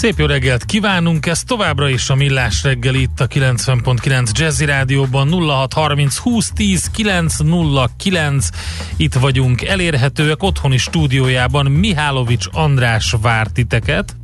Szép 0.00 0.18
jó 0.18 0.26
reggelt 0.26 0.64
kívánunk, 0.64 1.26
ez 1.26 1.42
továbbra 1.42 1.88
is 1.88 2.10
a 2.10 2.14
Millás 2.14 2.62
reggel 2.62 2.94
itt 2.94 3.20
a 3.20 3.26
90.9 3.26 4.38
Jazzy 4.38 4.64
Rádióban 4.64 5.28
0630 5.28 6.16
20 6.16 6.50
10 6.54 6.90
909 6.90 8.48
itt 8.96 9.14
vagyunk 9.14 9.62
elérhetőek 9.62 10.42
otthoni 10.42 10.76
stúdiójában 10.76 11.66
Mihálovics 11.66 12.46
András 12.52 13.14
vár 13.22 13.46
titeket 13.46 14.16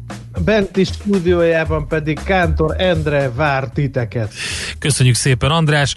benti 0.45 0.85
stúdiójában 0.85 1.89
pedig 1.89 2.19
Kántor 2.25 2.75
Endre 2.79 3.31
vár 3.31 3.69
titeket. 3.69 4.33
Köszönjük 4.79 5.15
szépen 5.15 5.51
András. 5.51 5.95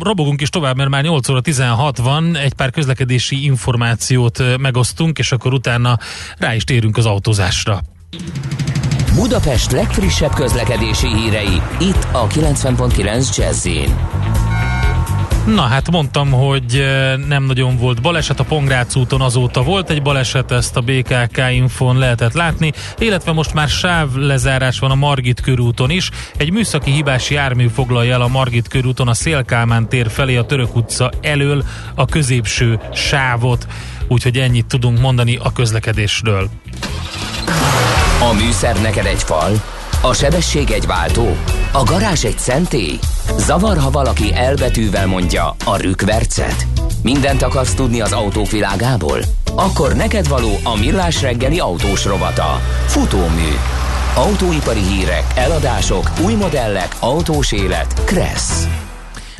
Robogunk 0.00 0.40
is 0.40 0.48
tovább, 0.48 0.76
mert 0.76 0.90
már 0.90 1.02
8 1.02 1.28
óra 1.28 1.40
16 1.40 1.98
van, 1.98 2.36
egy 2.36 2.52
pár 2.54 2.70
közlekedési 2.70 3.44
információt 3.44 4.58
megosztunk, 4.58 5.18
és 5.18 5.32
akkor 5.32 5.52
utána 5.52 5.98
rá 6.38 6.54
is 6.54 6.64
térünk 6.64 6.96
az 6.96 7.06
autózásra. 7.06 7.80
Budapest 9.14 9.72
legfrissebb 9.72 10.34
közlekedési 10.34 11.06
hírei, 11.06 11.62
itt 11.80 12.06
a 12.12 12.26
90.9 12.26 13.36
jazz 13.36 13.68
Na 15.46 15.62
hát 15.62 15.90
mondtam, 15.90 16.30
hogy 16.30 16.84
nem 17.28 17.44
nagyon 17.44 17.76
volt 17.76 18.02
baleset, 18.02 18.40
a 18.40 18.44
Pongrác 18.44 18.96
úton 18.96 19.20
azóta 19.20 19.62
volt 19.62 19.90
egy 19.90 20.02
baleset, 20.02 20.50
ezt 20.50 20.76
a 20.76 20.80
BKK 20.80 21.42
infon 21.52 21.98
lehetett 21.98 22.32
látni, 22.32 22.72
illetve 22.98 23.32
most 23.32 23.54
már 23.54 23.68
sáv 23.68 24.14
lezárás 24.14 24.78
van 24.78 24.90
a 24.90 24.94
Margit 24.94 25.40
körúton 25.40 25.90
is. 25.90 26.10
Egy 26.36 26.52
műszaki 26.52 26.90
hibás 26.90 27.30
jármű 27.30 27.66
foglalja 27.66 28.12
el 28.12 28.22
a 28.22 28.28
Margit 28.28 28.68
körúton 28.68 29.08
a 29.08 29.14
Szélkálmán 29.14 29.88
tér 29.88 30.10
felé 30.10 30.36
a 30.36 30.44
Török 30.44 30.76
utca 30.76 31.10
elől 31.20 31.64
a 31.94 32.04
középső 32.04 32.80
sávot. 32.94 33.66
Úgyhogy 34.08 34.36
ennyit 34.36 34.66
tudunk 34.66 35.00
mondani 35.00 35.38
a 35.42 35.52
közlekedésről. 35.52 36.48
A 38.20 38.32
műszer 38.32 38.80
neked 38.80 39.06
egy 39.06 39.22
fal, 39.22 39.62
a 40.02 40.12
sebesség 40.14 40.70
egy 40.70 40.86
váltó, 40.86 41.36
a 41.72 41.82
garázs 41.82 42.24
egy 42.24 42.38
szentély. 42.38 42.98
Zavar, 43.38 43.78
ha 43.78 43.90
valaki 43.90 44.34
elbetűvel 44.34 45.06
mondja 45.06 45.56
a 45.64 45.76
rükvercet. 45.76 46.66
Mindent 47.02 47.42
akarsz 47.42 47.74
tudni 47.74 48.00
az 48.00 48.12
autóvilágából? 48.12 49.18
Akkor 49.54 49.94
neked 49.94 50.28
való 50.28 50.58
a 50.64 50.76
millás 50.76 51.22
reggeli 51.22 51.58
autós 51.58 52.04
rovata. 52.04 52.60
Futómű. 52.86 53.50
Autóipari 54.14 54.82
hírek, 54.82 55.24
eladások, 55.34 56.10
új 56.24 56.34
modellek, 56.34 56.96
autós 57.00 57.52
élet. 57.52 58.04
Kressz. 58.04 58.66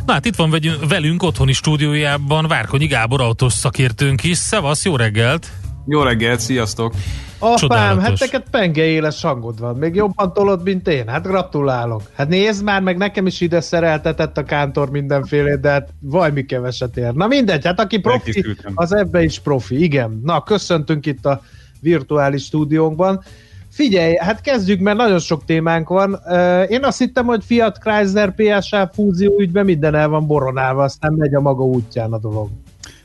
Na 0.07 0.13
hát 0.13 0.25
itt 0.25 0.37
van 0.37 0.55
velünk 0.89 1.23
otthoni 1.23 1.53
stúdiójában 1.53 2.47
Várkonyi 2.47 2.87
Gábor 2.87 3.21
autós 3.21 3.53
szakértőnk 3.53 4.25
is. 4.25 4.37
Szevasz, 4.37 4.85
jó 4.85 4.97
reggelt! 4.97 5.47
Jó 5.87 6.03
reggelt, 6.03 6.41
sziasztok! 6.41 6.95
Apám, 7.39 7.57
Csodálatos. 7.57 8.03
hát 8.03 8.19
neked 8.21 8.43
penge 8.51 8.85
éles 8.85 9.23
hangod 9.23 9.59
van, 9.59 9.77
még 9.77 9.95
jobban 9.95 10.33
tolod, 10.33 10.63
mint 10.63 10.89
én, 10.89 11.09
hát 11.09 11.23
gratulálok. 11.27 12.03
Hát 12.15 12.29
nézd 12.29 12.65
már, 12.65 12.83
meg 12.83 12.97
nekem 12.97 13.27
is 13.27 13.41
ide 13.41 13.61
szereltetett 13.61 14.39
a 14.39 14.45
kántor 14.45 14.91
mindenféle, 14.91 15.57
de 15.57 15.71
hát 15.71 15.89
vaj 16.01 16.31
mi 16.31 16.45
keveset 16.45 16.97
ér. 16.97 17.13
Na 17.13 17.27
mindegy, 17.27 17.65
hát 17.65 17.81
aki 17.81 17.99
profi, 17.99 18.45
az 18.75 18.95
ebbe 18.95 19.23
is 19.23 19.39
profi, 19.39 19.83
igen. 19.83 20.21
Na, 20.25 20.43
köszöntünk 20.43 21.07
itt 21.07 21.27
a 21.27 21.43
virtuális 21.81 22.45
stúdiónkban. 22.45 23.23
Figyelj, 23.71 24.17
hát 24.17 24.41
kezdjük, 24.41 24.81
mert 24.81 24.97
nagyon 24.97 25.19
sok 25.19 25.45
témánk 25.45 25.89
van. 25.89 26.21
Én 26.69 26.85
azt 26.85 26.99
hittem, 26.99 27.27
hogy 27.27 27.45
Fiat 27.45 27.79
Chrysler 27.79 28.35
PSA 28.35 28.91
fúzió 28.95 29.35
ügyben 29.39 29.65
minden 29.65 29.95
el 29.95 30.09
van 30.09 30.27
boronálva, 30.27 30.83
aztán 30.83 31.13
megy 31.13 31.35
a 31.35 31.41
maga 31.41 31.65
útján 31.65 32.13
a 32.13 32.19
dolog. 32.19 32.49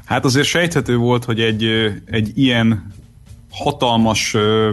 Hát 0.06 0.26
azért 0.26 0.48
sejthető 0.48 0.98
volt, 0.98 1.26
hogy 1.26 1.40
egy, 1.40 1.64
egy 2.06 2.32
ilyen 2.36 2.92
hatalmas 3.52 4.34
uh, 4.34 4.70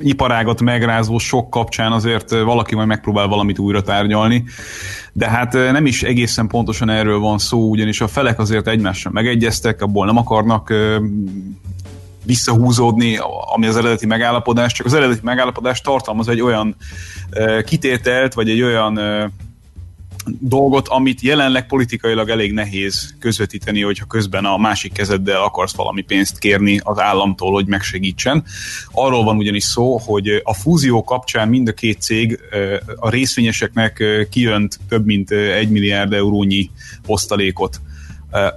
iparágat 0.00 0.60
megrázó 0.60 1.18
sok 1.18 1.50
kapcsán 1.50 1.92
azért 1.92 2.30
valaki 2.30 2.74
majd 2.74 2.86
megpróbál 2.86 3.26
valamit 3.26 3.58
újra 3.58 3.82
tárgyalni, 3.82 4.44
de 5.12 5.28
hát 5.28 5.52
nem 5.52 5.86
is 5.86 6.02
egészen 6.02 6.46
pontosan 6.46 6.88
erről 6.88 7.18
van 7.18 7.38
szó, 7.38 7.68
ugyanis 7.68 8.00
a 8.00 8.08
felek 8.08 8.38
azért 8.38 8.68
egymással 8.68 9.12
megegyeztek, 9.12 9.82
abból 9.82 10.06
nem 10.06 10.16
akarnak 10.16 10.70
uh, 10.70 10.96
visszahúzódni, 12.24 13.18
ami 13.54 13.66
az 13.66 13.76
eredeti 13.76 14.06
megállapodás, 14.06 14.72
csak 14.72 14.86
az 14.86 14.94
eredeti 14.94 15.20
megállapodás 15.22 15.80
tartalmaz 15.80 16.28
egy 16.28 16.40
olyan 16.40 16.76
uh, 17.36 17.62
kitételt, 17.62 18.34
vagy 18.34 18.50
egy 18.50 18.62
olyan 18.62 18.98
uh, 18.98 19.24
dolgot, 20.38 20.88
amit 20.88 21.20
jelenleg 21.20 21.66
politikailag 21.66 22.28
elég 22.28 22.52
nehéz 22.52 23.14
közvetíteni, 23.18 23.82
hogyha 23.82 24.04
közben 24.04 24.44
a 24.44 24.56
másik 24.56 24.92
kezeddel 24.92 25.42
akarsz 25.42 25.74
valami 25.74 26.02
pénzt 26.02 26.38
kérni 26.38 26.80
az 26.82 26.98
államtól, 26.98 27.52
hogy 27.52 27.66
megsegítsen. 27.66 28.44
Arról 28.92 29.24
van 29.24 29.36
ugyanis 29.36 29.64
szó, 29.64 29.98
hogy 29.98 30.40
a 30.42 30.54
fúzió 30.54 31.04
kapcsán 31.04 31.48
mind 31.48 31.68
a 31.68 31.72
két 31.72 32.00
cég 32.00 32.38
a 32.96 33.10
részvényeseknek 33.10 34.04
kijönt 34.30 34.78
több 34.88 35.04
mint 35.04 35.30
egy 35.30 35.70
milliárd 35.70 36.12
eurónyi 36.12 36.70
osztalékot 37.06 37.80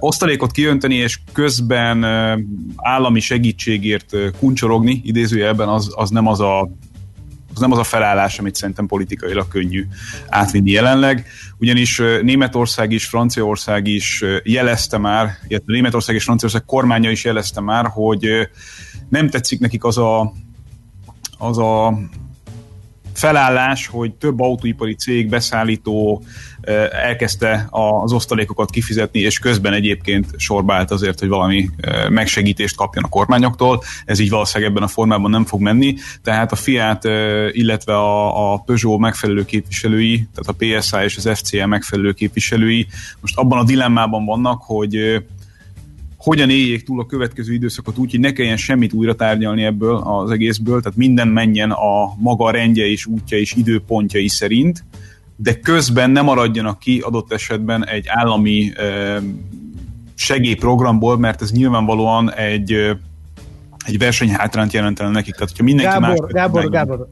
osztalékot 0.00 0.50
kijönteni, 0.50 0.94
és 0.94 1.18
közben 1.32 2.04
állami 2.76 3.20
segítségért 3.20 4.16
kuncsorogni, 4.38 5.00
idézőjelben 5.04 5.68
az, 5.68 5.92
az 5.94 6.10
nem 6.10 6.26
az 6.26 6.40
a 6.40 6.70
az 7.54 7.60
nem 7.60 7.72
az 7.72 7.78
a 7.78 7.84
felállás, 7.84 8.38
amit 8.38 8.54
szerintem 8.54 8.86
politikailag 8.86 9.48
könnyű 9.48 9.86
átvinni 10.28 10.70
jelenleg, 10.70 11.26
ugyanis 11.58 12.02
Németország 12.22 12.92
is, 12.92 13.06
Franciaország 13.06 13.86
is 13.86 14.24
jelezte 14.42 14.98
már, 14.98 15.38
illetve 15.48 15.72
Németország 15.72 16.14
és 16.14 16.24
Franciaország 16.24 16.64
kormánya 16.64 17.10
is 17.10 17.24
jelezte 17.24 17.60
már, 17.60 17.86
hogy 17.86 18.48
nem 19.08 19.30
tetszik 19.30 19.60
nekik 19.60 19.84
az 19.84 19.98
a, 19.98 20.32
az 21.38 21.58
a 21.58 21.98
felállás, 23.18 23.86
hogy 23.86 24.12
több 24.12 24.40
autóipari 24.40 24.94
cég, 24.94 25.28
beszállító 25.28 26.22
elkezdte 26.90 27.66
az 27.70 28.12
osztalékokat 28.12 28.70
kifizetni, 28.70 29.20
és 29.20 29.38
közben 29.38 29.72
egyébként 29.72 30.26
sorba 30.36 30.74
állt 30.74 30.90
azért, 30.90 31.18
hogy 31.18 31.28
valami 31.28 31.70
megsegítést 32.08 32.76
kapjon 32.76 33.04
a 33.04 33.08
kormányoktól. 33.08 33.82
Ez 34.04 34.18
így 34.18 34.30
valószínűleg 34.30 34.70
ebben 34.70 34.82
a 34.82 34.88
formában 34.88 35.30
nem 35.30 35.44
fog 35.44 35.60
menni. 35.60 35.94
Tehát 36.22 36.52
a 36.52 36.56
Fiat, 36.56 37.04
illetve 37.52 37.94
a, 37.94 38.52
a 38.52 38.58
Peugeot 38.58 38.98
megfelelő 38.98 39.44
képviselői, 39.44 40.28
tehát 40.34 40.60
a 40.60 40.78
PSA 40.78 41.04
és 41.04 41.16
az 41.16 41.30
FCA 41.34 41.66
megfelelő 41.66 42.12
képviselői 42.12 42.86
most 43.20 43.36
abban 43.36 43.58
a 43.58 43.64
dilemmában 43.64 44.24
vannak, 44.24 44.62
hogy 44.62 45.24
hogyan 46.24 46.50
éljék 46.50 46.84
túl 46.84 47.00
a 47.00 47.06
következő 47.06 47.52
időszakot 47.52 47.98
úgy, 47.98 48.10
hogy 48.10 48.20
ne 48.20 48.32
kelljen 48.32 48.56
semmit 48.56 48.92
újra 48.92 49.14
tárgyalni 49.14 49.64
ebből 49.64 49.96
az 49.96 50.30
egészből, 50.30 50.80
tehát 50.80 50.98
minden 50.98 51.28
menjen 51.28 51.70
a 51.70 52.14
maga 52.18 52.50
rendje 52.50 52.86
és 52.86 53.06
útja 53.06 53.38
és 53.38 53.52
időpontjai 53.54 54.28
szerint, 54.28 54.84
de 55.36 55.60
közben 55.60 56.10
nem 56.10 56.24
maradjanak 56.24 56.78
ki 56.78 57.00
adott 57.00 57.32
esetben 57.32 57.86
egy 57.86 58.04
állami 58.08 58.72
segélyprogramból, 60.14 61.18
mert 61.18 61.42
ez 61.42 61.52
nyilvánvalóan 61.52 62.32
egy, 62.32 62.72
egy 63.86 63.98
versenyhátrányt 63.98 64.72
jelentene 64.72 65.10
nekik. 65.10 65.34
Tehát, 65.34 65.48
hogyha 65.48 65.64
mindenki 65.64 65.92
Gábor, 65.92 66.08
más 66.08 66.32
Gábor, 66.32 66.62
meg... 66.62 66.70
Gábor, 66.70 67.08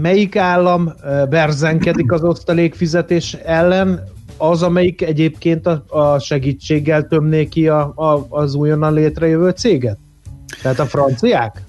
melyik 0.00 0.36
állam 0.36 0.92
berzenkedik 1.30 2.12
az 2.12 2.22
osztalékfizetés 2.22 3.32
ellen? 3.32 4.04
Az, 4.40 4.62
amelyik 4.62 5.02
egyébként 5.02 5.66
a, 5.66 5.84
a 5.88 6.18
segítséggel 6.18 7.06
tömné 7.06 7.48
ki 7.48 7.68
a, 7.68 7.92
a, 7.94 8.26
az 8.28 8.54
újonnan 8.54 8.92
létrejövő 8.92 9.50
céget? 9.50 9.98
Tehát 10.62 10.78
a 10.78 10.86
franciák? 10.86 11.62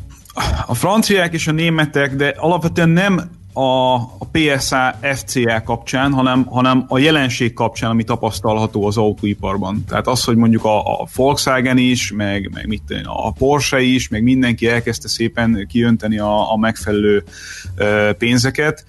A 0.67 0.73
franciák 0.73 1.33
és 1.33 1.47
a 1.47 1.51
németek, 1.51 2.15
de 2.15 2.35
alapvetően 2.37 2.89
nem 2.89 3.29
a, 3.53 3.95
a 3.95 4.27
PSA 4.31 4.95
FCA 5.01 5.63
kapcsán, 5.63 6.11
hanem, 6.13 6.45
hanem 6.45 6.85
a 6.87 6.97
jelenség 6.97 7.53
kapcsán, 7.53 7.89
ami 7.89 8.03
tapasztalható 8.03 8.85
az 8.85 8.97
autóiparban. 8.97 9.83
Tehát 9.87 10.07
az, 10.07 10.23
hogy 10.23 10.35
mondjuk 10.35 10.65
a, 10.65 11.01
a 11.01 11.07
Volkswagen 11.15 11.77
is, 11.77 12.11
meg, 12.11 12.49
meg 12.53 12.67
mit, 12.67 12.83
a 13.03 13.31
Porsche 13.31 13.81
is, 13.81 14.07
meg 14.07 14.23
mindenki 14.23 14.67
elkezdte 14.67 15.07
szépen 15.07 15.67
kijönteni 15.69 16.19
a, 16.19 16.51
a 16.51 16.57
megfelelő 16.57 17.23
uh, 17.77 18.11
pénzeket, 18.11 18.85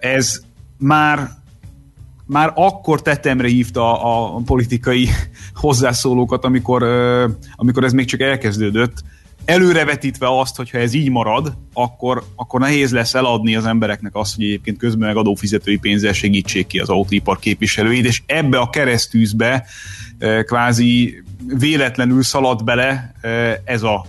ez 0.00 0.40
már 0.76 1.37
már 2.28 2.52
akkor 2.54 3.02
tetemre 3.02 3.48
hívta 3.48 4.02
a, 4.02 4.36
a 4.36 4.40
politikai 4.44 5.08
hozzászólókat, 5.54 6.44
amikor, 6.44 6.82
amikor 7.54 7.84
ez 7.84 7.92
még 7.92 8.06
csak 8.06 8.20
elkezdődött, 8.20 9.02
előrevetítve 9.44 10.38
azt, 10.38 10.56
hogyha 10.56 10.78
ez 10.78 10.94
így 10.94 11.10
marad, 11.10 11.52
akkor, 11.72 12.24
akkor 12.36 12.60
nehéz 12.60 12.92
lesz 12.92 13.14
eladni 13.14 13.56
az 13.56 13.66
embereknek 13.66 14.14
azt, 14.14 14.34
hogy 14.34 14.44
egyébként 14.44 14.78
közben 14.78 15.08
meg 15.08 15.16
adófizetői 15.16 15.76
pénzzel 15.76 16.12
segítsék 16.12 16.66
ki 16.66 16.78
az 16.78 16.88
autóipar 16.88 17.38
képviselőit, 17.38 18.04
és 18.04 18.22
ebbe 18.26 18.58
a 18.58 18.70
keresztűzbe 18.70 19.66
kvázi 20.44 21.22
véletlenül 21.58 22.22
szalad 22.22 22.64
bele 22.64 23.12
ez 23.64 23.82
a 23.82 24.06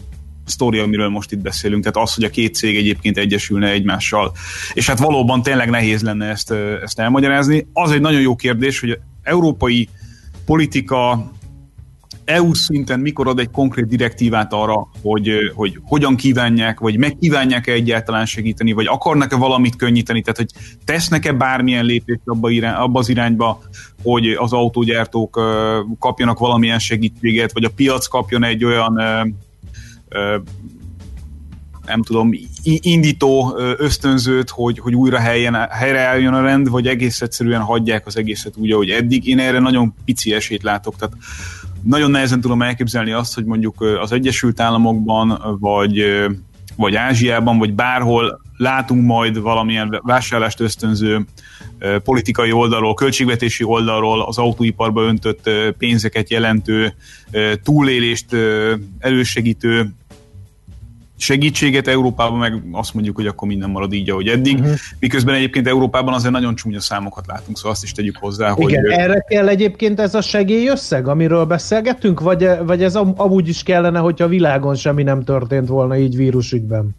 sztori, 0.50 0.80
amiről 0.80 1.10
most 1.10 1.32
itt 1.32 1.40
beszélünk, 1.40 1.84
tehát 1.84 2.08
az, 2.08 2.14
hogy 2.16 2.24
a 2.24 2.30
két 2.30 2.56
cég 2.56 2.78
egyébként 2.78 3.18
egyesülne 3.18 3.70
egymással. 3.70 4.32
És 4.74 4.88
hát 4.88 5.00
valóban 5.00 5.42
tényleg 5.42 5.70
nehéz 5.70 6.02
lenne 6.02 6.26
ezt, 6.26 6.52
ezt 6.84 7.00
elmagyarázni. 7.00 7.68
Az 7.74 7.92
egy 7.92 8.02
nagyon 8.02 8.22
jó 8.22 8.36
kérdés, 8.36 8.80
hogy 8.80 9.00
európai 9.24 9.90
politika 10.46 11.32
EU 12.30 12.54
szinten 12.54 13.00
mikor 13.00 13.28
ad 13.28 13.40
egy 13.40 13.50
konkrét 13.52 13.88
direktívát 13.88 14.54
arra, 14.54 14.88
hogy, 15.02 15.32
hogy 15.56 15.80
hogyan 15.84 16.16
kívánják, 16.16 16.80
vagy 16.80 16.98
megkívánják-e 16.98 17.72
egyáltalán 17.72 18.26
segíteni, 18.26 18.72
vagy 18.72 18.88
akarnak-e 18.88 19.36
valamit 19.36 19.76
könnyíteni, 19.76 20.22
tehát 20.22 20.38
hogy 20.38 20.50
tesznek-e 20.86 21.32
bármilyen 21.32 21.86
lépést 21.86 22.22
abba, 22.26 22.50
irány, 22.50 22.74
abba 22.74 23.00
az 23.00 23.10
irányba, 23.10 23.62
hogy 24.04 24.28
az 24.28 24.54
autógyártók 24.54 25.40
kapjanak 26.00 26.40
valamilyen 26.40 26.80
segítséget, 26.80 27.54
vagy 27.54 27.64
a 27.64 27.72
piac 27.76 28.08
kapjon 28.08 28.44
egy 28.44 28.66
olyan 28.66 29.02
nem 31.86 32.04
tudom, 32.04 32.32
indító 32.64 33.58
ösztönzőt, 33.78 34.50
hogy, 34.50 34.80
hogy 34.80 34.96
újra 34.96 35.20
helyen, 35.20 35.68
helyreálljon 35.70 36.34
a 36.34 36.42
rend, 36.42 36.70
vagy 36.70 36.88
egész 36.88 37.22
egyszerűen 37.22 37.62
hagyják 37.62 38.06
az 38.06 38.18
egészet 38.18 38.58
úgy, 38.58 38.72
ahogy 38.72 38.90
eddig. 38.90 39.28
Én 39.28 39.40
erre 39.40 39.60
nagyon 39.60 39.94
pici 40.06 40.34
esélyt 40.34 40.64
látok, 40.64 40.96
tehát 40.96 41.16
nagyon 41.84 42.12
nehezen 42.12 42.42
tudom 42.42 42.62
elképzelni 42.62 43.12
azt, 43.12 43.34
hogy 43.34 43.46
mondjuk 43.46 43.82
az 43.82 44.12
Egyesült 44.12 44.60
Államokban, 44.60 45.58
vagy, 45.60 46.04
vagy 46.76 46.96
Ázsiában, 46.96 47.58
vagy 47.58 47.74
bárhol 47.74 48.42
látunk 48.58 49.06
majd 49.06 49.42
valamilyen 49.42 50.00
vásárlást 50.04 50.60
ösztönző 50.60 51.26
politikai 52.04 52.52
oldalról, 52.52 52.94
költségvetési 52.94 53.64
oldalról 53.64 54.22
az 54.22 54.38
autóiparba 54.38 55.02
öntött 55.02 55.50
pénzeket 55.78 56.30
jelentő, 56.30 56.94
túlélést 57.64 58.36
elősegítő 59.00 59.94
segítséget, 61.20 61.88
Európában 61.88 62.40
meg 62.40 62.62
azt 62.72 62.94
mondjuk, 62.94 63.16
hogy 63.16 63.28
akkor 63.28 63.48
minden 63.48 63.70
marad 63.70 63.94
így, 63.94 64.10
ahogy 64.10 64.28
eddig. 64.28 64.60
Uh-huh. 64.60 64.74
Miközben 65.00 65.36
egyébként 65.36 65.68
Európában 65.68 66.14
azért 66.14 66.34
nagyon 66.34 66.56
csúnya 66.56 66.80
számokat 66.80 67.28
látunk, 67.28 67.58
szóval 67.58 67.72
azt 67.72 67.84
is 67.84 67.92
tegyük 67.92 68.18
hozzá, 68.18 68.50
hogy... 68.50 68.70
Igen, 68.70 68.92
erre 68.92 69.26
kell 69.28 69.48
egyébként 69.48 70.00
ez 70.00 70.16
a 70.16 70.22
segélyösszeg, 70.22 71.08
amiről 71.08 71.46
beszélgetünk, 71.46 72.20
vagy, 72.20 72.50
vagy 72.66 72.84
ez 72.84 72.96
amúgy 72.96 73.48
is 73.48 73.64
kellene, 73.64 74.00
hogyha 74.00 74.26
a 74.26 74.28
világon 74.28 74.76
semmi 74.76 75.04
nem 75.04 75.24
történt 75.24 75.68
volna 75.68 75.98
így 75.98 76.16
vírusügyben? 76.16 76.96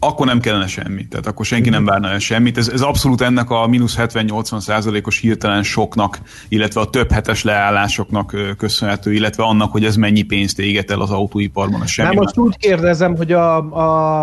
Akkor 0.00 0.26
nem 0.26 0.40
kellene 0.40 0.66
semmi. 0.66 1.08
Tehát 1.08 1.26
akkor 1.26 1.46
senki 1.46 1.68
nem 1.68 1.84
várna 1.84 2.08
el 2.08 2.18
semmit. 2.18 2.58
Ez, 2.58 2.68
ez 2.68 2.80
abszolút 2.80 3.20
ennek 3.20 3.50
a 3.50 3.66
mínusz 3.66 3.96
70-80 3.98 4.60
százalékos 4.60 5.18
hirtelen 5.18 5.62
soknak, 5.62 6.20
illetve 6.48 6.80
a 6.80 6.90
több 6.90 7.10
hetes 7.10 7.42
leállásoknak 7.42 8.36
köszönhető, 8.56 9.12
illetve 9.12 9.42
annak, 9.42 9.72
hogy 9.72 9.84
ez 9.84 9.96
mennyi 9.96 10.22
pénzt 10.22 10.58
éget 10.58 10.90
el 10.90 11.00
az 11.00 11.10
autóiparban. 11.10 11.86
Semmi 11.86 12.08
Nem, 12.08 12.22
most 12.22 12.38
úgy 12.38 12.56
kérdezem, 12.56 13.16
hogy 13.16 13.32
a, 13.32 13.56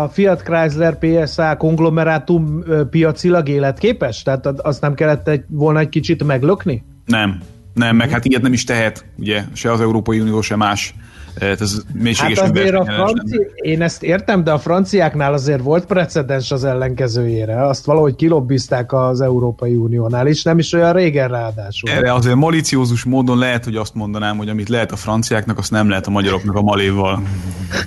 a 0.02 0.08
Fiat 0.08 0.42
Chrysler 0.42 0.98
PSA 0.98 1.56
konglomerátum 1.56 2.62
piacilag 2.90 3.48
életképes? 3.48 4.22
Tehát 4.22 4.46
azt 4.46 4.80
nem 4.80 4.94
kellett 4.94 5.28
egy, 5.28 5.44
volna 5.48 5.78
egy 5.78 5.88
kicsit 5.88 6.24
meglökni? 6.24 6.84
Nem, 7.04 7.40
nem, 7.74 7.96
meg 7.96 8.10
hát 8.10 8.24
ilyet 8.24 8.42
nem 8.42 8.52
is 8.52 8.64
tehet, 8.64 9.04
ugye, 9.18 9.44
se 9.52 9.72
az 9.72 9.80
Európai 9.80 10.20
Unió, 10.20 10.40
se 10.40 10.56
más 10.56 10.94
ez 11.40 11.82
mélységes 11.92 12.38
hát 12.38 12.50
azért 12.50 12.74
a 12.74 12.84
franci... 12.84 13.38
Én 13.54 13.82
ezt 13.82 14.02
értem, 14.02 14.44
de 14.44 14.52
a 14.52 14.58
franciáknál 14.58 15.32
azért 15.32 15.62
volt 15.62 15.86
precedens 15.86 16.50
az 16.50 16.64
ellenkezőjére. 16.64 17.66
Azt 17.66 17.84
valahogy 17.84 18.16
kilobbizták 18.16 18.92
az 18.92 19.20
Európai 19.20 19.74
Uniónál 19.74 20.26
is, 20.26 20.42
nem 20.42 20.58
is 20.58 20.72
olyan 20.72 20.92
régen 20.92 21.28
ráadásul. 21.28 21.90
Erre 21.90 22.12
azért 22.12 22.36
maliciózus 22.36 23.04
módon 23.04 23.38
lehet, 23.38 23.64
hogy 23.64 23.76
azt 23.76 23.94
mondanám, 23.94 24.36
hogy 24.36 24.48
amit 24.48 24.68
lehet 24.68 24.92
a 24.92 24.96
franciáknak, 24.96 25.58
azt 25.58 25.70
nem 25.70 25.88
lehet 25.88 26.06
a 26.06 26.10
magyaroknak 26.10 26.56
a 26.56 26.62
maléval. 26.62 27.22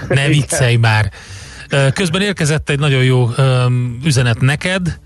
Ne 0.07 0.27
viccelj 0.27 0.75
már! 0.75 1.11
Közben 1.93 2.21
érkezett 2.21 2.69
egy 2.69 2.79
nagyon 2.79 3.03
jó 3.03 3.27
üzenet 4.05 4.41
neked. 4.41 4.99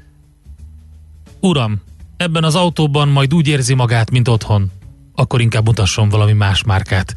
Uram, 1.39 1.81
ebben 2.18 2.44
az 2.44 2.56
autóban 2.56 3.07
majd 3.07 3.33
úgy 3.33 3.48
érzi 3.48 3.74
magát, 3.74 4.12
mint 4.12 4.27
otthon 4.27 4.71
akkor 5.15 5.41
inkább 5.41 5.65
mutasson 5.65 6.09
valami 6.09 6.33
más 6.33 6.63
márkát. 6.63 7.15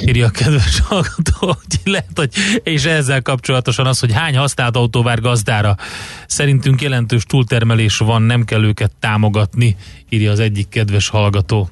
Írja 0.00 0.26
a 0.26 0.30
kedves 0.30 0.80
hallgató, 0.88 1.34
hogy 1.38 1.80
lehet, 1.84 2.10
hogy, 2.14 2.32
és 2.62 2.84
ezzel 2.84 3.22
kapcsolatosan 3.22 3.86
az, 3.86 4.00
hogy 4.00 4.12
hány 4.12 4.36
használt 4.36 4.76
autó 4.76 5.02
vár 5.02 5.20
gazdára. 5.20 5.76
Szerintünk 6.26 6.82
jelentős 6.82 7.24
túltermelés 7.24 7.98
van, 7.98 8.22
nem 8.22 8.44
kell 8.44 8.64
őket 8.64 8.92
támogatni, 9.00 9.76
írja 10.08 10.30
az 10.30 10.40
egyik 10.40 10.68
kedves 10.68 11.08
hallgató. 11.08 11.68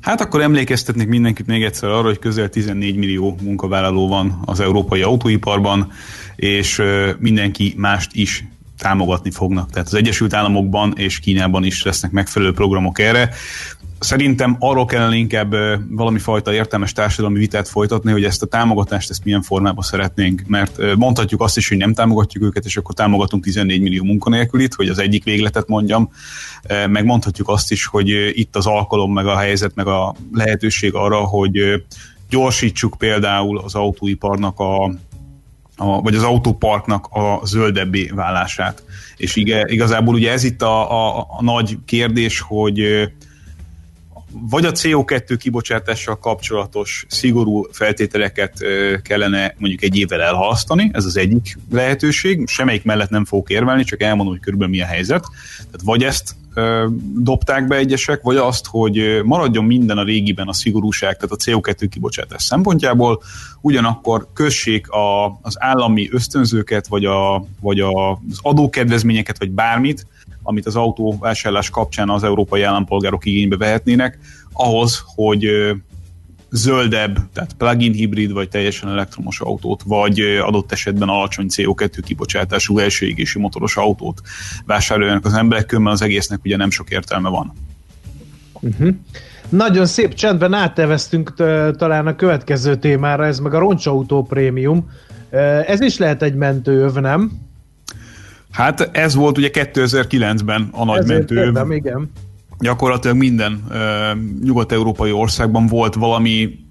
Hát 0.00 0.20
akkor 0.20 0.40
emlékeztetnék 0.40 1.08
mindenkit 1.08 1.46
még 1.46 1.62
egyszer 1.64 1.88
arra, 1.88 2.06
hogy 2.06 2.18
közel 2.18 2.48
14 2.48 2.96
millió 2.96 3.36
munkavállaló 3.42 4.08
van 4.08 4.42
az 4.44 4.60
európai 4.60 5.02
autóiparban, 5.02 5.92
és 6.36 6.82
mindenki 7.18 7.74
mást 7.76 8.10
is 8.12 8.44
támogatni 8.78 9.30
fognak. 9.30 9.70
Tehát 9.70 9.86
az 9.86 9.94
Egyesült 9.94 10.34
Államokban 10.34 10.92
és 10.96 11.18
Kínában 11.18 11.64
is 11.64 11.82
lesznek 11.82 12.10
megfelelő 12.10 12.52
programok 12.52 12.98
erre 12.98 13.34
szerintem 13.98 14.56
arról 14.58 14.84
kellene 14.84 15.16
inkább 15.16 15.54
valami 15.90 16.18
fajta 16.18 16.52
értelmes 16.52 16.92
társadalmi 16.92 17.38
vitát 17.38 17.68
folytatni, 17.68 18.12
hogy 18.12 18.24
ezt 18.24 18.42
a 18.42 18.46
támogatást 18.46 19.10
ezt 19.10 19.24
milyen 19.24 19.42
formában 19.42 19.82
szeretnénk, 19.82 20.42
mert 20.46 20.96
mondhatjuk 20.96 21.40
azt 21.40 21.56
is, 21.56 21.68
hogy 21.68 21.76
nem 21.76 21.94
támogatjuk 21.94 22.44
őket, 22.44 22.64
és 22.64 22.76
akkor 22.76 22.94
támogatunk 22.94 23.44
14 23.44 23.80
millió 23.80 24.04
munkanélkülit, 24.04 24.74
hogy 24.74 24.88
az 24.88 24.98
egyik 24.98 25.24
végletet 25.24 25.68
mondjam, 25.68 26.10
meg 26.88 27.04
mondhatjuk 27.04 27.48
azt 27.48 27.72
is, 27.72 27.86
hogy 27.86 28.08
itt 28.38 28.56
az 28.56 28.66
alkalom, 28.66 29.12
meg 29.12 29.26
a 29.26 29.36
helyzet, 29.36 29.74
meg 29.74 29.86
a 29.86 30.14
lehetőség 30.32 30.94
arra, 30.94 31.18
hogy 31.18 31.84
gyorsítsuk 32.30 32.94
például 32.98 33.58
az 33.58 33.74
autóiparnak 33.74 34.58
a, 34.58 34.84
a, 35.76 36.00
vagy 36.02 36.14
az 36.14 36.22
autóparknak 36.22 37.06
a 37.10 37.40
zöldebbé 37.44 38.10
válását. 38.14 38.82
És 39.16 39.36
igazából 39.66 40.14
ugye 40.14 40.32
ez 40.32 40.44
itt 40.44 40.62
a, 40.62 40.90
a, 40.90 41.18
a 41.18 41.42
nagy 41.42 41.78
kérdés, 41.84 42.40
hogy 42.40 43.08
vagy 44.40 44.64
a 44.64 44.72
CO2 44.72 45.36
kibocsátással 45.38 46.18
kapcsolatos 46.18 47.06
szigorú 47.08 47.66
feltételeket 47.72 48.52
kellene 49.02 49.54
mondjuk 49.58 49.82
egy 49.82 49.96
évvel 49.96 50.22
elhalasztani, 50.22 50.90
ez 50.92 51.04
az 51.04 51.16
egyik 51.16 51.58
lehetőség, 51.70 52.48
semmelyik 52.48 52.84
mellett 52.84 53.10
nem 53.10 53.24
fogok 53.24 53.50
érvelni, 53.50 53.84
csak 53.84 54.02
elmondom, 54.02 54.34
hogy 54.34 54.42
körülbelül 54.42 54.74
mi 54.74 54.82
a 54.82 54.86
helyzet. 54.86 55.24
Tehát 55.56 55.80
vagy 55.84 56.02
ezt 56.02 56.34
dobták 57.14 57.66
be 57.66 57.76
egyesek, 57.76 58.22
vagy 58.22 58.36
azt, 58.36 58.66
hogy 58.66 59.20
maradjon 59.24 59.64
minden 59.64 59.98
a 59.98 60.04
régiben 60.04 60.48
a 60.48 60.52
szigorúság, 60.52 61.16
tehát 61.16 61.30
a 61.30 61.36
CO2 61.36 61.86
kibocsátás 61.90 62.42
szempontjából, 62.42 63.22
ugyanakkor 63.60 64.26
kössék 64.32 64.88
a, 64.88 65.26
az 65.42 65.56
állami 65.58 66.08
ösztönzőket, 66.12 66.86
vagy, 66.86 67.04
a, 67.04 67.44
vagy 67.60 67.80
a, 67.80 68.10
az 68.10 68.38
adókedvezményeket, 68.42 69.38
vagy 69.38 69.50
bármit, 69.50 70.06
amit 70.42 70.66
az 70.66 70.76
autóvásárlás 70.76 71.70
kapcsán 71.70 72.10
az 72.10 72.24
európai 72.24 72.62
állampolgárok 72.62 73.26
igénybe 73.26 73.56
vehetnének, 73.56 74.18
ahhoz, 74.52 75.02
hogy 75.14 75.46
zöldebb, 76.50 77.18
tehát 77.32 77.52
plug-in 77.52 77.92
hibrid, 77.92 78.32
vagy 78.32 78.48
teljesen 78.48 78.88
elektromos 78.88 79.40
autót, 79.40 79.82
vagy 79.82 80.20
adott 80.20 80.72
esetben 80.72 81.08
alacsony 81.08 81.46
CO2 81.48 81.98
kibocsátású 82.04 82.78
első 82.78 83.06
égési 83.06 83.38
motoros 83.38 83.76
autót 83.76 84.20
vásároljanak 84.64 85.24
az 85.24 85.34
emberek, 85.34 85.66
különben 85.66 85.92
az 85.92 86.02
egésznek 86.02 86.40
ugye 86.44 86.56
nem 86.56 86.70
sok 86.70 86.90
értelme 86.90 87.28
van. 87.28 87.52
Uh-huh. 88.60 88.94
Nagyon 89.48 89.86
szép 89.86 90.14
csendben 90.14 90.52
átteveztünk 90.52 91.34
talán 91.76 92.06
a 92.06 92.16
következő 92.16 92.76
témára, 92.76 93.26
ez 93.26 93.38
meg 93.38 93.54
a 93.54 93.58
roncsautó 93.58 94.22
prémium. 94.22 94.90
Ez 95.66 95.80
is 95.80 95.98
lehet 95.98 96.22
egy 96.22 96.34
mentőöv, 96.34 96.94
nem? 96.94 97.32
Hát 98.50 98.80
ez 98.92 99.14
volt 99.14 99.38
ugye 99.38 99.50
2009-ben 99.52 100.68
a 100.72 100.84
nagy 100.84 100.98
Ezért 100.98 101.18
mentőöv. 101.18 101.46
Értem, 101.46 101.72
igen 101.72 102.10
gyakorlatilag 102.60 103.16
minden 103.16 103.64
uh, 103.68 103.76
nyugat-európai 104.42 105.12
országban 105.12 105.66
volt 105.66 105.94
valami 105.94 106.64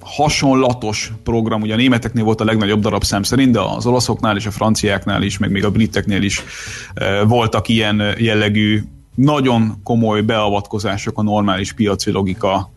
hasonlatos 0.00 1.12
program, 1.22 1.60
ugye 1.60 1.72
a 1.72 1.76
németeknél 1.76 2.24
volt 2.24 2.40
a 2.40 2.44
legnagyobb 2.44 2.80
darabszám 2.80 3.22
szerint, 3.22 3.52
de 3.52 3.60
az 3.60 3.86
olaszoknál 3.86 4.36
és 4.36 4.46
a 4.46 4.50
franciáknál 4.50 5.22
is, 5.22 5.38
meg 5.38 5.50
még 5.50 5.64
a 5.64 5.70
briteknél 5.70 6.22
is 6.22 6.42
uh, 7.00 7.28
voltak 7.28 7.68
ilyen 7.68 8.14
jellegű 8.18 8.82
nagyon 9.14 9.80
komoly 9.82 10.20
beavatkozások 10.20 11.18
a 11.18 11.22
normális 11.22 11.72
piaci 11.72 12.10
logika 12.10 12.74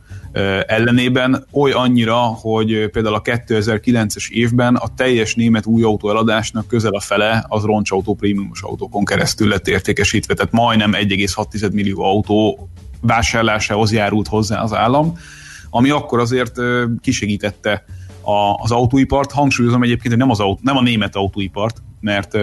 ellenében 0.65 1.45
oly 1.51 1.71
annyira, 1.71 2.17
hogy 2.17 2.89
például 2.89 3.15
a 3.15 3.21
2009-es 3.21 4.29
évben 4.29 4.75
a 4.75 4.87
teljes 4.95 5.35
német 5.35 5.65
új 5.65 5.83
autó 5.83 6.09
eladásnak 6.09 6.67
közel 6.67 6.93
a 6.93 6.99
fele 6.99 7.45
az 7.47 7.63
roncsautó 7.63 8.15
prémiumos 8.15 8.61
autókon 8.61 9.05
keresztül 9.05 9.47
lett 9.47 9.67
értékesítve, 9.67 10.33
tehát 10.33 10.51
majdnem 10.51 10.91
1,6 10.93 11.71
millió 11.71 12.03
autó 12.03 12.69
vásárlásához 13.01 13.91
járult 13.91 14.27
hozzá 14.27 14.61
az 14.61 14.73
állam, 14.73 15.17
ami 15.69 15.89
akkor 15.89 16.19
azért 16.19 16.55
kisegítette 17.01 17.85
az 18.61 18.71
autóipart. 18.71 19.31
Hangsúlyozom 19.31 19.83
egyébként, 19.83 20.07
hogy 20.07 20.17
nem, 20.17 20.29
az 20.29 20.39
autó, 20.39 20.59
nem 20.63 20.77
a 20.77 20.81
német 20.81 21.15
autóipart, 21.15 21.81
mert 21.99 22.37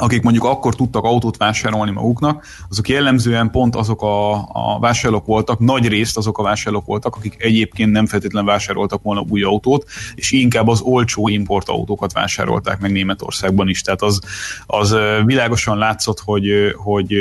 akik 0.00 0.22
mondjuk 0.22 0.44
akkor 0.44 0.74
tudtak 0.74 1.04
autót 1.04 1.36
vásárolni 1.36 1.90
maguknak, 1.90 2.46
azok 2.70 2.88
jellemzően 2.88 3.50
pont 3.50 3.76
azok 3.76 4.02
a, 4.02 4.32
a 4.34 4.78
vásárlók 4.80 5.26
voltak, 5.26 5.58
nagy 5.58 5.88
részt 5.88 6.16
azok 6.16 6.38
a 6.38 6.42
vásárlók 6.42 6.84
voltak, 6.84 7.16
akik 7.16 7.36
egyébként 7.38 7.92
nem 7.92 8.06
feltétlenül 8.06 8.48
vásároltak 8.48 9.02
volna 9.02 9.24
új 9.28 9.42
autót, 9.42 9.84
és 10.14 10.30
inkább 10.30 10.68
az 10.68 10.80
olcsó 10.80 11.28
importautókat 11.28 12.12
vásárolták 12.12 12.80
meg 12.80 12.92
Németországban 12.92 13.68
is. 13.68 13.82
Tehát 13.82 14.02
az, 14.02 14.20
az 14.66 14.96
világosan 15.24 15.78
látszott, 15.78 16.20
hogy, 16.20 16.48
hogy 16.76 17.12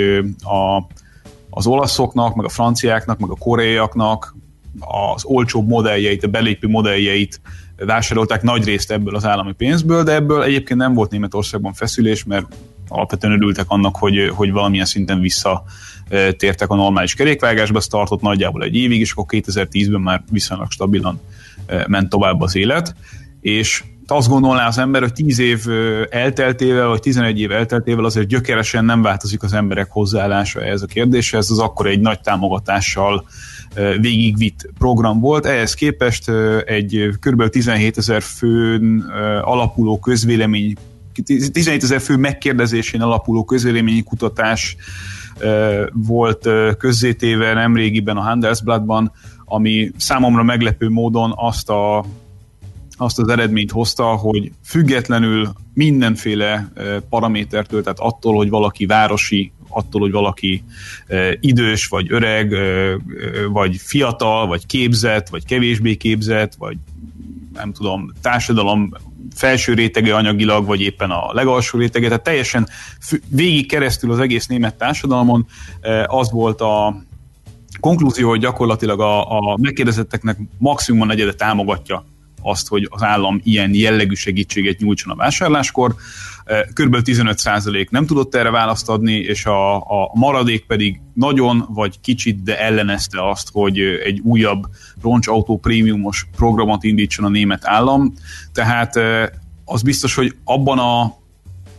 a, 0.43 0.87
az 1.49 1.67
olaszoknak, 1.67 2.35
meg 2.35 2.45
a 2.45 2.49
franciáknak, 2.49 3.19
meg 3.19 3.29
a 3.29 3.35
koreaiaknak 3.35 4.35
az 5.13 5.25
olcsóbb 5.25 5.67
modelljeit, 5.67 6.23
a 6.23 6.27
belépő 6.27 6.67
modelljeit 6.67 7.41
vásárolták 7.85 8.41
nagy 8.41 8.63
részt 8.63 8.91
ebből 8.91 9.15
az 9.15 9.25
állami 9.25 9.53
pénzből, 9.53 10.03
de 10.03 10.13
ebből 10.13 10.43
egyébként 10.43 10.79
nem 10.79 10.93
volt 10.93 11.11
Németországban 11.11 11.73
feszülés, 11.73 12.23
mert 12.23 12.45
alapvetően 12.87 13.33
örültek 13.33 13.65
annak, 13.67 13.95
hogy, 13.95 14.31
hogy 14.35 14.51
valamilyen 14.51 14.85
szinten 14.85 15.19
vissza 15.19 15.63
tértek 16.37 16.69
a 16.69 16.75
normális 16.75 17.13
kerékvágásba, 17.13 17.77
ez 17.77 17.87
tartott 17.87 18.21
nagyjából 18.21 18.63
egy 18.63 18.75
évig, 18.75 18.99
és 18.99 19.11
akkor 19.11 19.25
2010-ben 19.29 20.01
már 20.01 20.23
viszonylag 20.31 20.71
stabilan 20.71 21.21
ment 21.87 22.09
tovább 22.09 22.41
az 22.41 22.55
élet, 22.55 22.95
és 23.41 23.83
azt 24.07 24.29
gondolná 24.29 24.67
az 24.67 24.77
ember, 24.77 25.01
hogy 25.01 25.13
10 25.13 25.39
év 25.39 25.65
elteltével, 26.09 26.87
vagy 26.87 26.99
11 26.99 27.39
év 27.39 27.51
elteltével 27.51 28.05
azért 28.05 28.27
gyökeresen 28.27 28.85
nem 28.85 29.01
változik 29.01 29.43
az 29.43 29.53
emberek 29.53 29.87
hozzáállása 29.91 30.61
ehhez 30.61 30.81
a 30.81 30.85
kérdéshez, 30.85 31.43
ez 31.43 31.51
az 31.51 31.59
akkor 31.59 31.87
egy 31.87 31.99
nagy 31.99 32.19
támogatással 32.19 33.27
végigvitt 33.99 34.69
program 34.77 35.19
volt. 35.19 35.45
Ehhez 35.45 35.73
képest 35.73 36.29
egy 36.65 37.09
kb. 37.19 37.49
17 37.49 37.97
ezer 37.97 38.21
főn 38.21 38.99
alapuló 39.41 39.99
közvélemény 39.99 40.75
17 41.25 41.83
ezer 41.83 42.01
fő 42.01 42.17
megkérdezésén 42.17 43.01
alapuló 43.01 43.43
közvéleményi 43.43 44.03
kutatás 44.03 44.75
volt 45.93 46.49
közzétéve 46.77 47.53
nemrégiben 47.53 48.17
a 48.17 48.21
Handelsblattban, 48.21 49.11
ami 49.45 49.91
számomra 49.97 50.43
meglepő 50.43 50.89
módon 50.89 51.33
azt 51.35 51.69
a 51.69 52.05
azt 52.99 53.19
az 53.19 53.27
eredményt 53.27 53.71
hozta, 53.71 54.05
hogy 54.05 54.51
függetlenül 54.63 55.53
mindenféle 55.73 56.71
paramétertől, 57.09 57.81
tehát 57.81 57.99
attól, 57.99 58.35
hogy 58.35 58.49
valaki 58.49 58.85
városi 58.85 59.51
attól, 59.67 60.01
hogy 60.01 60.11
valaki 60.11 60.63
idős, 61.39 61.85
vagy 61.85 62.11
öreg, 62.11 62.55
vagy 63.51 63.75
fiatal, 63.77 64.47
vagy 64.47 64.65
képzett, 64.65 65.27
vagy 65.27 65.45
kevésbé 65.45 65.95
képzett, 65.95 66.55
vagy 66.55 66.77
nem 67.53 67.71
tudom, 67.73 68.13
társadalom 68.21 68.93
felső 69.35 69.73
rétege 69.73 70.15
anyagilag, 70.15 70.65
vagy 70.65 70.81
éppen 70.81 71.11
a 71.11 71.33
legalsó 71.33 71.79
rétege, 71.79 72.07
tehát 72.07 72.23
teljesen 72.23 72.67
végig 73.27 73.67
keresztül 73.67 74.11
az 74.11 74.19
egész 74.19 74.47
német 74.47 74.75
társadalmon 74.75 75.45
az 76.05 76.31
volt 76.31 76.61
a 76.61 77.03
konklúzió, 77.79 78.29
hogy 78.29 78.39
gyakorlatilag 78.39 78.99
a, 79.01 79.37
a 79.51 79.57
megkérdezetteknek 79.61 80.37
maximum 80.57 81.01
a 81.01 81.05
negyede 81.05 81.33
támogatja 81.33 82.05
azt, 82.41 82.67
hogy 82.67 82.87
az 82.89 83.03
állam 83.03 83.41
ilyen 83.43 83.73
jellegű 83.73 84.13
segítséget 84.13 84.79
nyújtson 84.79 85.13
a 85.13 85.15
vásárláskor. 85.15 85.95
Körülbelül 86.73 87.05
15% 87.05 87.89
nem 87.89 88.05
tudott 88.05 88.35
erre 88.35 88.49
választ 88.49 88.89
adni, 88.89 89.13
és 89.13 89.45
a, 89.45 89.75
a 89.75 90.11
maradék 90.13 90.65
pedig 90.65 91.01
nagyon 91.13 91.65
vagy 91.69 91.99
kicsit, 91.99 92.43
de 92.43 92.59
ellenezte 92.59 93.29
azt, 93.29 93.49
hogy 93.51 93.79
egy 93.79 94.19
újabb 94.23 94.63
roncsautó 95.01 95.57
prémiumos 95.57 96.27
programot 96.35 96.83
indítson 96.83 97.25
a 97.25 97.29
német 97.29 97.65
állam. 97.65 98.13
Tehát 98.53 98.99
az 99.65 99.81
biztos, 99.81 100.15
hogy 100.15 100.35
abban 100.43 100.79
a 100.79 101.16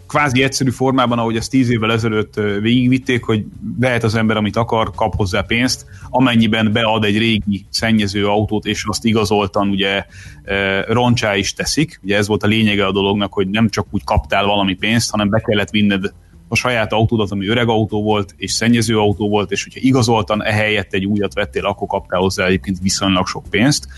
kvázi 0.08 0.42
egyszerű 0.42 0.70
formában, 0.70 1.18
ahogy 1.18 1.36
ezt 1.36 1.50
tíz 1.50 1.70
évvel 1.70 1.92
ezelőtt 1.92 2.34
végigvitték, 2.60 3.24
hogy 3.24 3.44
vehet 3.78 4.04
az 4.04 4.14
ember, 4.14 4.36
amit 4.36 4.56
akar, 4.56 4.90
kap 4.94 5.16
hozzá 5.16 5.40
pénzt, 5.40 5.86
amennyiben 6.10 6.72
bead 6.72 7.04
egy 7.04 7.18
régi 7.18 7.66
szennyező 7.70 8.26
autót, 8.26 8.64
és 8.64 8.84
azt 8.86 9.04
igazoltan 9.04 9.68
ugye 9.68 10.04
roncsá 10.86 11.36
is 11.36 11.52
teszik. 11.52 12.00
Ugye 12.02 12.16
ez 12.16 12.26
volt 12.26 12.42
a 12.42 12.46
lényege 12.46 12.86
a 12.86 12.92
dolognak, 12.92 13.32
hogy 13.32 13.48
nem 13.48 13.68
csak 13.68 13.86
úgy 13.90 14.04
kaptál 14.04 14.44
valami 14.44 14.74
pénzt, 14.74 15.10
hanem 15.10 15.28
be 15.28 15.40
kellett 15.40 15.70
vinned 15.70 16.12
a 16.48 16.56
saját 16.56 16.92
autódat, 16.92 17.30
ami 17.30 17.48
öreg 17.48 17.68
autó 17.68 18.02
volt, 18.02 18.34
és 18.36 18.52
szennyező 18.52 18.98
autó 18.98 19.28
volt, 19.28 19.50
és 19.50 19.64
hogyha 19.64 19.80
igazoltan 19.82 20.44
ehelyett 20.44 20.92
egy 20.92 21.04
újat 21.04 21.34
vettél, 21.34 21.64
akkor 21.64 21.88
kaptál 21.88 22.20
hozzá 22.20 22.46
egyébként 22.46 22.78
viszonylag 22.82 23.26
sok 23.26 23.44
pénzt. 23.50 23.88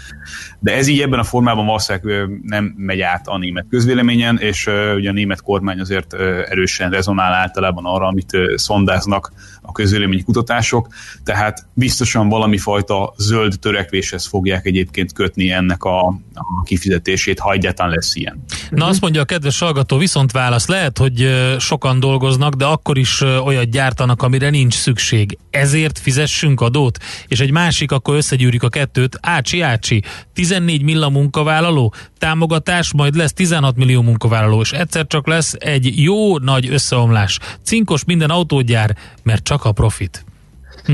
De 0.59 0.75
ez 0.75 0.87
így 0.87 1.01
ebben 1.01 1.19
a 1.19 1.25
formában 1.25 1.67
valószínűleg 1.67 2.29
nem 2.43 2.75
megy 2.77 3.01
át 3.01 3.27
a 3.27 3.39
német 3.39 3.67
közvéleményen, 3.71 4.39
és 4.39 4.67
ugye 4.97 5.11
a 5.11 5.13
német 5.13 5.43
kormány 5.43 5.81
azért 5.81 6.13
erősen 6.49 6.91
rezonál 6.91 7.33
általában 7.33 7.85
arra, 7.85 8.07
amit 8.07 8.37
szondáznak 8.55 9.33
a 9.71 9.73
közvélemény 9.73 10.25
kutatások, 10.25 10.89
tehát 11.25 11.67
biztosan 11.75 12.29
valami 12.29 12.59
fajta 12.59 13.15
zöld 13.17 13.59
törekvéshez 13.61 14.27
fogják 14.27 14.67
egyébként 14.67 15.13
kötni 15.13 15.51
ennek 15.51 15.85
a, 15.85 16.07
a 16.35 16.63
kifizetését, 16.65 17.39
ha 17.39 17.53
egyáltalán 17.53 17.93
lesz 17.93 18.17
ilyen. 18.17 18.45
Na 18.71 18.87
azt 18.87 19.01
mondja 19.01 19.21
a 19.21 19.25
kedves 19.25 19.59
hallgató, 19.59 19.99
viszont 19.99 20.33
válasz 20.33 20.67
lehet, 20.67 20.99
hogy 20.99 21.31
sokan 21.59 22.01
dolgoznak, 22.01 22.55
de 22.55 22.65
akkor 22.65 22.99
is 22.99 23.21
olyat 23.21 23.71
gyártanak, 23.71 24.23
amire 24.23 24.51
nincs 24.51 24.75
szükség. 24.75 25.39
Ezért 25.51 25.99
fizessünk 25.99 26.61
adót? 26.61 26.99
És 27.27 27.41
egy 27.41 27.51
másik, 27.51 27.93
akkor 27.93 28.15
összegyűrjük 28.17 28.63
a 28.63 28.69
kettőt. 28.69 29.19
Ácsi, 29.21 29.61
ácsi, 29.61 30.03
14 30.35 30.83
millió 30.83 31.09
munkavállaló, 31.09 31.95
támogatás, 32.19 32.93
majd 32.93 33.15
lesz 33.15 33.33
16 33.33 33.77
millió 33.77 34.03
munkavállaló, 34.03 34.61
és 34.61 34.73
egyszer 34.73 35.07
csak 35.07 35.27
lesz 35.27 35.55
egy 35.59 36.03
jó 36.03 36.39
nagy 36.39 36.69
összeomlás. 36.69 37.39
Cinkos 37.65 38.05
minden 38.05 38.31
autógyár, 38.31 38.97
mert 39.23 39.45
csak 39.45 39.60
a 39.65 39.73
profit. 39.73 40.25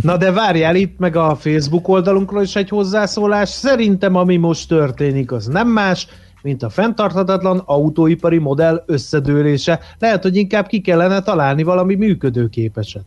Na 0.01 0.17
de 0.17 0.33
várjál, 0.33 0.77
itt 0.77 0.99
meg 0.99 1.17
a 1.17 1.37
Facebook 1.37 1.89
oldalunkról 1.89 2.43
is 2.43 2.57
egy 2.57 2.69
hozzászólás. 2.69 3.49
Szerintem 3.49 4.15
ami 4.15 4.37
most 4.37 4.69
történik, 4.69 5.33
az 5.33 5.47
nem 5.47 5.69
más, 5.69 6.07
mint 6.43 6.63
a 6.63 6.69
fenntarthatatlan 6.69 7.63
autóipari 7.65 8.39
modell 8.39 8.85
összedőlése. 8.87 9.81
Lehet, 9.99 10.23
hogy 10.23 10.37
inkább 10.37 10.67
ki 10.67 10.81
kellene 10.81 11.23
találni 11.23 11.63
valami 11.63 11.95
működőképeset. 11.95 13.05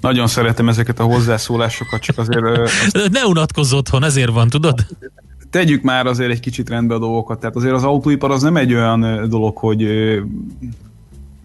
Nagyon 0.00 0.26
szeretem 0.26 0.68
ezeket 0.68 0.98
a 0.98 1.02
hozzászólásokat, 1.02 2.00
csak 2.00 2.18
azért... 2.18 2.58
Azt... 2.58 3.10
Ne 3.12 3.26
unatkozz 3.26 3.72
otthon, 3.72 4.04
ezért 4.04 4.30
van, 4.30 4.48
tudod? 4.48 4.86
Tegyük 5.50 5.82
már 5.82 6.06
azért 6.06 6.30
egy 6.30 6.40
kicsit 6.40 6.68
rendbe 6.68 6.94
a 6.94 6.98
dolgokat. 6.98 7.40
Tehát 7.40 7.56
azért 7.56 7.74
az 7.74 7.84
autóipar 7.84 8.30
az 8.30 8.42
nem 8.42 8.56
egy 8.56 8.74
olyan 8.74 9.28
dolog, 9.28 9.56
hogy 9.56 9.82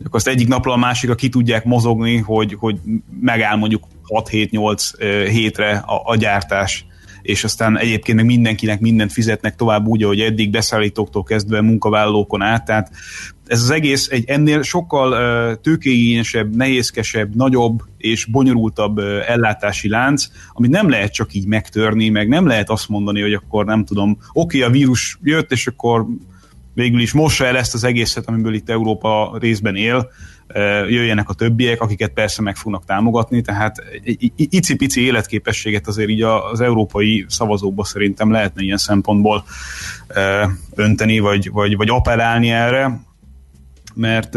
akkor 0.06 0.16
azt 0.16 0.28
egyik 0.28 0.48
napról 0.48 0.74
a 0.74 0.78
másikra 0.78 1.16
ki 1.16 1.30
tudják 1.30 1.66
mozogni, 1.66 2.18
hogy, 2.18 2.56
hogy 2.60 2.78
megáll 3.22 3.56
mondjuk 3.56 3.84
6-7-8 4.08 4.94
hétre 5.30 5.72
a, 5.72 6.02
a 6.06 6.16
gyártás. 6.16 6.86
És 7.22 7.44
aztán 7.44 7.78
egyébként 7.78 8.18
meg 8.18 8.26
mindenkinek 8.26 8.80
mindent 8.80 9.12
fizetnek 9.12 9.56
tovább 9.56 9.86
úgy, 9.86 10.04
ahogy 10.04 10.20
eddig 10.20 10.50
beszállítóktól 10.50 11.24
kezdve 11.24 11.62
munkavállalókon 11.62 12.42
át, 12.42 12.66
tehát 12.66 12.92
ez 13.46 13.62
az 13.62 13.70
egész 13.70 14.08
egy 14.08 14.24
ennél 14.28 14.62
sokkal 14.62 15.56
tőkeigényesebb, 15.62 16.56
nehézkesebb, 16.56 17.36
nagyobb 17.36 17.82
és 17.98 18.26
bonyolultabb 18.26 19.00
ellátási 19.28 19.90
lánc, 19.90 20.28
amit 20.54 20.72
nem 20.72 20.90
lehet 20.90 21.14
csak 21.14 21.34
így 21.34 21.46
megtörni, 21.46 22.10
meg 22.10 22.28
nem 22.28 22.48
lehet 22.48 22.70
azt 22.70 22.90
mondani, 22.90 23.22
hogy 23.22 23.34
akkor 23.34 23.66
nem 23.66 23.86
tudom, 23.86 24.18
oké, 24.34 24.58
okay, 24.58 24.70
a 24.70 24.72
vírus 24.72 25.20
jött, 25.24 25.52
és 25.52 25.68
akkor 25.68 26.06
végül 26.74 27.00
is 27.00 27.14
mossa 27.14 27.46
el 27.46 27.58
ezt 27.58 27.74
az 27.74 27.84
egészet, 27.84 28.28
amiből 28.28 28.54
itt 28.54 28.70
Európa 28.70 29.38
részben 29.40 29.76
él, 29.76 30.10
jöjjenek 30.88 31.30
a 31.30 31.34
többiek, 31.34 31.82
akiket 31.82 32.12
persze 32.12 32.42
meg 32.42 32.56
fognak 32.56 32.86
támogatni, 32.86 33.42
tehát 33.42 33.76
icipici 34.36 35.02
életképességet 35.02 35.88
azért 35.88 36.10
így 36.10 36.22
az 36.22 36.62
európai 36.62 37.26
szavazókba 37.28 37.84
szerintem 37.84 38.32
lehetne 38.32 38.62
ilyen 38.62 38.78
szempontból 38.78 39.44
önteni, 40.76 41.20
vagy, 41.20 41.52
vagy, 41.52 41.76
vagy 41.76 41.90
appellálni 41.90 42.52
erre, 42.52 43.00
mert 43.96 44.36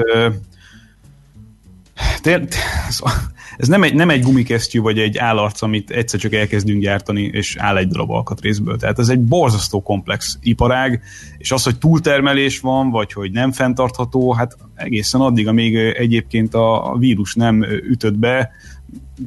ez 3.56 3.68
nem 3.68 3.82
egy, 3.82 3.94
nem 3.94 4.10
egy 4.10 4.22
gumikesztyű 4.22 4.80
vagy 4.80 4.98
egy 4.98 5.18
állarc, 5.18 5.62
amit 5.62 5.90
egyszer 5.90 6.20
csak 6.20 6.34
elkezdünk 6.34 6.82
gyártani, 6.82 7.22
és 7.32 7.56
áll 7.58 7.76
egy 7.76 7.88
darab 7.88 8.10
alkatrészből. 8.10 8.76
Tehát 8.76 8.98
ez 8.98 9.08
egy 9.08 9.20
borzasztó 9.20 9.82
komplex 9.82 10.38
iparág, 10.42 11.02
és 11.38 11.52
az, 11.52 11.62
hogy 11.62 11.78
túltermelés 11.78 12.60
van, 12.60 12.90
vagy 12.90 13.12
hogy 13.12 13.30
nem 13.30 13.52
fenntartható, 13.52 14.32
hát 14.32 14.56
egészen 14.74 15.20
addig, 15.20 15.48
amíg 15.48 15.76
egyébként 15.76 16.54
a 16.54 16.96
vírus 16.98 17.34
nem 17.34 17.62
ütött 17.90 18.18
be, 18.18 18.50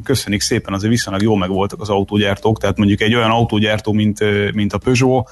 köszönik 0.04 0.42
szépen, 0.42 0.74
azért 0.74 0.92
viszonylag 0.92 1.24
jól 1.24 1.38
megvoltak 1.38 1.82
az 1.82 1.90
autógyártók, 1.90 2.60
tehát 2.60 2.78
mondjuk 2.78 3.02
egy 3.02 3.16
olyan 3.16 3.30
autógyártó, 3.30 3.94
mint, 3.94 4.20
mint 4.54 4.74
a 4.74 4.78
Peugeot, 4.78 5.30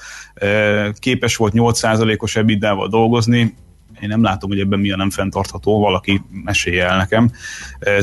képes 0.98 1.36
volt 1.36 1.52
8%-os 1.56 2.36
ebidával 2.36 2.88
dolgozni, 2.88 3.54
én 4.04 4.10
nem 4.10 4.22
látom, 4.22 4.50
hogy 4.50 4.60
ebben 4.60 4.78
mi 4.78 4.90
a 4.90 4.96
nem 4.96 5.10
fenntartható, 5.10 5.80
valaki 5.80 6.22
mesélje 6.30 6.88
el 6.88 6.96
nekem. 6.96 7.30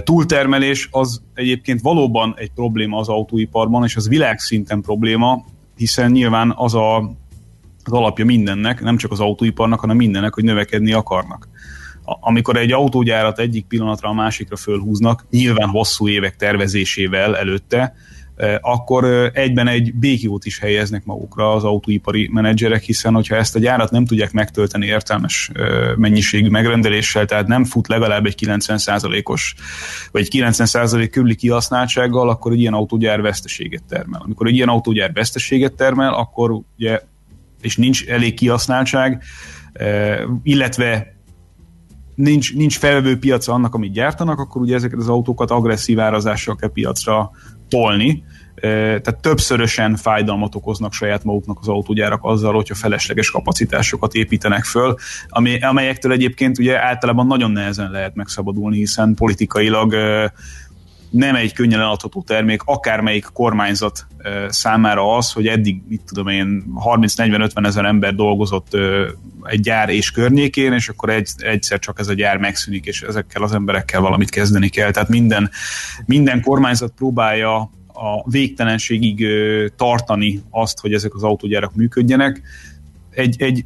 Túltermelés 0.03 0.87
az 0.91 1.21
egyébként 1.33 1.81
valóban 1.81 2.33
egy 2.37 2.51
probléma 2.55 2.97
az 2.97 3.09
autóiparban, 3.09 3.83
és 3.83 3.95
az 3.95 4.07
világszinten 4.07 4.81
probléma, 4.81 5.45
hiszen 5.75 6.11
nyilván 6.11 6.53
az 6.55 6.75
a 6.75 7.19
az 7.83 7.91
alapja 7.91 8.25
mindennek, 8.25 8.81
nem 8.81 8.97
csak 8.97 9.11
az 9.11 9.19
autóiparnak, 9.19 9.79
hanem 9.79 9.95
mindennek, 9.95 10.33
hogy 10.33 10.43
növekedni 10.43 10.93
akarnak. 10.93 11.47
Amikor 12.03 12.57
egy 12.57 12.71
autógyárat 12.71 13.39
egyik 13.39 13.65
pillanatra 13.65 14.09
a 14.09 14.13
másikra 14.13 14.55
fölhúznak, 14.55 15.25
nyilván 15.29 15.69
hosszú 15.69 16.07
évek 16.07 16.35
tervezésével 16.35 17.37
előtte, 17.37 17.95
akkor 18.61 19.31
egyben 19.33 19.67
egy 19.67 19.93
békiót 19.93 20.45
is 20.45 20.59
helyeznek 20.59 21.05
magukra 21.05 21.53
az 21.53 21.63
autóipari 21.63 22.29
menedzserek, 22.31 22.83
hiszen 22.83 23.13
hogyha 23.13 23.35
ezt 23.35 23.55
a 23.55 23.59
gyárat 23.59 23.91
nem 23.91 24.05
tudják 24.05 24.31
megtölteni 24.31 24.85
értelmes 24.85 25.51
mennyiségű 25.95 26.49
megrendeléssel, 26.49 27.25
tehát 27.25 27.47
nem 27.47 27.63
fut 27.63 27.87
legalább 27.87 28.25
egy 28.25 28.35
90%-os 28.45 29.55
vagy 30.11 30.21
egy 30.21 30.41
90% 30.41 31.07
körüli 31.11 31.35
kihasználtsággal, 31.35 32.29
akkor 32.29 32.51
egy 32.51 32.59
ilyen 32.59 32.73
autógyár 32.73 33.21
veszteséget 33.21 33.83
termel. 33.83 34.21
Amikor 34.23 34.47
egy 34.47 34.55
ilyen 34.55 34.69
autógyár 34.69 35.13
veszteséget 35.13 35.73
termel, 35.73 36.13
akkor 36.13 36.61
ugye, 36.77 37.01
és 37.61 37.77
nincs 37.77 38.05
elég 38.05 38.33
kihasználtság, 38.33 39.23
illetve 40.43 41.15
nincs, 42.15 42.53
nincs 42.55 42.77
felvevő 42.77 43.19
piaca 43.19 43.53
annak, 43.53 43.73
amit 43.73 43.91
gyártanak, 43.91 44.39
akkor 44.39 44.61
ugye 44.61 44.75
ezeket 44.75 44.99
az 44.99 45.09
autókat 45.09 45.51
agresszív 45.51 45.99
árazással 45.99 46.55
kell 46.55 46.71
piacra 46.71 47.31
tolni, 47.71 48.23
tehát 48.61 49.17
többszörösen 49.21 49.95
fájdalmat 49.95 50.55
okoznak 50.55 50.93
saját 50.93 51.23
maguknak 51.23 51.57
az 51.61 51.67
autógyárak 51.67 52.23
azzal, 52.23 52.53
hogyha 52.53 52.75
felesleges 52.75 53.31
kapacitásokat 53.31 54.13
építenek 54.13 54.63
föl, 54.63 54.95
ami, 55.27 55.59
amelyektől 55.59 56.11
egyébként 56.11 56.59
ugye 56.59 56.83
általában 56.83 57.27
nagyon 57.27 57.51
nehezen 57.51 57.91
lehet 57.91 58.15
megszabadulni, 58.15 58.77
hiszen 58.77 59.15
politikailag 59.15 59.95
nem 61.11 61.35
egy 61.35 61.53
könnyen 61.53 61.79
eladható 61.79 62.21
termék, 62.21 62.61
akármelyik 62.65 63.25
kormányzat 63.33 64.07
számára 64.47 65.15
az, 65.15 65.31
hogy 65.31 65.47
eddig, 65.47 65.81
mit 65.87 66.01
tudom 66.05 66.27
én, 66.27 66.63
30-40-50 66.85 67.65
ezer 67.65 67.85
ember 67.85 68.15
dolgozott 68.15 68.77
egy 69.43 69.59
gyár 69.59 69.89
és 69.89 70.11
környékén, 70.11 70.73
és 70.73 70.89
akkor 70.89 71.09
egy, 71.09 71.29
egyszer 71.37 71.79
csak 71.79 71.99
ez 71.99 72.07
a 72.07 72.13
gyár 72.13 72.37
megszűnik, 72.37 72.85
és 72.85 73.01
ezekkel 73.01 73.43
az 73.43 73.53
emberekkel 73.53 74.01
valamit 74.01 74.29
kezdeni 74.29 74.69
kell. 74.69 74.91
Tehát 74.91 75.09
minden, 75.09 75.49
minden 76.05 76.41
kormányzat 76.41 76.93
próbálja 76.95 77.55
a 77.87 78.29
végtelenségig 78.29 79.25
tartani 79.75 80.41
azt, 80.49 80.79
hogy 80.79 80.93
ezek 80.93 81.15
az 81.15 81.23
autógyárak 81.23 81.75
működjenek. 81.75 82.41
Egy, 83.09 83.41
egy 83.41 83.65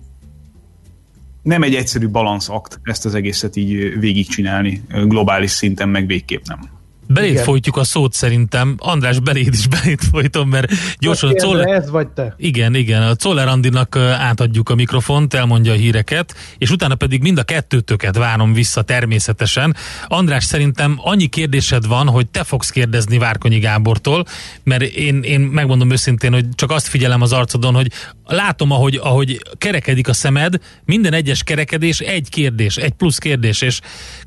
nem 1.42 1.64
egy 1.64 1.75
egyszerű 1.75 2.08
balanszakt 2.08 2.80
ezt 2.84 3.06
az 3.06 3.16
egészet 3.16 3.56
így 3.56 4.00
végigcsinálni, 4.00 4.82
globális 4.88 5.52
szinten 5.52 5.90
meg 5.90 6.08
végképp 6.08 6.44
nem. 6.46 6.75
Belét 7.07 7.31
Igen. 7.31 7.43
folytjuk 7.43 7.77
a 7.77 7.83
szót 7.83 8.13
szerintem. 8.13 8.75
András, 8.77 9.19
beléd 9.19 9.53
is 9.53 9.67
belét 9.67 10.03
folytom, 10.12 10.50
mert 10.50 10.71
gyorsan 11.00 11.29
a 11.29 11.33
Czoller... 11.33 11.67
ez 11.67 11.89
vagy 11.89 12.07
te. 12.07 12.35
Igen, 12.38 12.75
igen. 12.75 13.01
A 13.01 13.15
Czoller 13.15 13.47
Andinak 13.47 13.95
átadjuk 13.95 14.69
a 14.69 14.75
mikrofont, 14.75 15.33
elmondja 15.33 15.71
a 15.71 15.75
híreket, 15.75 16.35
és 16.57 16.69
utána 16.69 16.95
pedig 16.95 17.21
mind 17.21 17.38
a 17.38 17.43
kettőtöket 17.43 18.17
várom 18.17 18.53
vissza 18.53 18.81
természetesen. 18.81 19.75
András, 20.07 20.43
szerintem 20.43 20.95
annyi 20.97 21.27
kérdésed 21.27 21.88
van, 21.88 22.07
hogy 22.07 22.27
te 22.27 22.43
fogsz 22.43 22.69
kérdezni 22.69 23.17
Várkonyi 23.17 23.59
Gábortól, 23.59 24.25
mert 24.63 24.81
én, 24.81 25.21
én 25.21 25.39
megmondom 25.39 25.91
őszintén, 25.91 26.33
hogy 26.33 26.45
csak 26.55 26.71
azt 26.71 26.88
figyelem 26.88 27.21
az 27.21 27.33
arcodon, 27.33 27.74
hogy 27.74 27.91
látom, 28.25 28.71
ahogy, 28.71 29.00
ahogy 29.03 29.41
kerekedik 29.57 30.07
a 30.07 30.13
szemed, 30.13 30.55
minden 30.85 31.13
egyes 31.13 31.43
kerekedés 31.43 32.00
egy 32.00 32.29
kérdés, 32.29 32.77
egy 32.77 32.93
plusz 32.93 33.17
kérdés, 33.17 33.62
és 33.62 33.79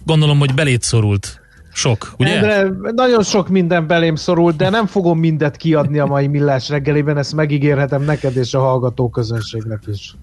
gondolom, 0.05 0.39
hogy 0.39 0.55
belét 0.55 0.83
szorult. 0.83 1.41
Sok, 1.79 2.13
ugye? 2.19 2.35
Endre, 2.35 2.71
nagyon 2.93 3.23
sok 3.23 3.49
minden 3.49 3.87
belém 3.87 4.15
szorult, 4.15 4.57
de 4.57 4.69
nem 4.69 4.87
fogom 4.87 5.19
mindet 5.19 5.57
kiadni 5.57 5.99
a 5.99 6.07
mai 6.07 6.27
millás 6.27 6.69
reggelében, 6.69 7.19
ezt 7.19 7.35
megígérhetem 7.35 8.03
neked 8.03 8.37
és 8.37 8.55
a 8.55 8.61
hallgató 8.61 9.09
közönségnek 9.09 9.83
is. 9.87 10.15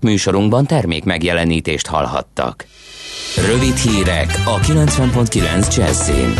Műsorunkban 0.00 0.66
termék 0.66 1.04
megjelenítést 1.04 1.86
hallhattak. 1.86 2.66
Rövid 3.46 3.76
hírek 3.76 4.42
a 4.44 4.58
90.9 4.60 5.76
Jazzin. 5.76 6.34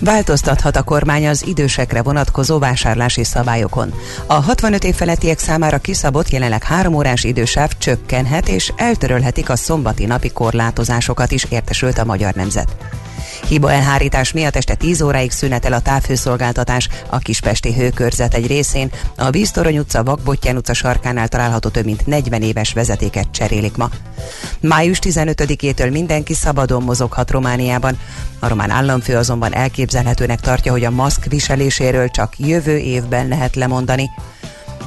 Változtathat 0.00 0.76
a 0.76 0.82
kormány 0.82 1.28
az 1.28 1.46
idősekre 1.46 2.02
vonatkozó 2.02 2.58
vásárlási 2.58 3.24
szabályokon. 3.24 3.92
A 4.26 4.34
65 4.34 4.84
év 4.84 4.94
felettiek 4.94 5.38
számára 5.38 5.78
kiszabott 5.78 6.28
jelenleg 6.28 6.62
három 6.62 6.94
órás 6.94 7.24
idősáv 7.24 7.70
csökkenhet 7.78 8.48
és 8.48 8.72
eltörölhetik 8.76 9.50
a 9.50 9.56
szombati 9.56 10.06
napi 10.06 10.30
korlátozásokat 10.30 11.32
is 11.32 11.46
értesült 11.50 11.98
a 11.98 12.04
Magyar 12.04 12.34
Nemzet. 12.34 12.76
Hiba 13.46 13.72
elhárítás 13.72 14.32
miatt 14.32 14.56
este 14.56 14.74
10 14.74 15.00
óráig 15.00 15.30
szünetel 15.30 15.72
a 15.72 15.80
távfőszolgáltatás 15.80 16.88
a 17.08 17.18
Kispesti 17.18 17.74
hőkörzet 17.74 18.34
egy 18.34 18.46
részén. 18.46 18.90
A 19.16 19.30
Víztorony 19.30 19.78
utca, 19.78 20.02
Vakbottyán 20.02 20.56
utca 20.56 20.74
sarkánál 20.74 21.28
található 21.28 21.68
több 21.68 21.84
mint 21.84 22.06
40 22.06 22.42
éves 22.42 22.72
vezetéket 22.72 23.30
cserélik 23.30 23.76
ma. 23.76 23.90
Május 24.60 24.98
15-től 25.02 25.92
mindenki 25.92 26.34
szabadon 26.34 26.82
mozoghat 26.82 27.30
Romániában. 27.30 27.98
A 28.38 28.48
román 28.48 28.70
államfő 28.70 29.16
azonban 29.16 29.54
elképzelhetőnek 29.54 30.40
tartja, 30.40 30.72
hogy 30.72 30.84
a 30.84 30.90
maszk 30.90 31.24
viseléséről 31.24 32.08
csak 32.08 32.32
jövő 32.38 32.76
évben 32.76 33.28
lehet 33.28 33.56
lemondani. 33.56 34.10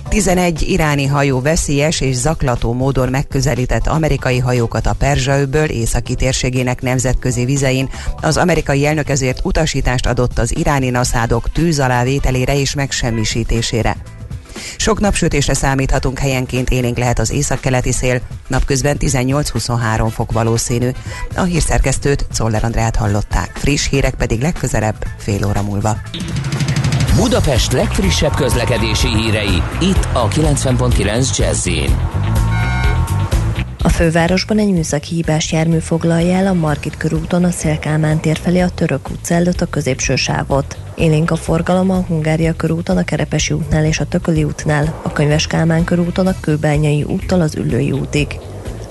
11 0.10 0.62
iráni 0.62 1.06
hajó 1.06 1.42
veszélyes 1.42 2.02
és 2.02 2.16
zaklató 2.16 2.74
módon 2.74 3.10
megközelített 3.10 3.88
amerikai 3.88 4.40
hajókat 4.40 4.86
a 4.86 4.94
Perzsaöbből 4.94 5.70
északi 5.70 6.16
térségének 6.16 6.82
nemzetközi 6.82 7.46
vizein. 7.46 7.90
Az 8.22 8.38
amerikai 8.38 8.86
elnök 8.86 9.10
ezért 9.10 9.40
utasítást 9.44 10.06
adott 10.06 10.40
az 10.40 10.58
iráni 10.58 10.90
naszádok 10.90 11.52
tűz 11.52 11.80
alá 11.80 12.04
vételére 12.04 12.60
és 12.60 12.74
megsemmisítésére. 12.74 13.96
Sok 14.78 15.00
napsütésre 15.00 15.54
számíthatunk 15.54 16.20
helyenként 16.20 16.70
élénk 16.70 16.98
lehet 16.98 17.20
az 17.20 17.32
északkeleti 17.32 17.92
szél, 17.92 18.22
napközben 18.48 18.98
18-23 19.00 20.10
fok 20.12 20.32
valószínű. 20.32 20.90
A 21.36 21.42
hírszerkesztőt 21.42 22.26
Czoller 22.32 22.64
Andrát 22.64 22.96
hallották, 22.96 23.52
friss 23.56 23.90
hírek 23.90 24.14
pedig 24.14 24.42
legközelebb 24.42 25.06
fél 25.18 25.46
óra 25.46 25.62
múlva. 25.62 25.98
Budapest 27.16 27.72
legfrissebb 27.72 28.36
közlekedési 28.36 29.08
hírei, 29.08 29.62
itt 29.80 30.08
a 30.14 30.28
90.9 30.28 31.38
jazz 31.38 31.68
a 33.84 33.90
fővárosban 33.90 34.58
egy 34.58 34.72
műszaki 34.72 35.16
hibás 35.16 35.52
jármű 35.52 35.78
foglalja 35.78 36.36
el 36.36 36.48
a 36.48 36.54
Margit 36.54 36.98
körúton 36.98 37.44
a 37.44 37.52
Szélkálmán 37.52 38.20
tér 38.20 38.38
felé 38.38 38.60
a 38.60 38.70
Török 38.70 39.10
utca 39.10 39.34
előtt 39.34 39.62
a 39.62 39.66
középső 39.66 40.16
sávot. 40.16 40.78
Élénk 40.96 41.32
a 41.32 41.36
forgalom 41.36 41.90
a 41.90 42.04
Hungária 42.08 42.54
körúton 42.56 42.98
a 42.98 43.04
Kerepesi 43.04 43.54
útnál 43.54 43.86
és 43.86 44.00
a 44.00 44.06
Tököli 44.06 44.44
útnál, 44.44 45.00
a 45.02 45.12
Könyves 45.12 45.48
Kálmán 45.48 45.84
körúton 45.84 46.28
a 46.28 46.40
Kőbányai 46.40 47.04
úttól 47.04 47.42
az 47.42 47.56
Üllői 47.56 47.92
útig. 47.92 48.40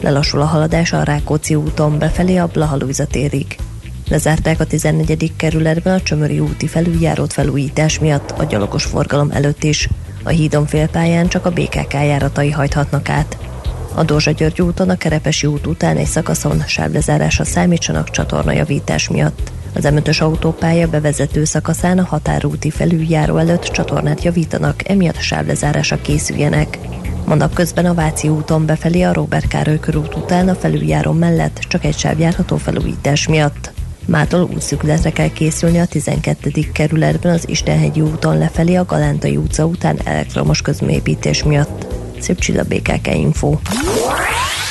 Lelassul 0.01 0.41
a 0.41 0.45
haladás 0.45 0.93
a 0.93 1.03
Rákóczi 1.03 1.55
úton 1.55 1.99
befelé 1.99 2.37
a 2.37 2.47
Blahalújza 2.47 3.07
térig. 3.07 3.57
Lezárták 4.11 4.61
a 4.61 4.65
14. 4.65 5.33
kerületben 5.37 5.95
a 5.95 6.01
Csömöri 6.01 6.39
úti 6.41 6.67
felüljárót 6.67 7.33
felújítás 7.33 7.99
miatt 7.99 8.31
a 8.31 8.45
gyalogos 8.45 8.85
forgalom 8.85 9.31
előtt 9.31 9.63
is. 9.63 9.89
A 10.23 10.29
hídon 10.29 10.67
félpályán 10.67 11.29
csak 11.29 11.47
a 11.47 11.51
BKK 11.51 11.93
járatai 11.93 12.51
hajthatnak 12.51 13.09
át. 13.09 13.39
A 13.95 14.03
Dózsa 14.03 14.31
György 14.31 14.63
úton 14.63 14.91
a 14.91 14.97
Kerepesi 14.97 15.47
út 15.47 15.67
után 15.67 15.97
egy 15.97 16.07
szakaszon 16.07 16.63
sávlezárásra 16.67 17.45
számítsanak 17.45 18.11
csatornajavítás 18.11 19.09
miatt. 19.09 19.53
Az 19.75 19.85
m 19.85 20.23
autópálya 20.23 20.89
bevezető 20.89 21.45
szakaszán 21.45 21.99
a 21.99 22.05
határúti 22.05 22.71
felüljáró 22.71 23.37
előtt 23.37 23.65
csatornát 23.65 24.23
javítanak, 24.23 24.89
emiatt 24.89 25.21
sávlezárásra 25.21 26.01
készüljenek. 26.01 26.79
Ma 27.25 27.49
közben 27.49 27.87
a 27.87 27.95
Váci 27.95 28.29
úton 28.29 28.67
befelé 28.67 29.03
a 29.03 29.13
Robert 29.13 29.49
Károly 29.49 29.81
körút 29.81 30.15
után 30.15 30.49
a 30.49 30.55
felüljáró 30.55 31.13
mellett 31.13 31.59
csak 31.69 31.85
egy 31.85 31.99
sáv 31.99 32.19
járható 32.19 32.57
felújítás 32.57 33.29
miatt. 33.29 33.79
Mától 34.11 34.49
útszükletre 34.55 35.11
kell 35.11 35.29
készülni 35.29 35.79
a 35.79 35.87
12. 35.87 36.51
kerületben 36.73 37.33
az 37.33 37.49
Istenhegyi 37.49 38.01
úton 38.01 38.39
lefelé 38.39 38.75
a 38.75 38.85
Galántai 38.85 39.37
utca 39.37 39.65
után 39.65 39.99
elektromos 40.05 40.63
közműépítés 40.63 41.43
miatt. 41.43 41.87
Szép 42.19 42.39
csilla 42.39 42.63
BKK 42.63 43.15
Info. 43.15 43.57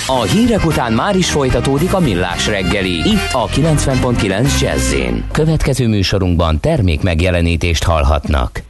A 0.08 0.22
hírek 0.22 0.66
után 0.66 0.94
már 0.94 1.16
is 1.16 1.30
folytatódik 1.30 1.94
a 1.94 2.00
millás 2.00 2.48
reggeli. 2.48 2.96
Itt 2.96 3.32
a 3.32 3.48
90.9 3.48 4.62
jazz 4.62 4.96
Következő 5.32 5.88
műsorunkban 5.88 6.60
termék 6.60 7.02
megjelenítést 7.02 7.84
hallhatnak. 7.84 8.64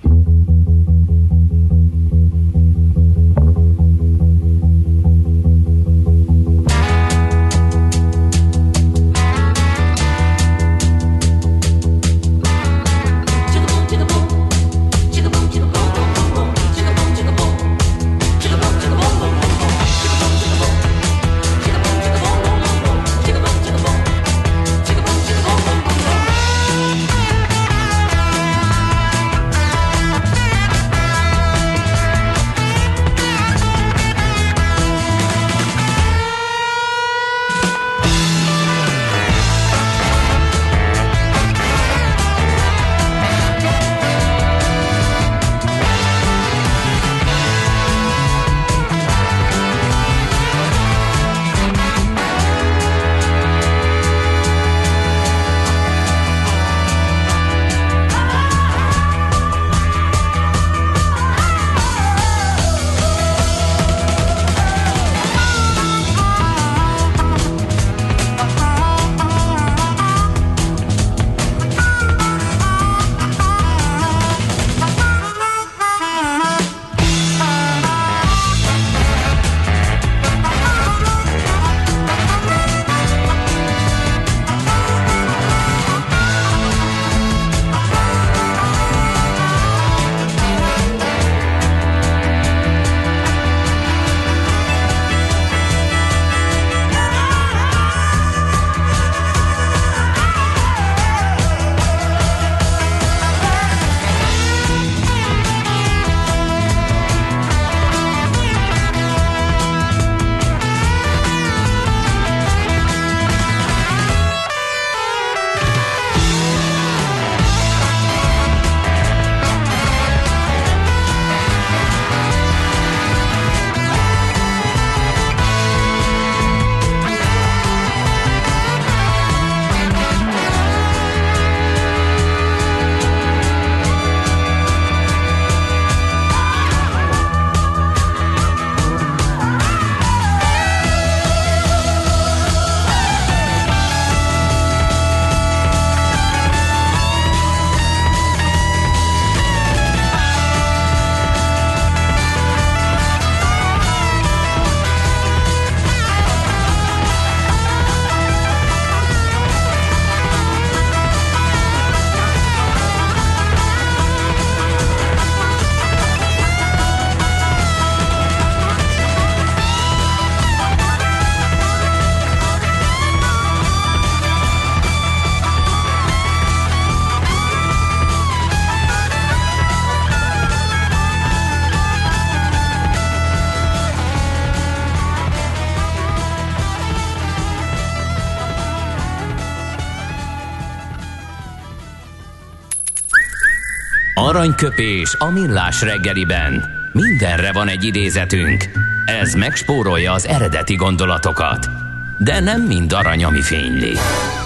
Aranyköpés 194.49 195.15
a 195.17 195.29
millás 195.29 195.81
reggeliben. 195.81 196.69
Mindenre 196.93 197.51
van 197.51 197.67
egy 197.67 197.83
idézetünk. 197.83 198.65
Ez 199.05 199.33
megspórolja 199.33 200.13
az 200.13 200.27
eredeti 200.27 200.75
gondolatokat. 200.75 201.69
De 202.17 202.39
nem 202.39 202.61
mind 202.61 202.93
arany, 202.93 203.23
ami 203.23 203.41
fényli. 203.41 203.93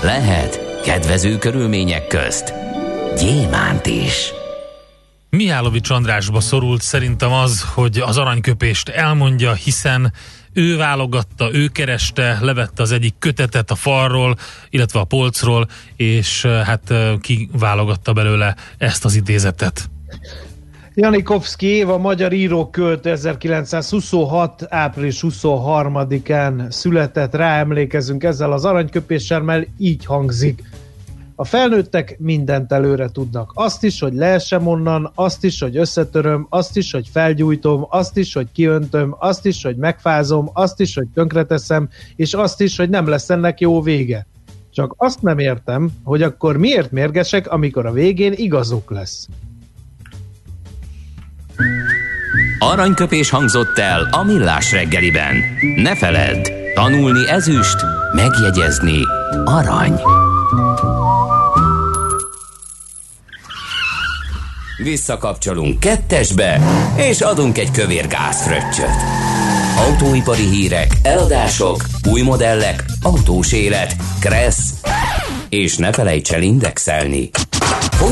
Lehet 0.01 0.81
kedvező 0.83 1.37
körülmények 1.37 2.07
közt 2.07 2.53
gyémánt 3.17 3.85
is. 3.85 4.31
Mihálovics 5.29 5.89
Andrásba 5.89 6.39
szorult 6.39 6.81
szerintem 6.81 7.31
az, 7.31 7.65
hogy 7.73 7.97
az 7.97 8.17
aranyköpést 8.17 8.89
elmondja, 8.89 9.53
hiszen 9.53 10.13
ő 10.53 10.77
válogatta, 10.77 11.53
ő 11.53 11.67
kereste, 11.67 12.37
levette 12.41 12.81
az 12.81 12.91
egyik 12.91 13.13
kötetet 13.19 13.71
a 13.71 13.75
falról, 13.75 14.35
illetve 14.69 14.99
a 14.99 15.03
polcról, 15.03 15.67
és 15.95 16.45
hát 16.45 16.93
kiválogatta 17.21 18.13
belőle 18.13 18.55
ezt 18.77 19.05
az 19.05 19.15
idézetet. 19.15 19.91
Janikovszki 20.95 21.65
Éva, 21.65 21.97
magyar 21.97 22.34
író 22.34 22.69
költ 22.69 23.06
1926. 23.06 24.65
április 24.69 25.19
23-án 25.28 26.71
született, 26.71 27.36
ráemlékezünk 27.36 28.23
ezzel 28.23 28.52
az 28.52 28.65
aranyköpéssel, 28.65 29.41
mert 29.41 29.67
így 29.78 30.06
hangzik. 30.06 30.63
A 31.36 31.45
felnőttek 31.45 32.15
mindent 32.19 32.71
előre 32.71 33.10
tudnak. 33.10 33.52
Azt 33.54 33.84
is, 33.84 33.99
hogy 33.99 34.13
leesem 34.13 34.67
onnan, 34.67 35.12
azt 35.15 35.43
is, 35.43 35.62
hogy 35.62 35.78
összetöröm, 35.78 36.45
azt 36.49 36.78
is, 36.78 36.91
hogy 36.91 37.08
felgyújtom, 37.12 37.86
azt 37.89 38.17
is, 38.17 38.34
hogy 38.34 38.47
kiöntöm, 38.52 39.15
azt 39.19 39.45
is, 39.45 39.63
hogy 39.63 39.76
megfázom, 39.76 40.49
azt 40.54 40.80
is, 40.80 40.95
hogy 40.95 41.08
tönkreteszem, 41.13 41.89
és 42.15 42.34
azt 42.34 42.62
is, 42.62 42.78
hogy 42.78 42.89
nem 42.89 43.08
lesz 43.08 43.30
ennek 43.30 43.60
jó 43.60 43.82
vége. 43.82 44.26
Csak 44.69 44.93
azt 44.97 45.21
nem 45.21 45.39
értem, 45.39 45.89
hogy 46.04 46.21
akkor 46.21 46.58
miért 46.58 46.91
mérgesek, 46.91 47.52
amikor 47.52 47.86
a 47.86 47.91
végén 47.91 48.34
igazuk 48.36 48.91
lesz. 48.91 49.28
Aranyköpés 52.60 53.30
hangzott 53.30 53.78
el 53.78 54.08
a 54.12 54.23
millás 54.23 54.71
reggeliben. 54.71 55.36
Ne 55.76 55.95
feledd, 55.95 56.49
tanulni 56.76 57.30
ezüst, 57.30 57.86
megjegyezni 58.13 58.99
arany. 59.45 60.02
Visszakapcsolunk 64.78 65.80
kettesbe, 65.80 66.62
és 66.95 67.21
adunk 67.21 67.58
egy 67.58 67.71
kövér 67.71 68.08
gázfröccsöt. 68.08 68.95
Autóipari 69.78 70.47
hírek, 70.47 70.91
eladások, 71.04 71.84
új 72.10 72.21
modellek, 72.21 72.84
autós 73.02 73.52
élet, 73.52 73.95
kressz, 74.19 74.69
és 75.49 75.78
ne 75.78 75.91
felejts 75.91 76.32
el 76.32 76.41
indexelni. 76.41 77.30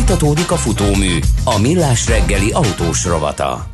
Folytatódik 0.01 0.51
a 0.51 0.55
futómű, 0.55 1.19
a 1.43 1.59
millás 1.59 2.07
reggeli 2.07 2.51
autós 2.51 3.05
rovata. 3.05 3.65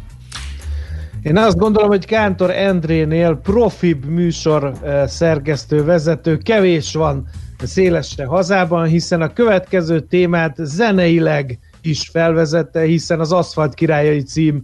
Én 1.21 1.37
azt 1.37 1.57
gondolom, 1.57 1.89
hogy 1.89 2.05
Kántor 2.05 2.51
Endrénél 2.51 3.39
profibb 3.43 4.05
műsor 4.05 4.73
eh, 4.83 5.07
szerkesztő 5.07 5.83
vezető 5.83 6.37
kevés 6.37 6.93
van 6.93 7.27
szélesre 7.63 8.25
hazában, 8.25 8.87
hiszen 8.87 9.21
a 9.21 9.33
következő 9.33 9.99
témát 9.99 10.55
zeneileg 10.57 11.59
is 11.81 12.09
felvezette, 12.11 12.81
hiszen 12.81 13.19
az 13.19 13.31
Aszfalt 13.31 13.73
királyai 13.73 14.23
című 14.23 14.61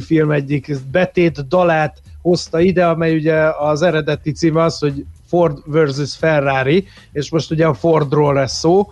film 0.00 0.30
egyik 0.30 0.76
betét 0.90 1.48
dalát 1.48 2.02
hozta 2.22 2.60
ide, 2.60 2.86
amely 2.86 3.16
ugye 3.16 3.36
az 3.58 3.82
eredeti 3.82 4.32
címe 4.32 4.62
az, 4.62 4.78
hogy 4.78 5.04
Ford 5.28 5.58
versus 5.64 6.16
Ferrari, 6.16 6.86
és 7.12 7.30
most 7.30 7.50
ugye 7.50 7.66
a 7.66 7.74
Fordról 7.74 8.34
lesz 8.34 8.58
szó. 8.58 8.88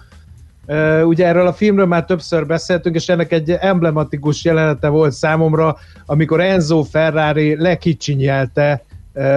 Ugye 1.04 1.26
erről 1.26 1.46
a 1.46 1.52
filmről 1.52 1.86
már 1.86 2.04
többször 2.04 2.46
beszéltünk, 2.46 2.94
és 2.94 3.08
ennek 3.08 3.32
egy 3.32 3.50
emblematikus 3.50 4.44
jelenete 4.44 4.88
volt 4.88 5.12
számomra, 5.12 5.76
amikor 6.06 6.40
Enzo 6.40 6.82
Ferrari 6.82 7.56
lekicsinyelte 7.56 8.84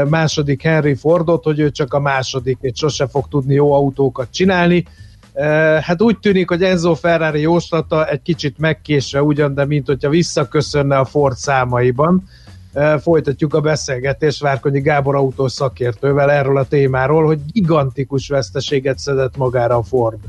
második 0.09 0.61
Henry 0.61 0.95
Fordot, 0.95 1.43
hogy 1.43 1.59
ő 1.59 1.71
csak 1.71 1.93
a 1.93 1.99
második, 1.99 2.57
és 2.61 2.71
sose 2.75 3.07
fog 3.07 3.27
tudni 3.27 3.53
jó 3.53 3.73
autókat 3.73 4.27
csinálni, 4.31 4.85
Hát 5.81 6.01
úgy 6.01 6.19
tűnik, 6.19 6.49
hogy 6.49 6.63
Enzo 6.63 6.93
Ferrari 6.93 7.41
jóslata 7.41 8.07
egy 8.07 8.21
kicsit 8.21 8.57
megkésve 8.57 9.21
ugyan, 9.21 9.53
de 9.53 9.65
mint 9.65 9.87
hogyha 9.87 10.09
visszaköszönne 10.09 10.97
a 10.97 11.05
Ford 11.05 11.35
számaiban. 11.35 12.23
Folytatjuk 13.01 13.53
a 13.53 13.61
beszélgetést 13.61 14.41
Várkonyi 14.41 14.79
Gábor 14.79 15.15
autós 15.15 15.51
szakértővel 15.51 16.31
erről 16.31 16.57
a 16.57 16.67
témáról, 16.67 17.25
hogy 17.25 17.39
gigantikus 17.51 18.27
veszteséget 18.27 18.97
szedett 18.97 19.37
magára 19.37 19.75
a 19.75 19.83
Ford. 19.83 20.19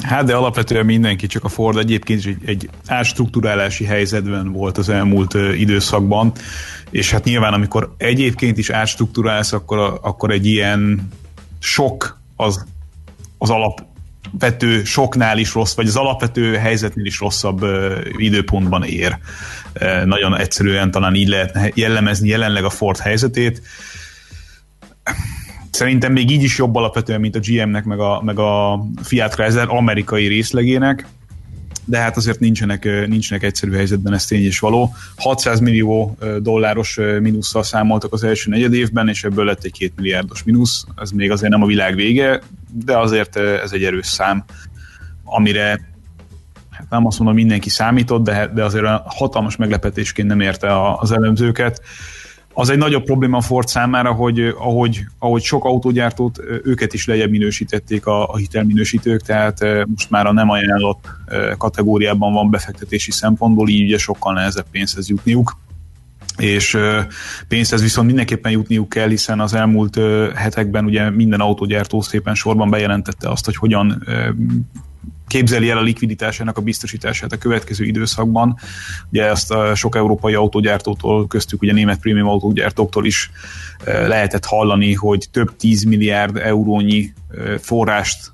Hát 0.00 0.24
de 0.24 0.34
alapvetően 0.34 0.84
mindenki, 0.84 1.26
csak 1.26 1.44
a 1.44 1.48
Ford 1.48 1.78
egyébként 1.78 2.18
is 2.18 2.26
egy, 2.26 2.42
egy 2.44 2.70
átstruktúrálási 2.86 3.84
helyzetben 3.84 4.52
volt 4.52 4.78
az 4.78 4.88
elmúlt 4.88 5.34
időszakban, 5.34 6.32
és 6.90 7.10
hát 7.10 7.24
nyilván 7.24 7.52
amikor 7.52 7.94
egyébként 7.96 8.58
is 8.58 8.70
átstruktúrálsz, 8.70 9.52
akkor, 9.52 9.98
akkor 10.02 10.30
egy 10.30 10.46
ilyen 10.46 11.08
sok 11.58 12.20
az, 12.36 12.64
az 13.38 13.50
alap 13.50 13.90
alapvető 14.32 14.84
soknál 14.84 15.38
is 15.38 15.54
rossz, 15.54 15.74
vagy 15.74 15.86
az 15.86 15.96
alapvető 15.96 16.56
helyzetnél 16.56 17.04
is 17.04 17.18
rosszabb 17.18 17.64
időpontban 18.16 18.84
ér. 18.84 19.18
Nagyon 20.04 20.38
egyszerűen 20.38 20.90
talán 20.90 21.14
így 21.14 21.28
lehet 21.28 21.72
jellemezni 21.74 22.28
jelenleg 22.28 22.64
a 22.64 22.70
Ford 22.70 22.98
helyzetét. 22.98 23.62
Szerintem 25.72 26.12
még 26.12 26.30
így 26.30 26.42
is 26.42 26.58
jobb 26.58 26.74
alapvetően, 26.74 27.20
mint 27.20 27.36
a 27.36 27.40
GM-nek, 27.42 27.84
meg 27.84 27.98
a, 27.98 28.22
meg 28.24 28.38
a 28.38 28.84
Fiat 29.02 29.34
Chrysler 29.34 29.66
amerikai 29.68 30.26
részlegének 30.26 31.06
de 31.84 31.98
hát 31.98 32.16
azért 32.16 32.40
nincsenek, 32.40 33.06
nincsenek 33.06 33.42
egyszerű 33.42 33.72
helyzetben, 33.72 34.12
ez 34.12 34.24
tény 34.24 34.46
is 34.46 34.58
való. 34.58 34.94
600 35.16 35.60
millió 35.60 36.16
dolláros 36.38 36.98
mínusszal 37.20 37.62
számoltak 37.62 38.12
az 38.12 38.24
első 38.24 38.50
negyed 38.50 38.74
évben, 38.74 39.08
és 39.08 39.24
ebből 39.24 39.44
lett 39.44 39.64
egy 39.64 39.78
2 39.78 39.92
milliárdos 39.96 40.42
mínusz, 40.42 40.84
ez 40.96 41.10
még 41.10 41.30
azért 41.30 41.52
nem 41.52 41.62
a 41.62 41.66
világ 41.66 41.94
vége, 41.94 42.40
de 42.72 42.98
azért 42.98 43.36
ez 43.36 43.72
egy 43.72 43.84
erős 43.84 44.06
szám, 44.06 44.44
amire 45.24 45.90
hát 46.70 46.86
nem 46.90 47.06
azt 47.06 47.18
mondom 47.18 47.36
mindenki 47.36 47.68
számított, 47.68 48.22
de, 48.22 48.50
de 48.54 48.64
azért 48.64 48.86
hatalmas 49.04 49.56
meglepetésként 49.56 50.28
nem 50.28 50.40
érte 50.40 50.96
az 50.98 51.12
elemzőket 51.12 51.82
az 52.54 52.70
egy 52.70 52.78
nagyobb 52.78 53.04
probléma 53.04 53.36
a 53.36 53.40
Ford 53.40 53.68
számára, 53.68 54.12
hogy 54.12 54.40
ahogy, 54.40 55.04
ahogy 55.18 55.42
sok 55.42 55.64
autógyártót, 55.64 56.40
őket 56.64 56.92
is 56.92 57.06
lejjebb 57.06 57.30
minősítették 57.30 58.06
a, 58.06 58.28
a 58.28 58.36
hitelminősítők, 58.36 59.22
tehát 59.22 59.58
most 59.86 60.10
már 60.10 60.26
a 60.26 60.32
nem 60.32 60.50
ajánlott 60.50 61.08
kategóriában 61.58 62.32
van 62.32 62.50
befektetési 62.50 63.10
szempontból, 63.10 63.68
így 63.68 63.82
ugye 63.82 63.98
sokkal 63.98 64.32
nehezebb 64.34 64.66
pénzhez 64.70 65.08
jutniuk. 65.08 65.56
És 66.36 66.78
pénzhez 67.48 67.82
viszont 67.82 68.06
mindenképpen 68.06 68.52
jutniuk 68.52 68.88
kell, 68.88 69.08
hiszen 69.08 69.40
az 69.40 69.54
elmúlt 69.54 70.00
hetekben 70.34 70.84
ugye 70.84 71.10
minden 71.10 71.40
autógyártó 71.40 72.00
szépen 72.00 72.34
sorban 72.34 72.70
bejelentette 72.70 73.30
azt, 73.30 73.44
hogy 73.44 73.56
hogyan 73.56 74.04
képzeli 75.32 75.70
el 75.70 75.78
a 75.78 75.82
likviditásának 75.82 76.56
a 76.56 76.60
biztosítását 76.60 77.32
a 77.32 77.36
következő 77.38 77.84
időszakban. 77.84 78.56
Ugye 79.10 79.24
ezt 79.24 79.50
a 79.50 79.74
sok 79.74 79.96
európai 79.96 80.34
autógyártótól, 80.34 81.26
köztük 81.26 81.62
ugye 81.62 81.72
német 81.72 82.00
prémium 82.00 82.28
autógyártóktól 82.28 83.06
is 83.06 83.30
eh, 83.84 84.08
lehetett 84.08 84.44
hallani, 84.44 84.94
hogy 84.94 85.26
több 85.30 85.56
10 85.56 85.84
milliárd 85.84 86.36
eurónyi 86.36 87.12
eh, 87.30 87.58
forrást 87.58 88.30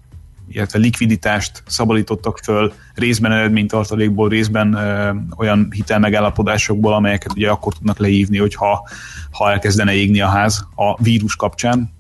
illetve 0.51 0.79
likviditást 0.79 1.63
szabadítottak 1.67 2.39
föl 2.39 2.73
részben 2.95 3.33
eredménytartalékból, 3.33 4.29
részben 4.29 4.75
ö, 4.75 4.79
eh, 4.79 5.15
olyan 5.37 5.69
hitelmegállapodásokból, 5.71 6.95
amelyeket 6.95 7.33
ugye 7.33 7.51
akkor 7.51 7.75
tudnak 7.75 7.99
leívni, 7.99 8.39
hogyha 8.39 8.89
ha 9.31 9.51
elkezdene 9.51 9.95
égni 9.95 10.21
a 10.21 10.29
ház 10.29 10.65
a 10.75 11.03
vírus 11.03 11.37
kapcsán. 11.37 11.91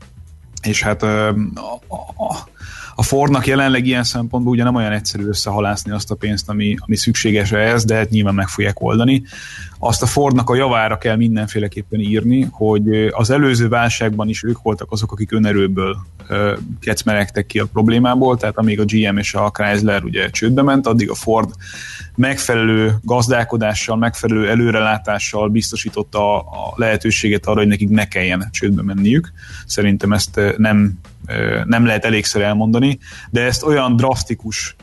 És 0.62 0.82
hát 0.82 1.02
ö, 1.02 1.28
a, 1.54 1.94
a, 2.24 2.48
a 2.98 3.02
Fordnak 3.02 3.46
jelenleg 3.46 3.86
ilyen 3.86 4.04
szempontból 4.04 4.52
ugye 4.52 4.64
nem 4.64 4.74
olyan 4.74 4.92
egyszerű 4.92 5.26
összehalászni 5.26 5.92
azt 5.92 6.10
a 6.10 6.14
pénzt, 6.14 6.48
ami, 6.48 6.76
ami 6.78 6.96
szükséges 6.96 7.52
ehhez, 7.52 7.84
de 7.84 7.94
hát 7.94 8.10
nyilván 8.10 8.34
meg 8.34 8.48
fogják 8.48 8.80
oldani. 8.80 9.22
Azt 9.78 10.02
a 10.02 10.06
Fordnak 10.06 10.50
a 10.50 10.54
javára 10.54 10.98
kell 10.98 11.16
mindenféleképpen 11.16 12.00
írni, 12.00 12.48
hogy 12.50 13.08
az 13.10 13.30
előző 13.30 13.68
válságban 13.68 14.28
is 14.28 14.42
ők 14.42 14.62
voltak 14.62 14.92
azok, 14.92 15.12
akik 15.12 15.32
önerőből 15.32 15.96
kecmeregtek 16.80 17.46
ki 17.46 17.58
a 17.58 17.66
problémából, 17.72 18.36
tehát 18.36 18.58
amíg 18.58 18.80
a 18.80 18.84
GM 18.84 19.16
és 19.16 19.34
a 19.34 19.50
Chrysler 19.50 20.04
ugye 20.04 20.30
csődbe 20.30 20.62
ment, 20.62 20.86
addig 20.86 21.10
a 21.10 21.14
Ford 21.14 21.50
megfelelő 22.14 22.94
gazdálkodással, 23.02 23.96
megfelelő 23.96 24.48
előrelátással 24.48 25.48
biztosította 25.48 26.38
a, 26.38 26.72
lehetőséget 26.76 27.46
arra, 27.46 27.58
hogy 27.58 27.68
nekik 27.68 27.88
ne 27.88 28.08
kelljen 28.08 28.48
csődbe 28.50 28.82
menniük. 28.82 29.32
Szerintem 29.66 30.12
ezt 30.12 30.40
nem 30.56 30.98
nem 31.64 31.86
lehet 31.86 32.04
elégszer 32.04 32.42
elmondani, 32.42 32.98
de 33.30 33.40
ezt 33.40 33.62
olyan 33.62 33.96
drasztikus 33.96 34.76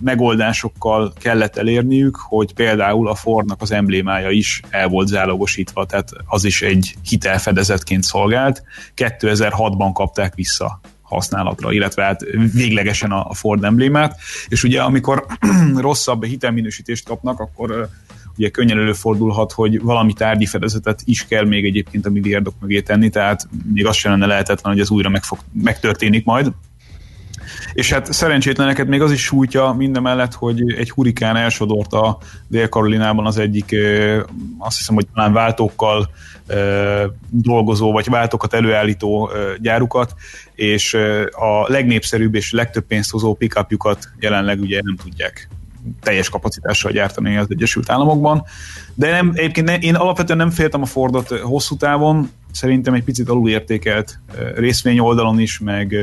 megoldásokkal 0.00 1.12
kellett 1.18 1.56
elérniük, 1.56 2.16
hogy 2.16 2.54
például 2.54 3.08
a 3.08 3.14
Fordnak 3.14 3.62
az 3.62 3.72
emblémája 3.72 4.30
is 4.30 4.60
el 4.70 4.88
volt 4.88 5.08
zálogosítva, 5.08 5.86
tehát 5.86 6.10
az 6.26 6.44
is 6.44 6.62
egy 6.62 6.94
hitelfedezetként 7.08 8.02
szolgált. 8.02 8.62
2006-ban 8.96 9.90
kapták 9.92 10.34
vissza 10.34 10.80
használatra, 11.02 11.72
illetve 11.72 12.02
hát 12.02 12.20
véglegesen 12.52 13.10
a 13.10 13.34
Ford 13.34 13.64
emblémát, 13.64 14.18
és 14.48 14.64
ugye 14.64 14.82
amikor 14.82 15.26
rosszabb 15.76 16.24
hitelminősítést 16.24 17.06
kapnak, 17.06 17.40
akkor 17.40 17.88
ugye 18.38 18.48
könnyen 18.48 18.78
előfordulhat, 18.78 19.52
hogy 19.52 19.80
valami 19.80 20.12
tárgyi 20.12 20.46
fedezetet 20.46 21.00
is 21.04 21.26
kell 21.26 21.44
még 21.44 21.64
egyébként 21.64 22.06
a 22.06 22.10
milliárdok 22.10 22.54
mögé 22.60 22.80
tenni, 22.80 23.08
tehát 23.08 23.48
még 23.72 23.86
az 23.86 23.96
sem 23.96 24.12
lenne 24.12 24.26
lehetetlen, 24.26 24.72
hogy 24.72 24.82
ez 24.82 24.90
újra 24.90 25.08
meg 25.08 25.22
fog, 25.22 25.38
megtörténik 25.52 26.24
majd. 26.24 26.52
És 27.72 27.92
hát 27.92 28.12
szerencsétleneket 28.12 28.86
még 28.86 29.00
az 29.00 29.12
is 29.12 29.22
sújtja 29.22 29.72
mindemellett, 29.72 30.34
hogy 30.34 30.74
egy 30.76 30.90
hurikán 30.90 31.36
elsodorta 31.36 32.18
Dél-Karolinában 32.48 33.26
az 33.26 33.38
egyik, 33.38 33.76
azt 34.58 34.76
hiszem, 34.76 34.94
hogy 34.94 35.06
talán 35.14 35.32
váltókkal 35.32 36.10
dolgozó, 37.30 37.92
vagy 37.92 38.08
váltókat 38.08 38.54
előállító 38.54 39.30
gyárukat, 39.60 40.14
és 40.54 40.94
a 41.30 41.66
legnépszerűbb 41.68 42.34
és 42.34 42.52
legtöbb 42.52 42.86
pénzt 42.86 43.10
hozó 43.10 43.34
pickupjukat 43.34 44.08
jelenleg 44.20 44.60
ugye 44.60 44.80
nem 44.82 44.96
tudják 44.96 45.48
teljes 46.00 46.28
kapacitással 46.28 46.92
gyártani 46.92 47.36
az 47.36 47.46
Egyesült 47.48 47.90
Államokban. 47.90 48.42
De 48.94 49.10
nem, 49.10 49.32
egyébként 49.34 49.66
ne, 49.66 49.78
én 49.78 49.94
alapvetően 49.94 50.38
nem 50.38 50.50
féltem 50.50 50.82
a 50.82 50.86
Fordot 50.86 51.28
hosszú 51.28 51.76
távon, 51.76 52.30
szerintem 52.52 52.94
egy 52.94 53.04
picit 53.04 53.28
alulértékelt 53.28 54.20
részvény 54.54 54.98
oldalon 54.98 55.40
is, 55.40 55.58
meg, 55.58 55.94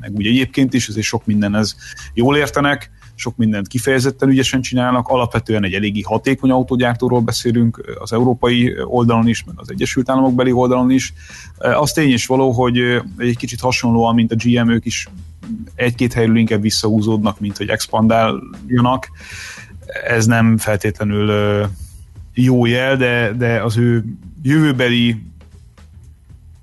meg 0.00 0.12
úgy 0.14 0.26
egyébként 0.26 0.74
is, 0.74 0.88
ezért 0.88 1.06
sok 1.06 1.26
minden 1.26 1.54
ez 1.54 1.74
jól 2.14 2.36
értenek, 2.36 2.90
sok 3.14 3.36
mindent 3.36 3.68
kifejezetten 3.68 4.28
ügyesen 4.28 4.60
csinálnak, 4.60 5.08
alapvetően 5.08 5.64
egy 5.64 5.72
eléggé 5.72 6.00
hatékony 6.00 6.50
autógyártóról 6.50 7.20
beszélünk 7.20 7.96
az 7.98 8.12
európai 8.12 8.74
oldalon 8.84 9.28
is, 9.28 9.44
meg 9.44 9.54
az 9.58 9.70
Egyesült 9.70 10.10
Államok 10.10 10.34
beli 10.34 10.52
oldalon 10.52 10.90
is. 10.90 11.12
Az 11.58 11.92
tény 11.92 12.12
is 12.12 12.26
való, 12.26 12.50
hogy 12.50 12.78
egy 13.16 13.36
kicsit 13.36 13.60
hasonlóan, 13.60 14.14
mint 14.14 14.32
a 14.32 14.36
GM, 14.44 14.70
ők 14.70 14.84
is 14.84 15.08
egy-két 15.74 16.12
helyről 16.12 16.36
inkább 16.36 16.60
visszahúzódnak, 16.60 17.40
mint 17.40 17.56
hogy 17.56 17.68
expandáljanak. 17.68 19.10
Ez 20.06 20.26
nem 20.26 20.58
feltétlenül 20.58 21.66
jó 22.34 22.66
jel, 22.66 22.96
de, 22.96 23.32
de 23.32 23.62
az 23.62 23.76
ő 23.76 24.04
jövőbeli 24.42 25.22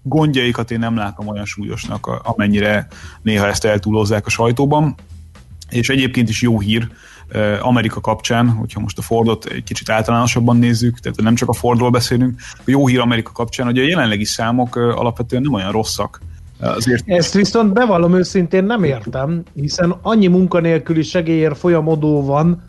gondjaikat 0.01 0.71
én 0.71 0.79
nem 0.79 0.95
látom 0.95 1.27
olyan 1.27 1.45
súlyosnak, 1.45 2.05
amennyire 2.23 2.87
néha 3.21 3.47
ezt 3.47 3.65
eltúlozzák 3.65 4.25
a 4.25 4.29
sajtóban. 4.29 4.95
És 5.69 5.89
egyébként 5.89 6.29
is 6.29 6.41
jó 6.41 6.59
hír 6.59 6.89
Amerika 7.61 8.01
kapcsán, 8.01 8.49
hogyha 8.49 8.79
most 8.79 8.97
a 8.97 9.01
Fordot 9.01 9.45
egy 9.45 9.63
kicsit 9.63 9.89
általánosabban 9.89 10.57
nézzük, 10.57 10.99
tehát 10.99 11.21
nem 11.21 11.35
csak 11.35 11.49
a 11.49 11.53
Fordról 11.53 11.89
beszélünk, 11.89 12.41
jó 12.65 12.87
hír 12.87 12.99
Amerika 12.99 13.31
kapcsán, 13.31 13.65
hogy 13.65 13.79
a 13.79 13.83
jelenlegi 13.83 14.25
számok 14.25 14.75
alapvetően 14.75 15.41
nem 15.41 15.53
olyan 15.53 15.71
rosszak. 15.71 16.21
Azért... 16.59 17.03
Ezt 17.05 17.33
viszont 17.33 17.73
bevallom 17.73 18.15
őszintén 18.15 18.63
nem 18.63 18.83
értem, 18.83 19.43
hiszen 19.53 19.95
annyi 20.01 20.27
munkanélküli 20.27 21.01
segélyért 21.01 21.57
folyamodó 21.57 22.25
van 22.25 22.63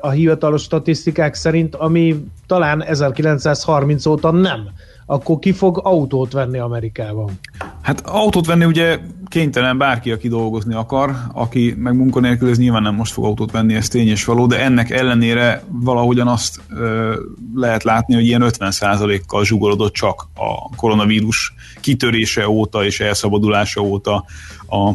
a 0.00 0.10
hivatalos 0.10 0.62
statisztikák 0.62 1.34
szerint, 1.34 1.74
ami 1.74 2.24
talán 2.46 2.82
1930 2.82 4.06
óta 4.06 4.30
nem 4.30 4.68
akkor 5.06 5.38
ki 5.38 5.52
fog 5.52 5.80
autót 5.82 6.32
venni 6.32 6.58
Amerikában? 6.58 7.30
Hát 7.82 8.00
autót 8.00 8.46
venni 8.46 8.64
ugye 8.64 8.98
kénytelen 9.28 9.78
bárki, 9.78 10.10
aki 10.10 10.28
dolgozni 10.28 10.74
akar, 10.74 11.16
aki 11.32 11.74
meg 11.78 11.96
munkanélkül, 11.96 12.50
ez 12.50 12.58
nyilván 12.58 12.82
nem 12.82 12.94
most 12.94 13.12
fog 13.12 13.24
autót 13.24 13.50
venni, 13.50 13.74
ez 13.74 13.88
tény 13.88 14.08
és 14.08 14.24
való, 14.24 14.46
de 14.46 14.60
ennek 14.60 14.90
ellenére 14.90 15.62
valahogyan 15.68 16.28
azt 16.28 16.60
ö, 16.68 17.14
lehet 17.54 17.82
látni, 17.82 18.14
hogy 18.14 18.24
ilyen 18.24 18.42
50%-kal 18.44 19.44
zsugorodott 19.44 19.92
csak 19.92 20.28
a 20.34 20.76
koronavírus 20.76 21.54
kitörése 21.80 22.48
óta 22.48 22.84
és 22.84 23.00
elszabadulása 23.00 23.80
óta 23.80 24.24
a, 24.66 24.92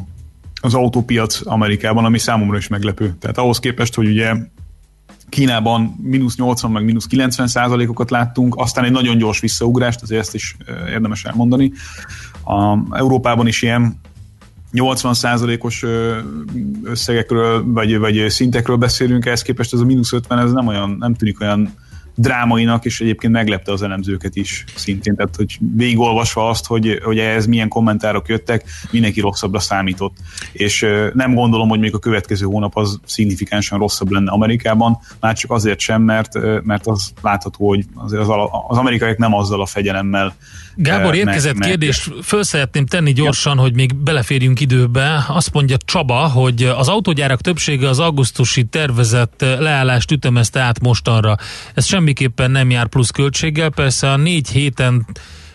az 0.61 0.73
autópiac 0.73 1.41
Amerikában, 1.45 2.05
ami 2.05 2.17
számomra 2.17 2.57
is 2.57 2.67
meglepő. 2.67 3.15
Tehát 3.19 3.37
ahhoz 3.37 3.59
képest, 3.59 3.95
hogy 3.95 4.07
ugye 4.07 4.33
Kínában 5.29 5.95
mínusz 6.01 6.35
80 6.35 6.71
meg 6.71 6.83
mínusz 6.83 7.05
90 7.05 7.47
százalékokat 7.47 8.09
láttunk, 8.09 8.55
aztán 8.57 8.83
egy 8.83 8.91
nagyon 8.91 9.17
gyors 9.17 9.39
visszaugrást, 9.39 10.01
azért 10.01 10.21
ezt 10.21 10.35
is 10.35 10.57
érdemes 10.89 11.25
elmondani. 11.25 11.71
A 12.43 12.77
Európában 12.97 13.47
is 13.47 13.61
ilyen 13.61 13.99
80 14.71 15.13
százalékos 15.13 15.85
összegekről, 16.83 17.63
vagy, 17.65 17.97
vagy 17.97 18.29
szintekről 18.29 18.75
beszélünk, 18.75 19.25
ehhez 19.25 19.41
képest 19.41 19.73
ez 19.73 19.79
a 19.79 19.85
mínusz 19.85 20.13
50, 20.13 20.39
ez 20.39 20.51
nem 20.51 20.67
olyan, 20.67 20.95
nem 20.99 21.13
tűnik 21.13 21.41
olyan 21.41 21.73
drámainak, 22.19 22.85
és 22.85 23.01
egyébként 23.01 23.33
meglepte 23.33 23.71
az 23.71 23.81
elemzőket 23.81 24.35
is 24.35 24.63
szintén, 24.75 25.15
tehát 25.15 25.35
hogy 25.35 25.57
végigolvasva 25.75 26.49
azt, 26.49 26.65
hogy, 26.65 26.99
hogy 27.03 27.19
ehhez 27.19 27.45
milyen 27.45 27.67
kommentárok 27.67 28.27
jöttek, 28.27 28.63
mindenki 28.91 29.19
rosszabbra 29.19 29.59
számított. 29.59 30.17
És 30.51 30.85
nem 31.13 31.33
gondolom, 31.33 31.69
hogy 31.69 31.79
még 31.79 31.93
a 31.93 31.99
következő 31.99 32.45
hónap 32.45 32.77
az 32.77 32.99
szignifikánsan 33.05 33.79
rosszabb 33.79 34.11
lenne 34.11 34.31
Amerikában, 34.31 34.99
már 35.19 35.35
csak 35.35 35.51
azért 35.51 35.79
sem, 35.79 36.01
mert, 36.01 36.63
mert 36.63 36.87
az 36.87 37.11
látható, 37.21 37.67
hogy 37.67 37.85
azért 37.95 38.21
az, 38.21 38.29
az 38.67 38.77
amerikaiak 38.77 39.17
nem 39.17 39.33
azzal 39.33 39.61
a 39.61 39.65
fegyelemmel 39.65 40.35
Gábor, 40.81 41.15
érkezett 41.15 41.57
meg, 41.57 41.69
kérdés, 41.69 42.09
föl 42.23 42.43
szeretném 42.43 42.85
tenni 42.85 43.11
gyorsan, 43.13 43.55
ja. 43.55 43.61
hogy 43.61 43.73
még 43.73 43.95
beleférjünk 43.95 44.59
időbe. 44.59 45.25
Azt 45.27 45.53
mondja 45.53 45.77
Csaba, 45.85 46.27
hogy 46.27 46.63
az 46.63 46.87
autógyárak 46.87 47.41
többsége 47.41 47.89
az 47.89 47.99
augusztusi 47.99 48.63
tervezett 48.63 49.41
leállást 49.41 50.11
ütemezte 50.11 50.59
át 50.59 50.79
mostanra. 50.79 51.35
Ez 51.73 51.85
semmiképpen 51.85 52.51
nem 52.51 52.69
jár 52.69 52.87
plusz 52.87 53.09
költséggel, 53.09 53.69
persze 53.69 54.11
a 54.11 54.17
négy 54.17 54.49
héten 54.49 55.05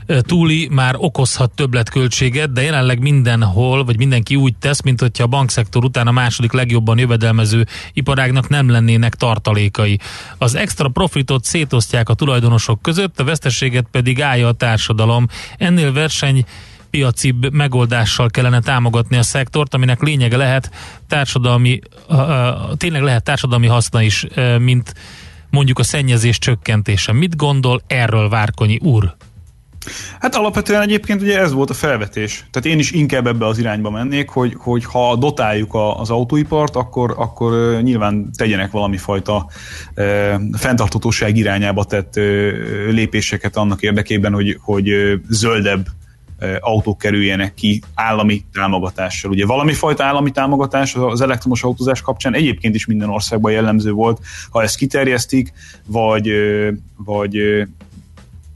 túli 0.07 0.69
már 0.71 0.95
okozhat 0.99 1.51
többletköltséget, 1.51 2.53
de 2.53 2.63
jelenleg 2.63 3.01
mindenhol, 3.01 3.85
vagy 3.85 3.99
mindenki 3.99 4.37
úgy 4.37 4.57
tesz, 4.57 4.83
mint 4.83 5.01
hogyha 5.01 5.25
a 5.25 5.27
bankszektor 5.27 5.85
után 5.85 6.07
a 6.07 6.13
második 6.13 6.53
legjobban 6.53 6.99
jövedelmező 6.99 7.67
iparágnak 7.93 8.49
nem 8.49 8.69
lennének 8.69 9.15
tartalékai. 9.15 9.99
Az 10.39 10.55
extra 10.55 10.89
profitot 10.89 11.45
szétosztják 11.45 12.09
a 12.09 12.15
tulajdonosok 12.15 12.83
között, 12.83 13.21
a 13.21 13.25
veszteséget 13.25 13.87
pedig 13.91 14.23
állja 14.23 14.49
a 14.49 14.53
társadalom. 14.53 15.27
Ennél 15.59 15.93
verseny 15.93 16.45
piaci 16.91 17.35
megoldással 17.53 18.31
kellene 18.31 18.61
támogatni 18.61 19.17
a 19.17 19.23
szektort, 19.23 19.75
aminek 19.75 20.03
lényege 20.03 20.37
lehet 20.37 20.71
társadalmi, 21.09 21.81
tényleg 22.77 23.03
lehet 23.03 23.25
társadalmi 23.25 23.67
haszna 23.67 24.03
is, 24.03 24.27
mint 24.59 24.95
mondjuk 25.51 25.79
a 25.79 25.83
szennyezés 25.83 26.39
csökkentése. 26.39 27.13
Mit 27.13 27.37
gondol 27.37 27.83
erről 27.87 28.29
Várkonyi 28.29 28.79
úr? 28.83 29.17
Hát 30.21 30.35
alapvetően 30.35 30.83
egyébként 30.83 31.23
ugye 31.23 31.39
ez 31.39 31.53
volt 31.53 31.71
a 31.71 31.75
felvetés. 31.75 32.45
Tehát 32.51 32.69
én 32.69 32.79
is 32.79 32.91
inkább 32.91 33.27
ebbe 33.27 33.47
az 33.47 33.59
irányba 33.59 33.91
mennék, 33.91 34.29
hogy, 34.29 34.55
hogy 34.59 34.85
ha 34.85 35.17
dotáljuk 35.17 35.75
a, 35.75 36.01
az 36.01 36.11
autóipart, 36.11 36.77
akkor, 36.77 37.15
akkor 37.17 37.81
nyilván 37.83 38.31
tegyenek 38.37 38.71
valami 38.71 38.97
fajta 38.97 39.47
e, 39.95 40.41
fenntartatóság 40.53 41.37
irányába 41.37 41.85
tett 41.85 42.17
e, 42.17 42.21
lépéseket 42.91 43.57
annak 43.57 43.83
érdekében, 43.83 44.33
hogy, 44.33 44.59
hogy 44.63 44.91
zöldebb 45.29 45.87
autók 46.61 46.99
kerüljenek 46.99 47.55
ki 47.55 47.83
állami 47.95 48.45
támogatással. 48.53 49.31
Ugye 49.31 49.47
valami 49.47 49.73
fajta 49.73 50.05
állami 50.05 50.31
támogatás 50.31 50.95
az 50.95 51.21
elektromos 51.21 51.63
autózás 51.63 52.01
kapcsán 52.01 52.35
egyébként 52.35 52.75
is 52.75 52.87
minden 52.87 53.09
országban 53.09 53.53
jellemző 53.53 53.93
volt. 53.93 54.21
Ha 54.51 54.63
ezt 54.63 54.77
kiterjesztik, 54.77 55.53
vagy, 55.87 56.31
vagy 56.97 57.67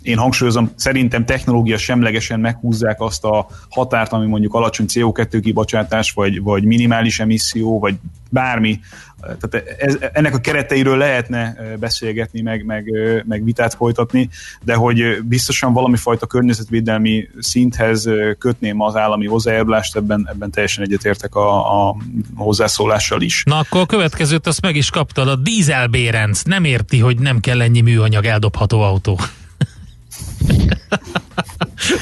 én 0.03 0.17
hangsúlyozom, 0.17 0.71
szerintem 0.75 1.25
technológia 1.25 1.79
semlegesen 1.79 2.41
meghúzzák 2.41 3.01
azt 3.01 3.25
a 3.25 3.47
határt, 3.69 4.13
ami 4.13 4.27
mondjuk 4.27 4.55
alacsony 4.55 4.87
CO2 4.89 5.39
kibocsátás, 5.43 6.13
vagy, 6.13 6.43
vagy 6.43 6.65
minimális 6.65 7.21
emisszió, 7.21 7.79
vagy 7.79 7.95
bármi. 8.31 8.81
Tehát 9.21 9.69
ez, 9.79 9.97
ennek 10.13 10.35
a 10.35 10.39
kereteiről 10.39 10.97
lehetne 10.97 11.57
beszélgetni, 11.79 12.41
meg, 12.41 12.65
meg, 12.65 12.85
meg 13.25 13.45
vitát 13.45 13.75
folytatni, 13.75 14.29
de 14.63 14.75
hogy 14.75 15.23
biztosan 15.23 15.73
valami 15.73 15.97
fajta 15.97 16.27
környezetvédelmi 16.27 17.29
szinthez 17.39 18.09
kötném 18.39 18.81
az 18.81 18.97
állami 18.97 19.27
hozzájárulást, 19.27 19.97
ebben, 19.97 20.29
ebben 20.31 20.51
teljesen 20.51 20.85
egyetértek 20.85 21.35
a, 21.35 21.89
a 21.89 21.97
hozzászólással 22.35 23.21
is. 23.21 23.43
Na 23.47 23.59
akkor 23.59 23.81
a 23.81 23.87
következőt 23.87 24.47
azt 24.47 24.61
meg 24.61 24.77
is 24.77 24.91
kaptad, 24.91 25.29
a 25.29 25.37
dízelbérenc 25.37 26.43
nem 26.43 26.65
érti, 26.65 26.99
hogy 26.99 27.19
nem 27.19 27.41
kell 27.41 27.61
ennyi 27.61 27.81
műanyag 27.81 28.25
eldobható 28.25 28.81
autó. 28.81 29.19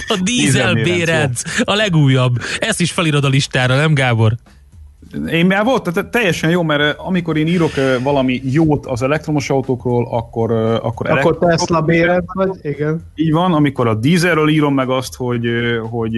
A 0.08 0.18
dízel 0.22 0.74
bérenc, 0.74 1.42
a 1.64 1.74
legújabb. 1.74 2.38
Ezt 2.58 2.80
is 2.80 2.92
felírod 2.92 3.24
a 3.24 3.28
listára, 3.28 3.76
nem 3.76 3.94
Gábor? 3.94 4.36
Én 5.30 5.46
már 5.46 5.64
volt, 5.64 5.92
tehát 5.92 6.10
teljesen 6.10 6.50
jó, 6.50 6.62
mert 6.62 6.98
amikor 6.98 7.36
én 7.36 7.46
írok 7.46 7.70
valami 8.02 8.40
jót 8.44 8.86
az 8.86 9.02
elektromos 9.02 9.50
autókról, 9.50 10.08
akkor 10.10 10.52
akkor, 10.52 11.10
akkor 11.10 11.38
Tesla 11.38 11.80
béred 11.80 12.24
vagy, 12.32 12.50
igen. 12.62 13.02
Így 13.14 13.32
van, 13.32 13.52
amikor 13.52 13.86
a 13.86 13.94
dízelről 13.94 14.48
írom 14.48 14.74
meg 14.74 14.88
azt, 14.88 15.14
hogy, 15.14 15.46
hogy 15.90 16.12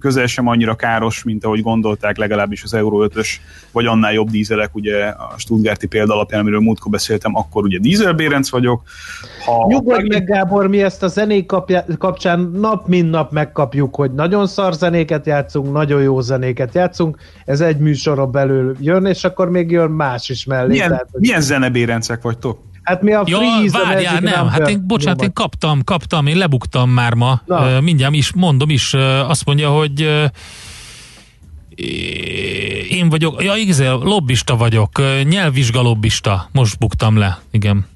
közel 0.00 0.26
sem 0.26 0.46
annyira 0.46 0.74
káros, 0.74 1.22
mint 1.22 1.44
ahogy 1.44 1.62
gondolták 1.62 2.16
legalábbis 2.16 2.62
az 2.62 2.74
Euro 2.74 3.06
5-ös, 3.08 3.28
vagy 3.72 3.86
annál 3.86 4.12
jobb 4.12 4.30
dízelek, 4.30 4.74
ugye 4.74 5.04
a 5.04 5.34
Stuttgarti 5.36 5.86
példa 5.86 6.14
alapján, 6.14 6.40
amiről 6.40 6.60
múltkor 6.60 6.90
beszéltem, 6.90 7.36
akkor 7.36 7.64
ugye 7.64 7.78
dízelbérenc 7.78 8.50
vagyok. 8.50 8.82
Ha 9.44 9.66
Nyugodj 9.68 10.08
meg, 10.08 10.24
Gábor, 10.24 10.68
mi 10.68 10.82
ezt 10.82 11.02
a 11.02 11.08
zenék 11.08 11.52
kapcsán 11.98 12.40
nap 12.40 12.86
mint 12.86 13.10
nap 13.10 13.32
megkapjuk, 13.32 13.94
hogy 13.94 14.12
nagyon 14.12 14.46
szar 14.46 14.74
zenéket 14.74 15.26
játszunk, 15.26 15.72
nagyon 15.72 16.02
jó 16.02 16.20
zenéket 16.20 16.74
játszunk, 16.74 17.18
ez 17.44 17.60
egy 17.60 17.78
műsoron 17.78 18.30
belül 18.30 18.76
jön, 18.80 19.06
és 19.06 19.24
akkor 19.24 19.50
még 19.50 19.70
jön 19.70 19.90
más 19.90 20.28
is 20.28 20.44
mellé. 20.44 20.68
Milyen, 20.68 20.88
tehát, 20.88 21.08
hogy... 21.12 21.20
milyen 21.20 21.40
zenebérencek 21.40 22.22
vagytok? 22.22 22.58
Hát 22.82 23.02
mi 23.02 23.12
a 23.12 23.22
ja, 23.26 23.36
Freeze, 23.36 23.78
várjál, 23.78 24.20
nem, 24.20 24.48
hát 24.48 24.68
én, 24.68 24.86
bocsánat, 24.86 25.22
én 25.22 25.32
kaptam, 25.32 25.84
kaptam, 25.84 26.26
én 26.26 26.36
lebuktam 26.36 26.90
már 26.90 27.14
ma, 27.14 27.40
uh, 27.46 27.80
mindjárt 27.80 28.14
is, 28.14 28.32
mondom 28.32 28.70
is, 28.70 28.94
azt 29.28 29.44
mondja, 29.44 29.70
hogy 29.70 30.00
én 32.90 33.08
vagyok, 33.08 33.42
ja 33.42 33.54
igazán, 33.56 33.98
lobbista 33.98 34.56
vagyok, 34.56 34.90
nyelvvizsga 35.28 35.82
lobbista, 35.82 36.48
most 36.52 36.78
buktam 36.78 37.18
le, 37.18 37.38
igen. 37.50 37.86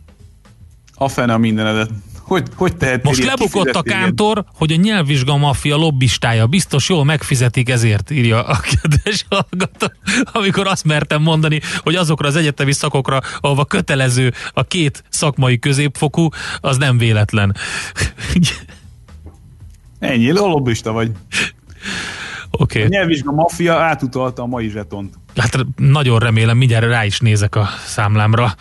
A 0.99 1.09
fene 1.09 1.33
a 1.33 1.39
mindenedet. 1.39 1.91
Hogy, 2.21 2.49
hogy 2.55 2.77
tehet 2.77 3.03
Most 3.03 3.25
lebukott 3.25 3.69
a 3.69 3.83
kántor, 3.83 4.45
hogy 4.55 4.73
a 4.73 4.77
nyelvvizsga 4.77 5.37
maffia 5.37 5.77
lobbistája. 5.77 6.47
Biztos 6.47 6.89
jól 6.89 7.05
megfizetik 7.05 7.69
ezért, 7.69 8.11
írja 8.11 8.43
a 8.43 8.61
kedves 8.61 9.27
hallgató. 9.29 9.93
Amikor 10.33 10.67
azt 10.67 10.85
mertem 10.85 11.23
mondani, 11.23 11.61
hogy 11.79 11.95
azokra 11.95 12.29
az 12.29 12.37
egyetemi 12.37 12.73
szakokra, 12.73 13.21
ahova 13.41 13.65
kötelező 13.65 14.33
a 14.53 14.63
két 14.63 15.05
szakmai 15.09 15.59
középfokú, 15.59 16.29
az 16.61 16.77
nem 16.77 16.99
véletlen. 16.99 17.57
Ennyi, 19.99 20.33
lobbista 20.33 20.93
vagy. 20.93 21.11
Okay. 22.51 22.83
A 22.83 22.87
nyelvvizsga 22.87 23.33
maffia 23.33 23.75
átutalta 23.75 24.43
a 24.43 24.47
mai 24.47 24.69
zsetont. 24.69 25.15
Hát 25.37 25.67
nagyon 25.77 26.19
remélem, 26.19 26.57
mindjárt 26.57 26.85
rá 26.85 27.05
is 27.05 27.19
nézek 27.19 27.55
a 27.55 27.69
számlámra. 27.87 28.55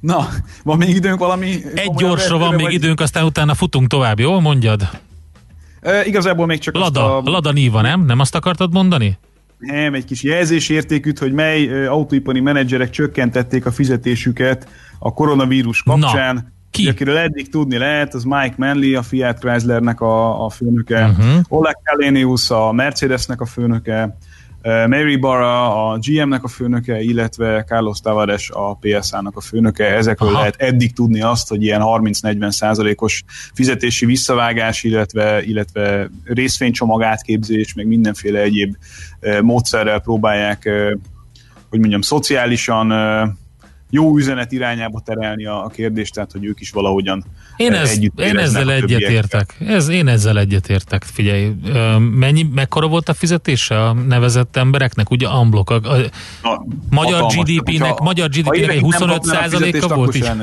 Na, 0.00 0.28
van 0.64 0.76
még 0.76 0.88
időnk 0.88 1.18
valami? 1.18 1.64
Egy 1.74 1.92
gyorsra 1.96 2.38
van 2.38 2.54
még 2.54 2.64
vagy... 2.64 2.72
időnk, 2.72 3.00
aztán 3.00 3.24
utána 3.24 3.54
futunk 3.54 3.88
tovább, 3.88 4.18
jó? 4.18 4.40
Mondjad. 4.40 4.88
E, 5.80 6.04
igazából 6.04 6.46
még 6.46 6.58
csak 6.58 6.74
Lada, 6.74 7.16
azt 7.16 7.26
a... 7.26 7.30
Lada 7.30 7.52
Niva, 7.52 7.80
nem? 7.80 8.04
Nem 8.04 8.18
azt 8.18 8.34
akartad 8.34 8.72
mondani? 8.72 9.18
Nem, 9.58 9.94
egy 9.94 10.04
kis 10.04 10.22
jelzésértékűt, 10.22 11.18
hogy 11.18 11.32
mely 11.32 11.86
autóipari 11.86 12.40
menedzserek 12.40 12.90
csökkentették 12.90 13.66
a 13.66 13.72
fizetésüket 13.72 14.68
a 14.98 15.12
koronavírus 15.12 15.82
kapcsán. 15.82 16.34
Na. 16.34 16.44
Ki? 16.70 16.88
Akiről 16.88 17.16
eddig 17.16 17.50
tudni 17.50 17.76
lehet, 17.76 18.14
az 18.14 18.24
Mike 18.24 18.54
Manley, 18.56 18.98
a 18.98 19.02
Fiat 19.02 19.38
Chryslernek 19.38 20.00
a, 20.00 20.44
a 20.44 20.48
főnöke, 20.48 21.06
uh-huh. 21.06 21.40
Oleg 21.48 21.78
Kalenius, 21.84 22.50
a 22.50 22.72
Mercedesnek 22.72 23.40
a 23.40 23.46
főnöke, 23.46 24.16
Mary 24.62 25.16
Barra 25.16 25.88
a 25.90 25.98
GM-nek 25.98 26.44
a 26.44 26.48
főnöke, 26.48 27.00
illetve 27.00 27.64
Carlos 27.64 28.00
Tavares 28.00 28.50
a 28.50 28.74
PSA-nak 28.74 29.36
a 29.36 29.40
főnöke. 29.40 29.84
Ezekről 29.84 30.28
Aha. 30.28 30.38
lehet 30.38 30.56
eddig 30.56 30.92
tudni 30.92 31.20
azt, 31.20 31.48
hogy 31.48 31.62
ilyen 31.62 31.80
30-40 31.84 32.50
százalékos 32.50 33.24
fizetési 33.54 34.06
visszavágás, 34.06 34.84
illetve, 34.84 35.42
illetve 35.42 36.10
részvénycsomag 36.24 37.02
átképzés, 37.02 37.74
meg 37.74 37.86
mindenféle 37.86 38.40
egyéb 38.40 38.76
módszerrel 39.42 40.00
próbálják, 40.00 40.68
hogy 41.68 41.78
mondjam, 41.78 42.00
szociálisan 42.00 42.92
jó 43.90 44.16
üzenet 44.16 44.52
irányába 44.52 45.00
terelni 45.00 45.46
a, 45.46 45.64
a 45.64 45.68
kérdést, 45.68 46.14
tehát 46.14 46.32
hogy 46.32 46.44
ők 46.44 46.60
is 46.60 46.70
valahogyan 46.70 47.24
én, 47.58 47.72
ez, 47.72 47.90
együtt 47.90 48.20
én 48.20 48.38
ezzel 48.38 48.72
egyetértek. 48.72 49.56
Ez, 49.66 49.88
én 49.88 50.08
ezzel 50.08 50.38
egyetértek. 50.38 51.04
Figyelj, 51.04 51.52
mennyi, 51.98 52.42
mekkora 52.54 52.86
volt 52.86 53.08
a 53.08 53.14
fizetése 53.14 53.84
a 53.84 53.92
nevezett 53.92 54.56
embereknek? 54.56 55.10
Ugye 55.10 55.28
amblok. 55.28 55.70
A, 55.70 55.74
a, 55.74 55.96
a 56.48 56.66
magyar 56.90 57.26
GDP-nek, 57.26 57.98
magyar 57.98 58.28
GDP-nek 58.28 58.80
25 58.80 59.24
százaléka 59.24 59.94
volt 59.94 60.14
is. 60.14 60.24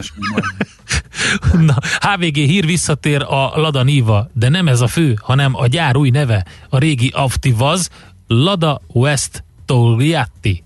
Na, 1.67 1.75
HVG 1.99 2.35
hír 2.35 2.65
visszatér 2.65 3.21
a 3.21 3.51
Lada 3.55 3.83
Niva, 3.83 4.29
de 4.33 4.49
nem 4.49 4.67
ez 4.67 4.81
a 4.81 4.87
fő, 4.87 5.17
hanem 5.21 5.55
a 5.55 5.67
gyár 5.67 5.95
új 5.95 6.09
neve. 6.09 6.45
A 6.69 6.77
régi 6.77 7.11
Aftivaz 7.13 7.89
Lada 8.27 8.81
West 8.93 9.43
Togliatti. 9.65 10.64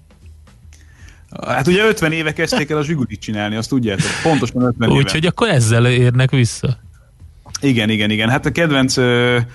Hát 1.48 1.68
ugye 1.68 1.88
50 1.88 2.12
éve 2.12 2.34
kezdték 2.34 2.70
el 2.70 2.78
a 2.78 2.84
zsigulit 2.84 3.20
csinálni, 3.20 3.56
azt 3.56 3.70
tudjátok. 3.70 4.06
Pontosan 4.24 4.62
50 4.62 4.90
éve. 4.90 5.00
Úgyhogy 5.00 5.26
akkor 5.26 5.48
ezzel 5.48 5.88
érnek 5.88 6.32
vissza. 6.32 6.78
Igen, 7.62 7.90
igen, 7.90 8.10
igen. 8.10 8.30
Hát 8.30 8.46
a 8.46 8.52
kedvenc, 8.52 8.96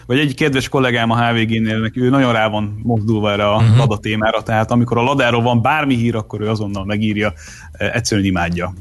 vagy 0.06 0.18
egy 0.18 0.34
kedves 0.34 0.68
kollégám 0.68 1.10
a 1.10 1.26
HVG-nél, 1.26 1.90
ő 1.94 2.08
nagyon 2.08 2.32
rá 2.32 2.48
van 2.48 2.80
mozdulva 2.82 3.32
erre 3.32 3.48
a 3.48 3.56
uh-huh. 3.56 3.76
Lada 3.76 3.96
témára, 3.96 4.42
tehát 4.42 4.70
amikor 4.70 4.98
a 4.98 5.02
Ladáról 5.02 5.42
van 5.42 5.62
bármi 5.62 5.94
hír, 5.94 6.16
akkor 6.16 6.40
ő 6.40 6.48
azonnal 6.48 6.84
megírja, 6.84 7.32
egyszerűen 7.72 8.26
imádja. 8.26 8.72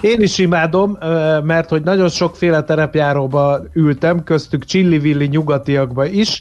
Én 0.00 0.20
is 0.20 0.38
imádom, 0.38 0.98
mert 1.42 1.68
hogy 1.68 1.82
nagyon 1.82 2.08
sokféle 2.08 2.62
terepjáróba 2.62 3.60
ültem, 3.72 4.24
köztük 4.24 4.64
csillivilli 4.64 5.26
nyugatiakba 5.26 6.06
is, 6.06 6.40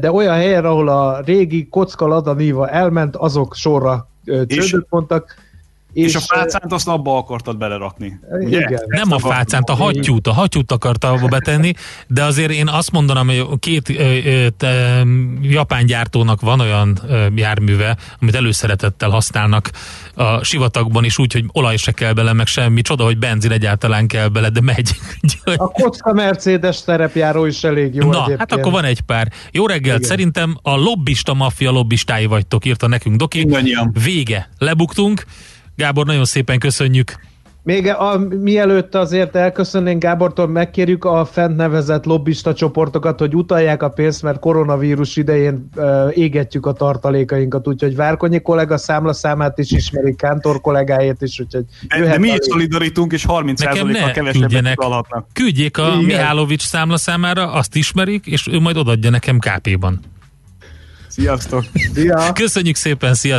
de 0.00 0.12
olyan 0.12 0.34
helyen, 0.34 0.64
ahol 0.64 0.88
a 0.88 1.20
régi 1.24 1.68
kocka 1.68 2.06
Lada 2.06 2.32
Niva 2.32 2.68
elment, 2.68 3.16
azok 3.16 3.54
sorra 3.54 4.08
csődöt 4.26 4.86
mondtak. 4.90 5.34
És, 5.96 6.04
és 6.04 6.14
a 6.14 6.20
fácánt 6.20 6.72
azt 6.72 6.88
abba 6.88 7.16
akartad 7.16 7.58
belerakni. 7.58 8.20
Ugye? 8.40 8.58
Igen. 8.58 8.82
Nem 8.86 9.12
a 9.12 9.18
fácánt, 9.18 9.68
a 9.68 9.74
hattyút, 9.74 10.26
a 10.26 10.32
hattyút 10.32 10.72
akarta 10.72 11.10
abba 11.10 11.26
betenni, 11.26 11.72
de 12.06 12.24
azért 12.24 12.50
én 12.50 12.68
azt 12.68 12.90
mondanám, 12.92 13.26
hogy 13.26 13.58
két 13.58 13.88
ö, 13.88 14.18
ö, 14.24 14.48
te, 14.56 15.02
japán 15.42 15.86
gyártónak 15.86 16.40
van 16.40 16.60
olyan 16.60 16.98
ö, 17.08 17.26
járműve, 17.34 17.96
amit 18.20 18.34
előszeretettel 18.34 19.10
használnak 19.10 19.70
a 20.14 20.44
sivatagban 20.44 21.04
is 21.04 21.18
úgy, 21.18 21.32
hogy 21.32 21.44
olaj 21.52 21.76
se 21.76 21.92
kell 21.92 22.12
bele, 22.12 22.32
meg 22.32 22.46
semmi. 22.46 22.80
Csoda, 22.80 23.04
hogy 23.04 23.18
benzin 23.18 23.50
egyáltalán 23.50 24.06
kell 24.06 24.28
bele, 24.28 24.48
de 24.48 24.60
megy. 24.60 24.90
A 25.56 25.70
kocka 25.70 26.12
Mercedes 26.12 26.84
terepjáró 26.84 27.44
is 27.44 27.64
elég 27.64 27.94
jó 27.94 28.08
Na, 28.08 28.14
egyébként. 28.14 28.38
hát 28.38 28.52
akkor 28.52 28.72
van 28.72 28.84
egy 28.84 29.00
pár. 29.00 29.32
Jó 29.50 29.66
reggelt, 29.66 29.96
Igen. 29.96 30.08
szerintem 30.08 30.58
a 30.62 30.76
lobbista 30.76 31.34
maffia 31.34 31.70
lobbistái 31.70 32.26
vagytok, 32.26 32.64
írta 32.64 32.86
nekünk 32.86 33.16
Doki. 33.16 33.38
Mindannyian. 33.38 33.94
Vége. 34.04 34.48
Lebuktunk. 34.58 35.24
Gábor, 35.76 36.06
nagyon 36.06 36.24
szépen 36.24 36.58
köszönjük. 36.58 37.14
Még 37.66 37.88
a, 37.88 38.18
mielőtt 38.40 38.94
azért 38.94 39.36
elköszönnénk 39.36 40.02
Gábortól, 40.02 40.48
megkérjük 40.48 41.04
a 41.04 41.24
fent 41.24 41.56
nevezett 41.56 42.04
lobbista 42.04 42.54
csoportokat, 42.54 43.18
hogy 43.18 43.34
utalják 43.34 43.82
a 43.82 43.88
pénzt, 43.88 44.22
mert 44.22 44.38
koronavírus 44.38 45.16
idején 45.16 45.68
uh, 45.76 46.18
égetjük 46.18 46.66
a 46.66 46.72
tartalékainkat, 46.72 47.68
úgyhogy 47.68 47.96
Várkonyi 47.96 48.40
kollega 48.40 48.78
számla 48.78 49.12
számát 49.12 49.58
is 49.58 49.70
ismerik, 49.70 50.16
Kántor 50.16 50.60
kollégáját 50.60 51.22
is, 51.22 51.40
úgyhogy 51.40 51.64
de, 51.88 52.00
de 52.00 52.18
mi 52.18 52.28
is 52.28 52.38
szolidarítunk, 52.40 53.12
és 53.12 53.24
30%-kal 53.28 54.10
kevesebbet 54.10 54.78
alattnak. 54.78 55.26
Küldjék 55.32 55.78
a 55.78 55.86
Igen. 55.86 56.04
Mihálovics 56.04 56.62
számla 56.62 56.96
számára, 56.96 57.52
azt 57.52 57.74
ismerik, 57.74 58.26
és 58.26 58.46
ő 58.46 58.60
majd 58.60 58.76
odaadja 58.76 59.10
nekem 59.10 59.38
KP-ban. 59.38 60.00
Sziasztok! 61.08 61.64
Szia. 61.94 62.32
Köszönjük 62.32 62.76
szépen, 62.76 63.14
szia, 63.14 63.38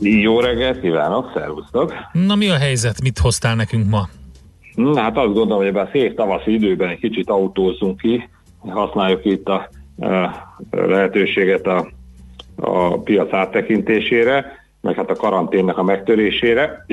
Jó 0.00 0.40
reggelt 0.40 0.80
kívánok, 0.80 1.30
szervusztok! 1.34 1.94
Na 2.12 2.34
mi 2.34 2.48
a 2.48 2.56
helyzet, 2.56 3.02
mit 3.02 3.18
hoztál 3.18 3.54
nekünk 3.54 3.88
ma? 3.90 4.08
Na, 4.74 5.00
hát 5.00 5.16
azt 5.16 5.32
gondolom, 5.32 5.56
hogy 5.58 5.66
ebben 5.66 5.86
a 5.86 5.88
szép 5.92 6.16
tavaszi 6.16 6.52
időben 6.52 6.88
egy 6.88 6.98
kicsit 6.98 7.30
autózzunk 7.30 8.00
ki, 8.00 8.28
használjuk 8.58 9.24
itt 9.24 9.48
a, 9.48 9.68
a 10.00 10.30
lehetőséget 10.70 11.66
a, 11.66 11.88
a 12.56 12.98
piac 12.98 13.32
áttekintésére, 13.32 14.52
meg 14.80 14.94
hát 14.94 15.10
a 15.10 15.14
karanténnek 15.14 15.78
a 15.78 15.82
megtörésére. 15.82 16.86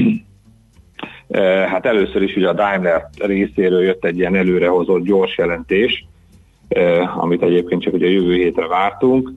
E, 1.27 1.41
hát 1.71 1.85
először 1.85 2.21
is 2.21 2.35
ugye 2.35 2.49
a 2.49 2.53
Daimler 2.53 3.09
részéről 3.17 3.83
jött 3.83 4.05
egy 4.05 4.17
ilyen 4.17 4.35
előrehozott 4.35 5.03
gyors 5.03 5.37
jelentés, 5.37 6.05
e, 6.67 7.11
amit 7.15 7.43
egyébként 7.43 7.81
csak 7.81 7.93
ugye 7.93 8.09
jövő 8.09 8.33
hétre 8.33 8.67
vártunk. 8.67 9.31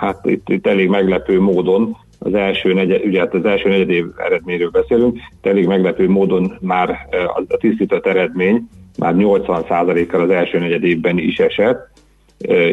Hát 0.00 0.26
itt, 0.26 0.48
itt 0.48 0.66
elég 0.66 0.88
meglepő 0.88 1.40
módon 1.40 1.96
az 2.24 2.34
első 2.34 2.72
negyed, 2.72 3.04
ugye 3.04 3.18
hát 3.18 3.34
az 3.34 3.44
első 3.44 3.68
negyed 3.68 3.90
év 3.90 4.04
eredményről 4.16 4.70
beszélünk, 4.70 5.18
de 5.42 5.50
elég 5.50 5.66
meglepő 5.66 6.08
módon 6.08 6.56
már 6.60 7.08
a 7.48 7.56
tisztított 7.56 8.06
eredmény 8.06 8.68
már 8.98 9.14
80%-kal 9.16 10.20
az 10.20 10.30
első 10.30 10.58
negyed 10.58 10.84
évben 10.84 11.18
is 11.18 11.38
esett. 11.38 11.92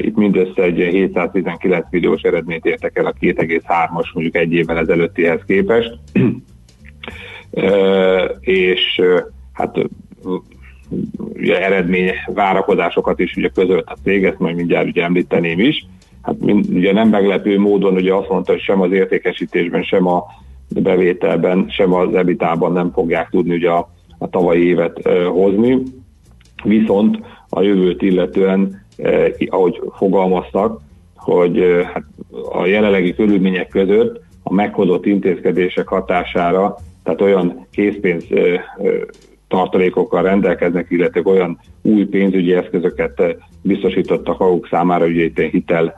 Itt 0.01 0.15
mindössze 0.15 0.63
egy 0.63 0.75
719 0.75 1.85
milliós 1.89 2.21
eredményt 2.21 2.65
értek 2.65 2.97
el 2.97 3.05
a 3.05 3.13
2,3-as 3.21 4.13
mondjuk 4.13 4.35
egy 4.35 4.53
évvel 4.53 4.77
ezelőttihez 4.77 5.39
képest. 5.47 5.97
És 8.39 9.01
hát 9.53 9.77
ugye 11.17 11.65
eredmény 11.65 12.11
várakozásokat 12.33 13.19
is 13.19 13.35
ugye 13.35 13.49
közölt 13.53 13.89
a 13.89 13.97
cég, 14.03 14.23
ezt 14.23 14.39
majd 14.39 14.55
mindjárt 14.55 14.87
ugye 14.87 15.03
említeném 15.03 15.59
is 15.59 15.85
hát 16.21 16.35
ugye 16.73 16.93
nem 16.93 17.09
meglepő 17.09 17.59
módon 17.59 17.93
ugye 17.93 18.13
azt 18.13 18.29
mondta, 18.29 18.51
hogy 18.51 18.61
sem 18.61 18.81
az 18.81 18.91
értékesítésben, 18.91 19.83
sem 19.83 20.07
a 20.07 20.23
bevételben, 20.79 21.65
sem 21.69 21.93
az 21.93 22.15
ebitában 22.15 22.71
nem 22.71 22.91
fogják 22.91 23.29
tudni 23.29 23.55
ugye 23.55 23.69
a, 23.69 23.89
a 24.17 24.29
tavalyi 24.29 24.65
évet 24.65 25.05
e, 25.05 25.25
hozni. 25.25 25.77
Viszont 26.63 27.19
a 27.49 27.61
jövőt 27.61 28.01
illetően, 28.01 28.85
e, 28.97 29.31
ahogy 29.47 29.81
fogalmaztak, 29.95 30.81
hogy 31.15 31.59
e, 31.59 31.85
hát 31.93 32.03
a 32.51 32.65
jelenlegi 32.65 33.15
körülmények 33.15 33.67
között 33.67 34.21
a 34.43 34.53
meghozott 34.53 35.05
intézkedések 35.05 35.87
hatására, 35.87 36.75
tehát 37.03 37.21
olyan 37.21 37.67
készpénz 37.71 38.23
e, 38.29 38.39
e, 38.39 38.61
tartalékokkal 39.47 40.23
rendelkeznek, 40.23 40.87
illetve 40.89 41.21
olyan 41.23 41.59
új 41.81 42.05
pénzügyi 42.05 42.53
eszközöket 42.53 43.21
biztosítottak 43.61 44.39
maguk 44.39 44.67
számára, 44.67 45.05
ugye 45.05 45.23
itt 45.23 45.39
hitel 45.39 45.95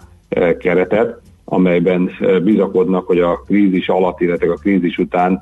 keretet, 0.60 1.22
amelyben 1.46 2.10
bizakodnak, 2.44 3.08
hogy 3.08 3.20
a 3.20 3.42
krízis 3.46 3.90
alatt, 3.90 4.22
illetve 4.22 4.52
a 4.52 4.56
krízis 4.56 4.98
után 4.98 5.40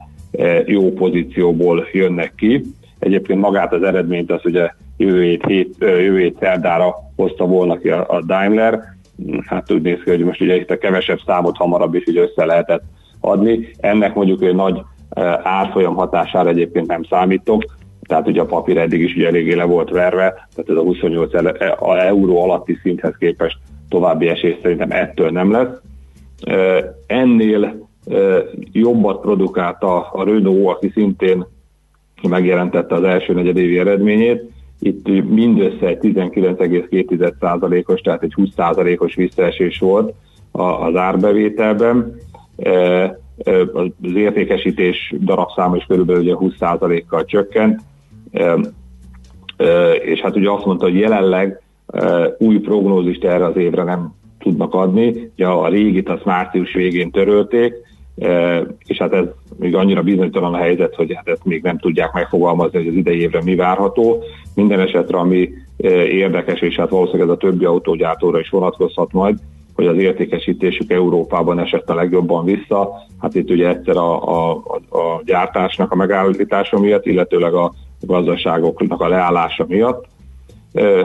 jó 0.66 0.94
pozícióból 0.94 1.88
jönnek 1.92 2.34
ki. 2.36 2.64
Egyébként 3.00 3.40
magát 3.40 3.74
az 3.74 3.84
eredményt 3.84 4.32
az 4.32 4.42
ugye 4.44 4.70
jövő 4.98 5.22
hét, 5.22 5.46
hét, 5.46 5.76
jövő 5.80 6.20
hét 6.20 6.38
szerdára 6.40 6.96
hozta 7.16 7.46
volna 7.46 7.78
ki 7.78 7.90
a, 7.90 8.06
a 8.10 8.22
Daimler. 8.22 8.80
Hát 9.46 9.72
úgy 9.72 9.82
néz 9.82 10.00
ki, 10.04 10.10
hogy 10.10 10.24
most 10.24 10.42
ugye 10.42 10.56
itt 10.56 10.70
a 10.70 10.78
kevesebb 10.78 11.20
számot 11.26 11.58
hamarabb 11.58 11.94
is 11.94 12.06
ugye 12.06 12.22
össze 12.22 12.46
lehetett 12.46 12.84
adni. 13.20 13.70
Ennek 13.80 14.14
mondjuk 14.16 14.44
egy 14.44 14.56
nagy 14.56 14.82
árfolyam 15.44 15.96
hatására 15.96 16.50
egyébként 16.50 16.88
nem 16.88 17.04
számítok, 17.04 17.64
tehát 18.08 18.28
ugye 18.28 18.42
a 18.42 18.46
papír 18.46 18.78
eddig 18.78 19.02
is 19.02 19.16
ugye 19.16 19.28
eléggé 19.28 19.54
le 19.54 19.64
volt 19.64 19.90
verve, 19.90 20.48
tehát 20.56 20.70
ez 20.70 20.76
a 20.76 20.82
28 20.82 21.32
euró 21.80 22.44
alatti 22.44 22.78
szinthez 22.84 23.16
képest 23.20 23.58
további 23.92 24.28
esély 24.28 24.58
szerintem 24.62 24.92
ettől 24.92 25.30
nem 25.30 25.52
lesz. 25.52 25.82
Ennél 27.08 27.90
jobbat 28.72 29.22
produkálta 29.22 30.10
a 30.10 30.24
Renault, 30.24 30.68
aki 30.68 30.92
szintén 30.94 31.46
megjelentette 32.30 32.96
az 32.96 33.04
első 33.04 33.34
negyedévi 33.34 33.80
eredményét. 33.80 34.52
Itt 34.80 35.30
mindössze 35.30 35.88
egy 35.88 35.98
19,2%-os, 36.02 38.02
tehát 38.02 38.24
egy 38.24 38.34
20%-os 38.38 39.16
visszaesés 39.16 39.80
volt 39.80 40.14
az 40.52 40.96
árbevételben. 40.96 42.16
Az 43.74 44.16
értékesítés 44.16 45.14
darabszáma 45.20 45.76
is 45.76 45.86
körülbelül 45.88 46.22
ugye 46.22 46.36
20%-kal 46.40 47.26
csökkent, 47.26 47.80
és 50.04 50.20
hát 50.20 50.36
ugye 50.36 50.50
azt 50.50 50.66
mondta, 50.66 50.86
hogy 50.86 51.00
jelenleg 51.00 51.61
új 52.38 52.60
prognózist 52.60 53.24
erre 53.24 53.46
az 53.46 53.56
évre 53.56 53.84
nem 53.84 54.14
tudnak 54.40 54.74
adni. 54.74 55.32
Ugye 55.36 55.48
a 55.48 55.68
régit 55.68 56.10
azt 56.10 56.26
március 56.26 56.74
végén 56.74 57.12
törölték, 57.12 57.74
és 58.86 58.98
hát 58.98 59.14
ez 59.14 59.26
még 59.60 59.76
annyira 59.76 60.02
bizonytalan 60.02 60.54
a 60.54 60.58
helyzet, 60.58 60.96
hogy 60.96 61.14
hát 61.16 61.28
ezt 61.28 61.46
még 61.46 61.64
nem 61.64 61.78
tudják 61.78 62.14
megfogalmazni, 62.14 62.78
hogy 62.78 62.88
az 62.88 62.94
idei 62.94 63.20
évre 63.20 63.42
mi 63.44 63.56
várható. 63.56 64.24
Minden 64.56 64.80
esetre, 64.80 65.18
ami 65.18 65.50
érdekes, 66.08 66.60
és 66.60 66.76
hát 66.76 66.90
valószínűleg 66.90 67.28
ez 67.28 67.34
a 67.34 67.38
többi 67.38 67.66
autógyártóra 67.66 68.40
is 68.40 68.50
vonatkozhat 68.50 69.12
majd, 69.12 69.38
hogy 69.76 69.88
az 69.88 69.98
értékesítésük 69.98 70.92
Európában 70.92 71.60
esett 71.60 71.90
a 71.90 71.96
legjobban 71.96 72.46
vissza. 72.46 72.90
Hát 73.20 73.36
itt 73.36 73.50
ugye 73.50 73.68
egyszer 73.68 73.98
a, 73.98 74.22
a, 74.22 74.52
a 74.90 75.22
gyártásnak 75.26 75.92
a 75.92 75.96
megállítása 75.96 76.80
miatt, 76.80 77.06
illetőleg 77.06 77.54
a 77.54 77.74
gazdaságoknak 78.00 79.02
a 79.02 79.08
leállása 79.08 79.66
miatt 79.68 80.06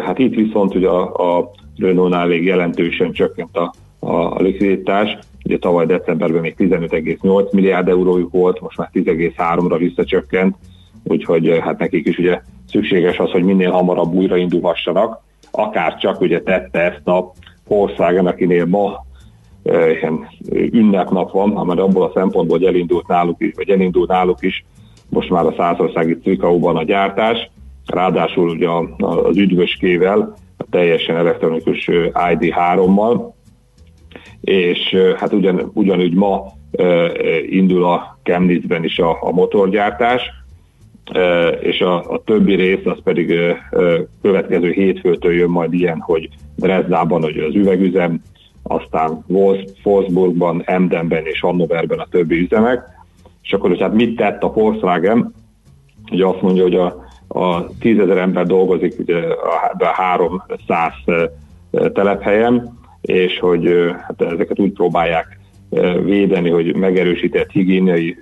Hát 0.04 0.18
itt 0.18 0.34
viszont 0.34 0.74
ugye 0.74 0.88
a, 0.88 1.38
a 1.38 1.50
Renault-nál 1.78 2.20
elég 2.20 2.44
jelentősen 2.44 3.12
csökkent 3.12 3.56
a, 3.56 3.72
a 3.98 4.42
likviditás. 4.42 5.18
Ugye 5.44 5.58
tavaly 5.58 5.86
decemberben 5.86 6.40
még 6.40 6.54
15,8 6.58 7.52
milliárd 7.52 7.88
eurójuk 7.88 8.32
volt, 8.32 8.60
most 8.60 8.76
már 8.76 8.90
10,3-ra 8.92 9.76
visszacsökkent, 9.78 10.56
úgyhogy 11.04 11.58
hát 11.60 11.78
nekik 11.78 12.06
is 12.06 12.18
ugye 12.18 12.40
szükséges 12.68 13.18
az, 13.18 13.30
hogy 13.30 13.42
minél 13.44 13.70
hamarabb 13.70 14.12
újraindulhassanak. 14.12 15.22
Akár 15.50 15.96
csak 15.96 16.20
ugye 16.20 16.40
tette 16.40 16.80
ezt 16.80 17.08
a 17.08 17.32
Volkswagen, 17.68 18.26
akinél 18.26 18.64
ma 18.64 19.04
ilyen 20.00 20.28
ünnepnap 20.52 21.30
van, 21.30 21.66
mert 21.66 21.80
abból 21.80 22.04
a 22.04 22.10
szempontból, 22.14 22.58
hogy 22.58 22.66
elindult 22.66 23.06
náluk 23.06 23.40
is, 23.40 23.52
vagy 23.54 23.70
elindult 23.70 24.08
náluk 24.08 24.42
is 24.42 24.64
most 25.08 25.30
már 25.30 25.46
a 25.46 25.54
százországi 25.56 26.18
Cikauban 26.18 26.76
a 26.76 26.84
gyártás, 26.84 27.50
ráadásul 27.86 28.48
ugye 28.48 28.68
az 28.96 29.36
üdvöskével, 29.36 30.34
a 30.56 30.64
teljesen 30.70 31.16
elektronikus 31.16 31.88
ID3-mal, 32.12 33.32
és 34.40 34.96
hát 35.16 35.32
ugyan, 35.32 35.70
ugyanúgy 35.74 36.14
ma 36.14 36.46
indul 37.48 37.84
a 37.84 38.18
Chemnitzben 38.22 38.84
is 38.84 38.98
a, 38.98 39.18
a 39.20 39.30
motorgyártás, 39.30 40.22
és 41.60 41.80
a, 41.80 42.10
a 42.10 42.22
többi 42.24 42.54
rész 42.54 42.84
az 42.84 42.98
pedig 43.04 43.34
következő 44.22 44.70
hétfőtől 44.70 45.32
jön 45.32 45.50
majd 45.50 45.72
ilyen, 45.72 46.00
hogy 46.00 46.28
Dresdában 46.56 47.22
hogy 47.22 47.38
az 47.38 47.54
üvegüzem, 47.54 48.22
aztán 48.62 49.24
Wolfsburgban, 49.26 50.62
Emdenben 50.64 51.24
és 51.24 51.40
Hannoverben 51.40 51.98
a 51.98 52.06
többi 52.10 52.40
üzemek, 52.40 52.82
és 53.42 53.52
akkor 53.52 53.70
hogy 53.70 53.80
hát 53.80 53.94
mit 53.94 54.16
tett 54.16 54.42
a 54.42 54.52
Volkswagen, 54.52 55.34
hogy 56.08 56.20
azt 56.20 56.42
mondja, 56.42 56.62
hogy 56.62 56.74
a, 56.74 57.05
a 57.28 57.66
tízezer 57.78 58.16
ember 58.16 58.46
dolgozik 58.46 58.98
ugye 58.98 59.16
a, 59.16 59.74
a 59.78 59.84
300 59.84 60.92
telephelyen, 61.92 62.78
és 63.00 63.38
hogy 63.38 63.94
hát 64.00 64.22
ezeket 64.22 64.58
úgy 64.58 64.72
próbálják 64.72 65.38
védeni, 66.04 66.50
hogy 66.50 66.74
megerősített 66.74 67.50
higiéniai 67.50 68.16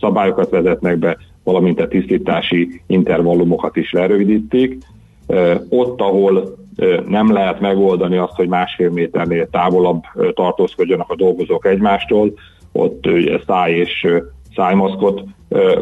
szabályokat 0.00 0.50
vezetnek 0.50 0.98
be, 0.98 1.16
valamint 1.44 1.80
a 1.80 1.88
tisztítási 1.88 2.82
intervallumokat 2.86 3.76
is 3.76 3.92
lerövidítik. 3.92 4.78
Ott, 5.68 6.00
ahol 6.00 6.56
nem 7.06 7.32
lehet 7.32 7.60
megoldani 7.60 8.16
azt, 8.16 8.36
hogy 8.36 8.48
másfél 8.48 8.90
méternél 8.90 9.48
távolabb 9.50 10.02
tartózkodjanak 10.34 11.10
a 11.10 11.16
dolgozók 11.16 11.66
egymástól, 11.66 12.32
ott 12.72 13.06
ugye 13.06 13.38
száj 13.46 13.72
és 13.72 14.06
szájmaszkot 14.54 15.22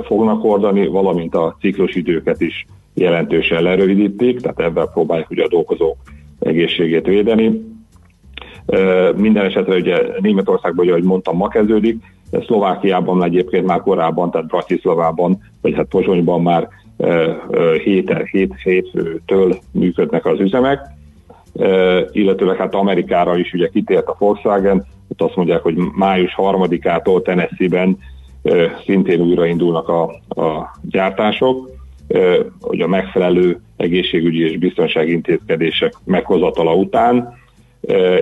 fognak 0.04 0.44
ordani, 0.44 0.86
valamint 0.86 1.34
a 1.34 1.56
ciklusidőket 1.60 2.40
is 2.40 2.66
jelentősen 2.94 3.62
lerövidítik, 3.62 4.40
tehát 4.40 4.60
ebben 4.60 4.88
próbálják 4.92 5.30
ugye 5.30 5.44
a 5.44 5.48
dolgozók 5.48 5.96
egészségét 6.38 7.06
védeni. 7.06 7.70
Minden 9.16 9.44
esetre 9.44 9.74
ugye 9.74 10.02
Németországban, 10.20 10.88
ahogy 10.88 11.02
mondtam, 11.02 11.36
ma 11.36 11.48
kezdődik, 11.48 12.02
Szlovákiában 12.46 13.24
egyébként 13.24 13.66
már 13.66 13.80
korábban, 13.80 14.30
tehát 14.30 14.46
Bratislavában, 14.46 15.38
vagy 15.60 15.74
hát 15.74 15.86
Pozsonyban 15.88 16.42
már 16.42 16.68
hét, 17.82 18.12
hét, 18.30 18.54
hétől 18.62 19.58
működnek 19.70 20.26
az 20.26 20.40
üzemek, 20.40 20.80
illetőleg 22.12 22.56
hát 22.56 22.74
Amerikára 22.74 23.36
is 23.36 23.52
ugye 23.52 23.68
kitért 23.68 24.06
a 24.06 24.16
Volkswagen, 24.18 24.84
ott 25.08 25.22
azt 25.22 25.36
mondják, 25.36 25.62
hogy 25.62 25.76
május 25.94 26.34
harmadikától 26.34 27.22
Tennessee-ben 27.22 27.98
szintén 28.84 29.20
újraindulnak 29.20 29.88
a, 29.88 30.02
a 30.42 30.76
gyártások, 30.82 31.70
hogy 32.60 32.80
a 32.80 32.86
megfelelő 32.86 33.60
egészségügyi 33.76 34.50
és 34.50 34.58
biztonsági 34.58 35.12
intézkedések 35.12 35.94
meghozatala 36.04 36.74
után. 36.74 37.34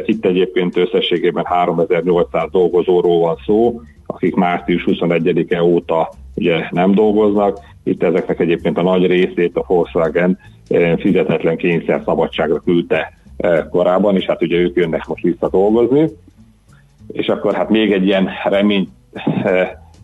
Itt 0.04 0.24
egyébként 0.24 0.76
összességében 0.76 1.44
3800 1.44 2.50
dolgozóról 2.50 3.20
van 3.20 3.36
szó, 3.46 3.80
akik 4.06 4.34
március 4.34 4.84
21-e 4.86 5.62
óta 5.62 6.10
ugye 6.34 6.66
nem 6.70 6.94
dolgoznak. 6.94 7.58
Itt 7.84 8.02
ezeknek 8.02 8.40
egyébként 8.40 8.78
a 8.78 8.82
nagy 8.82 9.06
részét 9.06 9.56
a 9.56 9.64
Volkswagen 9.66 10.38
fizetetlen 10.98 11.56
kényszer 11.56 12.02
szabadságra 12.04 12.58
küldte 12.58 13.12
korábban, 13.70 14.16
és 14.16 14.24
hát 14.24 14.42
ugye 14.42 14.56
ők 14.56 14.76
jönnek 14.76 15.06
most 15.06 15.22
vissza 15.22 15.48
dolgozni. 15.48 16.08
És 17.12 17.26
akkor 17.26 17.54
hát 17.54 17.68
még 17.70 17.92
egy 17.92 18.06
ilyen 18.06 18.28
remény 18.44 18.88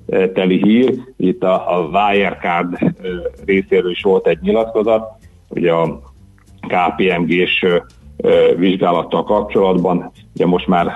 teli 0.07 0.63
hír, 0.63 0.95
itt 1.17 1.43
a, 1.43 1.79
a 1.79 1.87
Wirecard 1.87 2.79
részéről 3.45 3.91
is 3.91 4.03
volt 4.03 4.27
egy 4.27 4.39
nyilatkozat, 4.41 5.09
ugye 5.49 5.73
a 5.73 6.01
KPMG-s 6.61 7.67
vizsgálattal 8.57 9.25
kapcsolatban, 9.25 10.11
ugye 10.35 10.47
most 10.47 10.67
már 10.67 10.93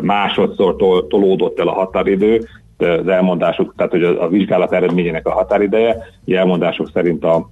másodszor 0.00 0.76
tol, 0.76 1.06
tolódott 1.06 1.58
el 1.58 1.68
a 1.68 1.72
határidő, 1.72 2.48
az 2.78 3.08
elmondásuk, 3.08 3.74
tehát 3.76 3.92
hogy 3.92 4.04
a, 4.04 4.28
vizsgálat 4.28 4.72
eredményének 4.72 5.26
a 5.26 5.32
határideje, 5.32 5.96
ugye 6.24 6.38
elmondások 6.38 6.90
szerint 6.92 7.24
a, 7.24 7.50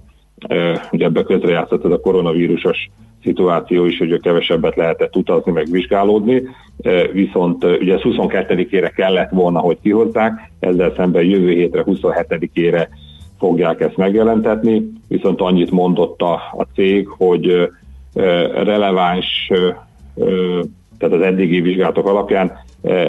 ugye 0.91 1.05
ebbe 1.05 1.23
közrejátszott 1.23 1.85
ez 1.85 1.91
a 1.91 1.99
koronavírusos 1.99 2.89
szituáció 3.23 3.85
is, 3.85 3.97
hogy 3.97 4.19
kevesebbet 4.19 4.75
lehetett 4.75 5.15
utazni, 5.15 5.51
meg 5.51 5.67
vizsgálódni, 5.71 6.43
viszont 7.11 7.63
ugye 7.63 7.97
22-ére 7.99 8.91
kellett 8.95 9.29
volna, 9.29 9.59
hogy 9.59 9.77
kihozzák, 9.81 10.51
ezzel 10.59 10.93
szemben 10.95 11.23
jövő 11.23 11.51
hétre 11.51 11.83
27-ére 11.85 12.87
fogják 13.39 13.81
ezt 13.81 13.97
megjelentetni, 13.97 14.91
viszont 15.07 15.41
annyit 15.41 15.71
mondott 15.71 16.21
a, 16.21 16.33
a 16.33 16.67
cég, 16.75 17.07
hogy 17.07 17.69
releváns, 18.53 19.51
tehát 20.97 21.15
az 21.15 21.21
eddigi 21.21 21.61
vizsgálatok 21.61 22.07
alapján 22.07 22.51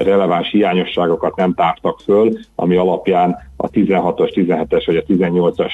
releváns 0.03 0.51
hiányosságokat 0.51 1.37
nem 1.37 1.55
tártak 1.55 2.01
föl, 2.01 2.33
ami 2.55 2.77
alapján 2.77 3.37
a 3.57 3.71
16-os, 3.71 4.31
17-es 4.35 4.83
vagy 4.87 4.97
a 4.97 5.03
18-as 5.12 5.73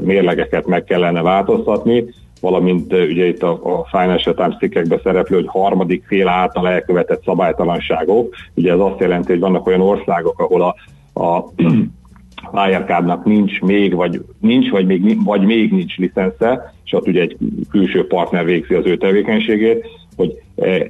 mérlegeket 0.00 0.66
meg 0.66 0.84
kellene 0.84 1.22
változtatni, 1.22 2.04
valamint 2.40 2.92
ugye 2.92 3.26
itt 3.26 3.42
a, 3.42 3.60
a 3.62 3.86
Financial 3.90 4.34
Times 4.34 4.56
cikkekben 4.58 5.00
szereplő, 5.02 5.36
hogy 5.36 5.46
harmadik 5.48 6.04
fél 6.06 6.28
által 6.28 6.68
elkövetett 6.68 7.24
szabálytalanságok. 7.24 8.34
Ugye 8.54 8.72
ez 8.72 8.78
azt 8.78 9.00
jelenti, 9.00 9.32
hogy 9.32 9.40
vannak 9.40 9.66
olyan 9.66 9.80
országok, 9.80 10.40
ahol 10.40 10.62
a, 10.62 10.74
a 11.22 11.44
Wirecardnak 12.52 13.24
nincs 13.24 13.60
még, 13.60 13.94
vagy 13.94 14.24
nincs, 14.40 14.70
vagy 14.70 14.86
még, 14.86 15.24
vagy 15.24 15.42
még 15.42 15.72
nincs 15.72 15.96
licensze, 15.96 16.74
és 16.84 16.92
ott 16.92 17.06
ugye 17.06 17.20
egy 17.20 17.36
külső 17.70 18.06
partner 18.06 18.44
végzi 18.44 18.74
az 18.74 18.86
ő 18.86 18.96
tevékenységét, 18.96 19.86
hogy 20.16 20.42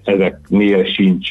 ezeknél 0.04 0.84
sincs 0.84 1.30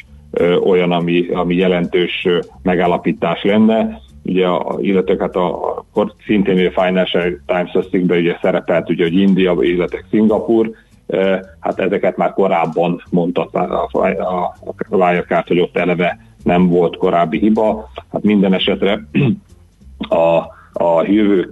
olyan, 0.63 0.91
ami, 0.91 1.27
ami 1.27 1.55
jelentős 1.55 2.27
megállapítás 2.61 3.43
lenne, 3.43 4.01
ugye, 4.25 4.47
a, 4.47 4.75
illetve 4.79 5.15
hát 5.19 5.35
a, 5.35 5.77
a, 5.93 6.13
szintén 6.25 6.67
a 6.67 6.81
Financial 6.81 7.39
Times 7.45 7.87
cikkben 7.89 8.19
ugye 8.19 8.37
szerepelt, 8.41 8.89
ugye, 8.89 9.03
hogy 9.03 9.17
India, 9.17 9.55
illetve 9.59 10.03
Szingapur, 10.09 10.71
hát 11.59 11.79
ezeket 11.79 12.17
már 12.17 12.33
korábban 12.33 13.01
mondta 13.09 13.49
a, 13.51 13.87
a, 13.91 14.07
a, 14.09 14.55
Wirecard, 14.89 15.47
hogy 15.47 15.59
ott 15.59 15.77
eleve 15.77 16.19
nem 16.43 16.67
volt 16.67 16.97
korábbi 16.97 17.39
hiba. 17.39 17.89
Hát 18.11 18.23
minden 18.23 18.53
esetre 18.53 19.07
a, 19.97 20.35
a 20.83 21.03
jövő 21.03 21.51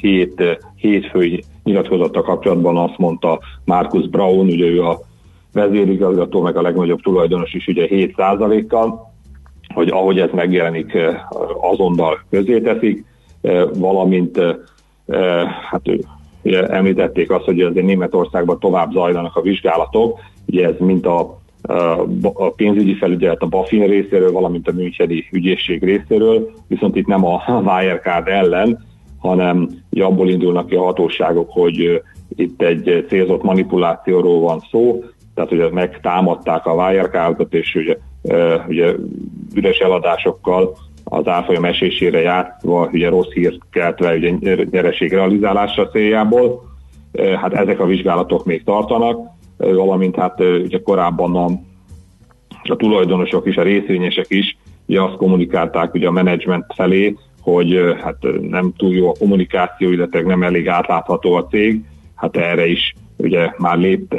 hét, 0.00 0.60
hétfői 0.76 1.44
nyilatkozata 1.64 2.22
kapcsolatban 2.22 2.76
azt 2.76 2.98
mondta 2.98 3.40
Markus 3.64 4.08
Braun, 4.08 4.46
ugye 4.46 4.66
ő 4.66 4.82
a 4.82 5.00
vezérigazgató, 5.52 6.42
meg 6.42 6.56
a 6.56 6.62
legnagyobb 6.62 7.00
tulajdonos 7.00 7.54
is 7.54 7.66
ugye 7.66 7.86
7%-kal, 7.90 9.12
hogy 9.74 9.88
ahogy 9.88 10.18
ez 10.18 10.30
megjelenik, 10.32 10.98
azonnal 11.70 12.24
közé 12.30 12.60
teszik, 12.60 13.04
eh, 13.40 13.64
valamint 13.74 14.40
hát 15.70 15.82
említették 16.68 17.30
azt, 17.30 17.44
hogy 17.44 17.60
azért 17.60 17.86
Németországban 17.86 18.58
tovább 18.58 18.92
zajlanak 18.92 19.36
a 19.36 19.40
vizsgálatok, 19.40 20.18
ugye 20.46 20.66
ez 20.66 20.74
mint 20.78 21.06
a, 21.06 21.40
a 22.32 22.50
pénzügyi 22.50 22.94
felügyelet 22.94 23.42
a 23.42 23.46
BaFin 23.46 23.86
részéről, 23.86 24.32
valamint 24.32 24.68
a 24.68 24.72
Müncheni 24.72 25.24
ügyészség 25.32 25.84
részéről, 25.84 26.50
viszont 26.68 26.96
itt 26.96 27.06
nem 27.06 27.24
a 27.26 27.42
Wirecard 27.66 28.28
ellen, 28.28 28.84
hanem 29.18 29.68
abból 30.00 30.28
indulnak 30.28 30.66
ki 30.66 30.74
a 30.74 30.82
hatóságok, 30.82 31.50
hogy 31.50 32.02
itt 32.36 32.62
egy 32.62 33.04
célzott 33.08 33.42
manipulációról 33.42 34.40
van 34.40 34.60
szó, 34.70 35.04
tehát 35.34 35.52
ugye 35.52 35.70
megtámadták 35.70 36.66
a 36.66 36.74
Wirecardot, 36.74 37.54
és 37.54 37.74
ugye 37.74 37.96
ugye 38.68 38.94
üres 39.54 39.78
eladásokkal 39.78 40.76
az 41.04 41.28
árfolyam 41.28 41.64
esésére 41.64 42.20
játszva, 42.20 42.88
ugye 42.92 43.08
rossz 43.08 43.30
hírt 43.32 43.58
keltve 43.70 44.14
ugye 44.14 44.64
nyereség 44.70 45.12
realizálása 45.12 45.88
céljából. 45.88 46.62
Hát 47.40 47.52
ezek 47.52 47.80
a 47.80 47.86
vizsgálatok 47.86 48.44
még 48.44 48.64
tartanak, 48.64 49.18
valamint 49.56 50.16
hát 50.16 50.40
ugye 50.40 50.80
korábban 50.82 51.36
a, 51.36 51.46
a 52.62 52.76
tulajdonosok 52.76 53.46
is, 53.46 53.56
a 53.56 53.62
részvényesek 53.62 54.26
is 54.28 54.56
ugye 54.86 55.02
azt 55.02 55.16
kommunikálták 55.16 55.94
ugye 55.94 56.06
a 56.06 56.10
menedzsment 56.10 56.64
felé, 56.74 57.16
hogy 57.40 57.96
hát 58.02 58.16
nem 58.40 58.72
túl 58.76 58.94
jó 58.94 59.08
a 59.08 59.14
kommunikáció, 59.18 59.90
illetve 59.90 60.22
nem 60.22 60.42
elég 60.42 60.68
átlátható 60.68 61.34
a 61.34 61.46
cég, 61.46 61.80
hát 62.14 62.36
erre 62.36 62.66
is 62.66 62.94
ugye 63.16 63.50
már 63.58 63.78
lép, 63.78 64.14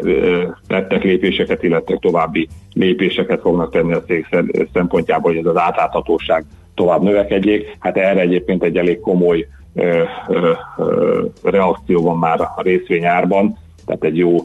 tettek 0.67 1.03
lépéseket, 1.03 1.63
illetve 1.63 1.97
további 1.97 2.47
lépéseket 2.73 3.41
fognak 3.41 3.71
tenni 3.71 3.93
a 3.93 4.03
cég 4.03 4.27
szempontjából, 4.73 5.31
hogy 5.31 5.39
ez 5.39 5.45
az 5.45 5.57
átláthatóság 5.57 6.45
tovább 6.75 7.01
növekedjék. 7.01 7.77
Hát 7.79 7.97
erre 7.97 8.19
egyébként 8.19 8.63
egy 8.63 8.77
elég 8.77 8.99
komoly 8.99 9.47
ö, 9.73 10.03
ö, 10.27 10.51
ö, 10.77 11.23
reakció 11.43 12.01
van 12.01 12.17
már 12.17 12.41
a 12.41 12.61
részvényárban, 12.61 13.57
tehát 13.85 14.03
egy 14.03 14.17
jó 14.17 14.37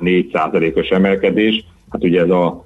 4%-os 0.00 0.88
emelkedés. 0.88 1.64
Hát 1.90 2.04
ugye 2.04 2.20
ez 2.20 2.30
a 2.30 2.64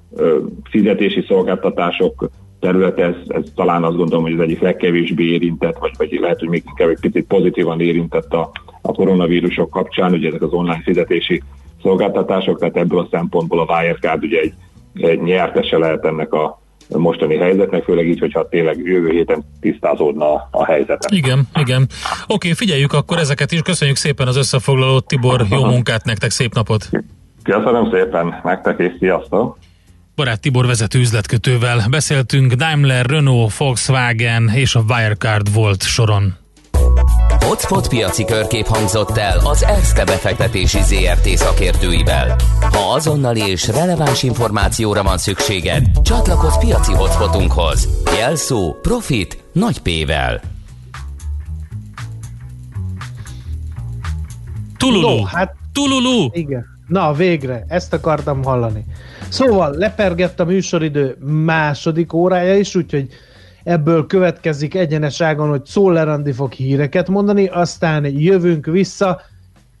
fizetési 0.69 1.23
szolgáltatások 1.27 2.29
terület, 2.59 2.99
ez, 2.99 3.15
ez 3.27 3.43
talán 3.55 3.83
azt 3.83 3.97
gondolom, 3.97 4.23
hogy 4.23 4.33
az 4.33 4.39
egyik 4.39 4.59
legkevésbé 4.59 5.23
érintett, 5.23 5.77
vagy, 5.77 5.91
vagy 5.97 6.17
lehet, 6.21 6.39
hogy 6.39 6.49
még 6.49 6.63
inkább 6.67 6.89
egy 6.89 6.99
picit 6.99 7.27
pozitívan 7.27 7.81
érintett 7.81 8.33
a, 8.33 8.51
a 8.81 8.91
koronavírusok 8.91 9.69
kapcsán, 9.69 10.13
ugye 10.13 10.27
ezek 10.27 10.41
az 10.41 10.51
online 10.51 10.81
fizetési 10.83 11.41
szolgáltatások, 11.81 12.59
tehát 12.59 12.77
ebből 12.77 12.99
a 12.99 13.07
szempontból 13.11 13.59
a 13.59 13.73
Wirecard 13.73 14.23
ugye 14.23 14.39
egy, 14.39 14.53
egy 14.93 15.21
nyertese 15.21 15.77
lehet 15.77 16.05
ennek 16.05 16.33
a 16.33 16.61
mostani 16.87 17.37
helyzetnek, 17.37 17.83
főleg 17.83 18.07
így, 18.07 18.19
hogyha 18.19 18.49
tényleg 18.49 18.77
jövő 18.77 19.09
héten 19.09 19.43
tisztázódna 19.61 20.47
a 20.51 20.65
helyzet. 20.65 21.05
Igen, 21.09 21.47
igen. 21.53 21.87
Oké, 22.27 22.53
figyeljük 22.53 22.93
akkor 22.93 23.17
ezeket 23.17 23.51
is. 23.51 23.61
Köszönjük 23.61 23.97
szépen 23.97 24.27
az 24.27 24.35
összefoglalót, 24.35 25.07
Tibor. 25.07 25.45
Jó 25.49 25.65
munkát 25.65 26.05
nektek, 26.05 26.29
szép 26.29 26.53
napot! 26.53 26.89
Köszönöm 27.43 27.89
szépen, 27.91 28.41
nektek 28.43 28.79
és 28.79 28.91
sziasztok! 28.99 29.57
Barát 30.15 30.41
Tibor 30.41 30.65
vezető 30.65 30.99
üzletkötővel 30.99 31.85
beszéltünk 31.89 32.53
Daimler, 32.53 33.05
Renault, 33.05 33.57
Volkswagen 33.57 34.49
és 34.53 34.75
a 34.75 34.83
Wirecard 34.89 35.53
volt 35.53 35.83
soron. 35.83 36.46
Hotspot 37.47 37.87
piaci 37.87 38.25
körkép 38.25 38.65
hangzott 38.65 39.17
el 39.17 39.39
az 39.43 39.63
ESZTE 39.63 40.03
befektetési 40.03 40.77
ZRT 40.81 41.27
szakértőivel. 41.27 42.35
Ha 42.59 42.93
azonnali 42.93 43.39
és 43.39 43.67
releváns 43.67 44.23
információra 44.23 45.03
van 45.03 45.17
szükséged, 45.17 45.85
csatlakozz 46.03 46.57
piaci 46.57 46.93
hotspotunkhoz. 46.93 47.87
Jelszó 48.17 48.73
Profit 48.81 49.43
nagy 49.51 49.81
P-vel. 49.81 50.41
Tululu! 54.77 55.15
No, 55.15 55.23
hát, 55.23 55.55
Tululu! 55.73 56.27
Igen. 56.31 56.65
Na, 56.87 57.13
végre, 57.13 57.65
ezt 57.67 57.93
akartam 57.93 58.43
hallani. 58.43 58.85
Szóval 59.29 59.75
lepergett 59.75 60.39
a 60.39 60.45
műsoridő 60.45 61.17
második 61.45 62.13
órája 62.13 62.57
is, 62.57 62.75
úgyhogy 62.75 63.07
ebből 63.67 64.05
következik 64.05 64.75
egyenes 64.75 65.21
ágon, 65.21 65.49
hogy 65.49 65.65
Szoller 65.65 66.07
Andi 66.07 66.31
fog 66.31 66.51
híreket 66.51 67.09
mondani, 67.09 67.47
aztán 67.47 68.05
jövünk 68.05 68.65
vissza 68.65 69.21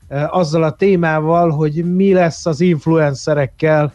e, 0.07 0.27
azzal 0.29 0.63
a 0.63 0.71
témával, 0.71 1.49
hogy 1.49 1.95
mi 1.95 2.13
lesz 2.13 2.45
az 2.45 2.61
influencerekkel, 2.61 3.93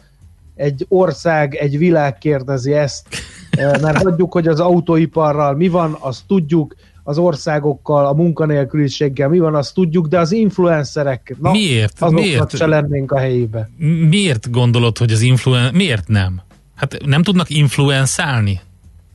egy 0.55 0.85
ország, 0.89 1.55
egy 1.55 1.77
világ 1.77 2.17
kérdezi 2.17 2.73
ezt, 2.73 3.07
e, 3.51 3.77
mert 3.81 4.03
hagyjuk, 4.03 4.33
hogy 4.33 4.47
az 4.47 4.59
autóiparral 4.59 5.55
mi 5.55 5.67
van, 5.67 5.97
azt 5.99 6.23
tudjuk, 6.27 6.75
az 7.03 7.17
országokkal, 7.17 8.05
a 8.05 8.13
munkanélküliséggel 8.13 9.29
mi 9.29 9.39
van, 9.39 9.55
azt 9.55 9.73
tudjuk, 9.73 10.07
de 10.07 10.19
az 10.19 10.31
influencerek, 10.31 11.35
na, 11.41 11.51
miért? 11.51 12.09
miért? 12.09 12.55
se 12.55 12.65
lennénk 12.65 13.11
a 13.11 13.17
helyébe. 13.17 13.69
Miért 14.09 14.51
gondolod, 14.51 14.97
hogy 14.97 15.11
az 15.11 15.21
influen... 15.21 15.73
Miért 15.73 16.07
nem? 16.07 16.41
Hát 16.75 16.97
nem 17.05 17.23
tudnak 17.23 17.49
influenzálni? 17.49 18.61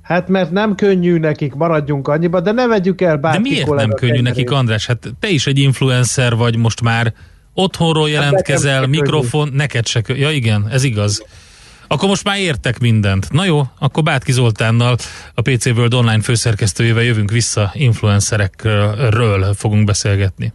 Hát 0.09 0.29
mert 0.29 0.51
nem 0.51 0.75
könnyű 0.75 1.19
nekik, 1.19 1.55
maradjunk 1.55 2.09
annyiba, 2.09 2.41
de 2.41 2.53
ne 2.53 2.67
vegyük 2.67 3.01
el 3.01 3.17
bárki 3.17 3.43
De 3.43 3.49
miért 3.49 3.75
nem 3.75 3.91
könnyű 3.91 4.21
nekik, 4.21 4.51
András? 4.51 4.87
Hát 4.87 5.13
te 5.21 5.29
is 5.29 5.47
egy 5.47 5.59
influencer 5.59 6.37
vagy 6.37 6.57
most 6.57 6.83
már, 6.83 7.13
otthonról 7.55 8.05
hát 8.05 8.13
jelentkezel, 8.13 8.79
hát 8.81 8.87
mikrofon, 8.87 9.45
könnyű. 9.45 9.57
neked 9.57 9.87
se 9.87 10.01
könnyű. 10.01 10.21
Ja 10.21 10.31
igen, 10.31 10.69
ez 10.71 10.85
igaz. 10.85 11.25
Akkor 11.87 12.09
most 12.09 12.25
már 12.25 12.39
értek 12.39 12.79
mindent. 12.79 13.33
Na 13.33 13.45
jó, 13.45 13.63
akkor 13.79 14.03
Bátki 14.03 14.33
Zoltánnal, 14.33 14.97
a 15.35 15.43
PC 15.43 15.67
World 15.67 15.95
online 15.95 16.21
főszerkesztőjével 16.21 17.03
jövünk 17.03 17.31
vissza, 17.31 17.71
influencerekről 17.75 19.55
fogunk 19.55 19.85
beszélgetni. 19.85 20.53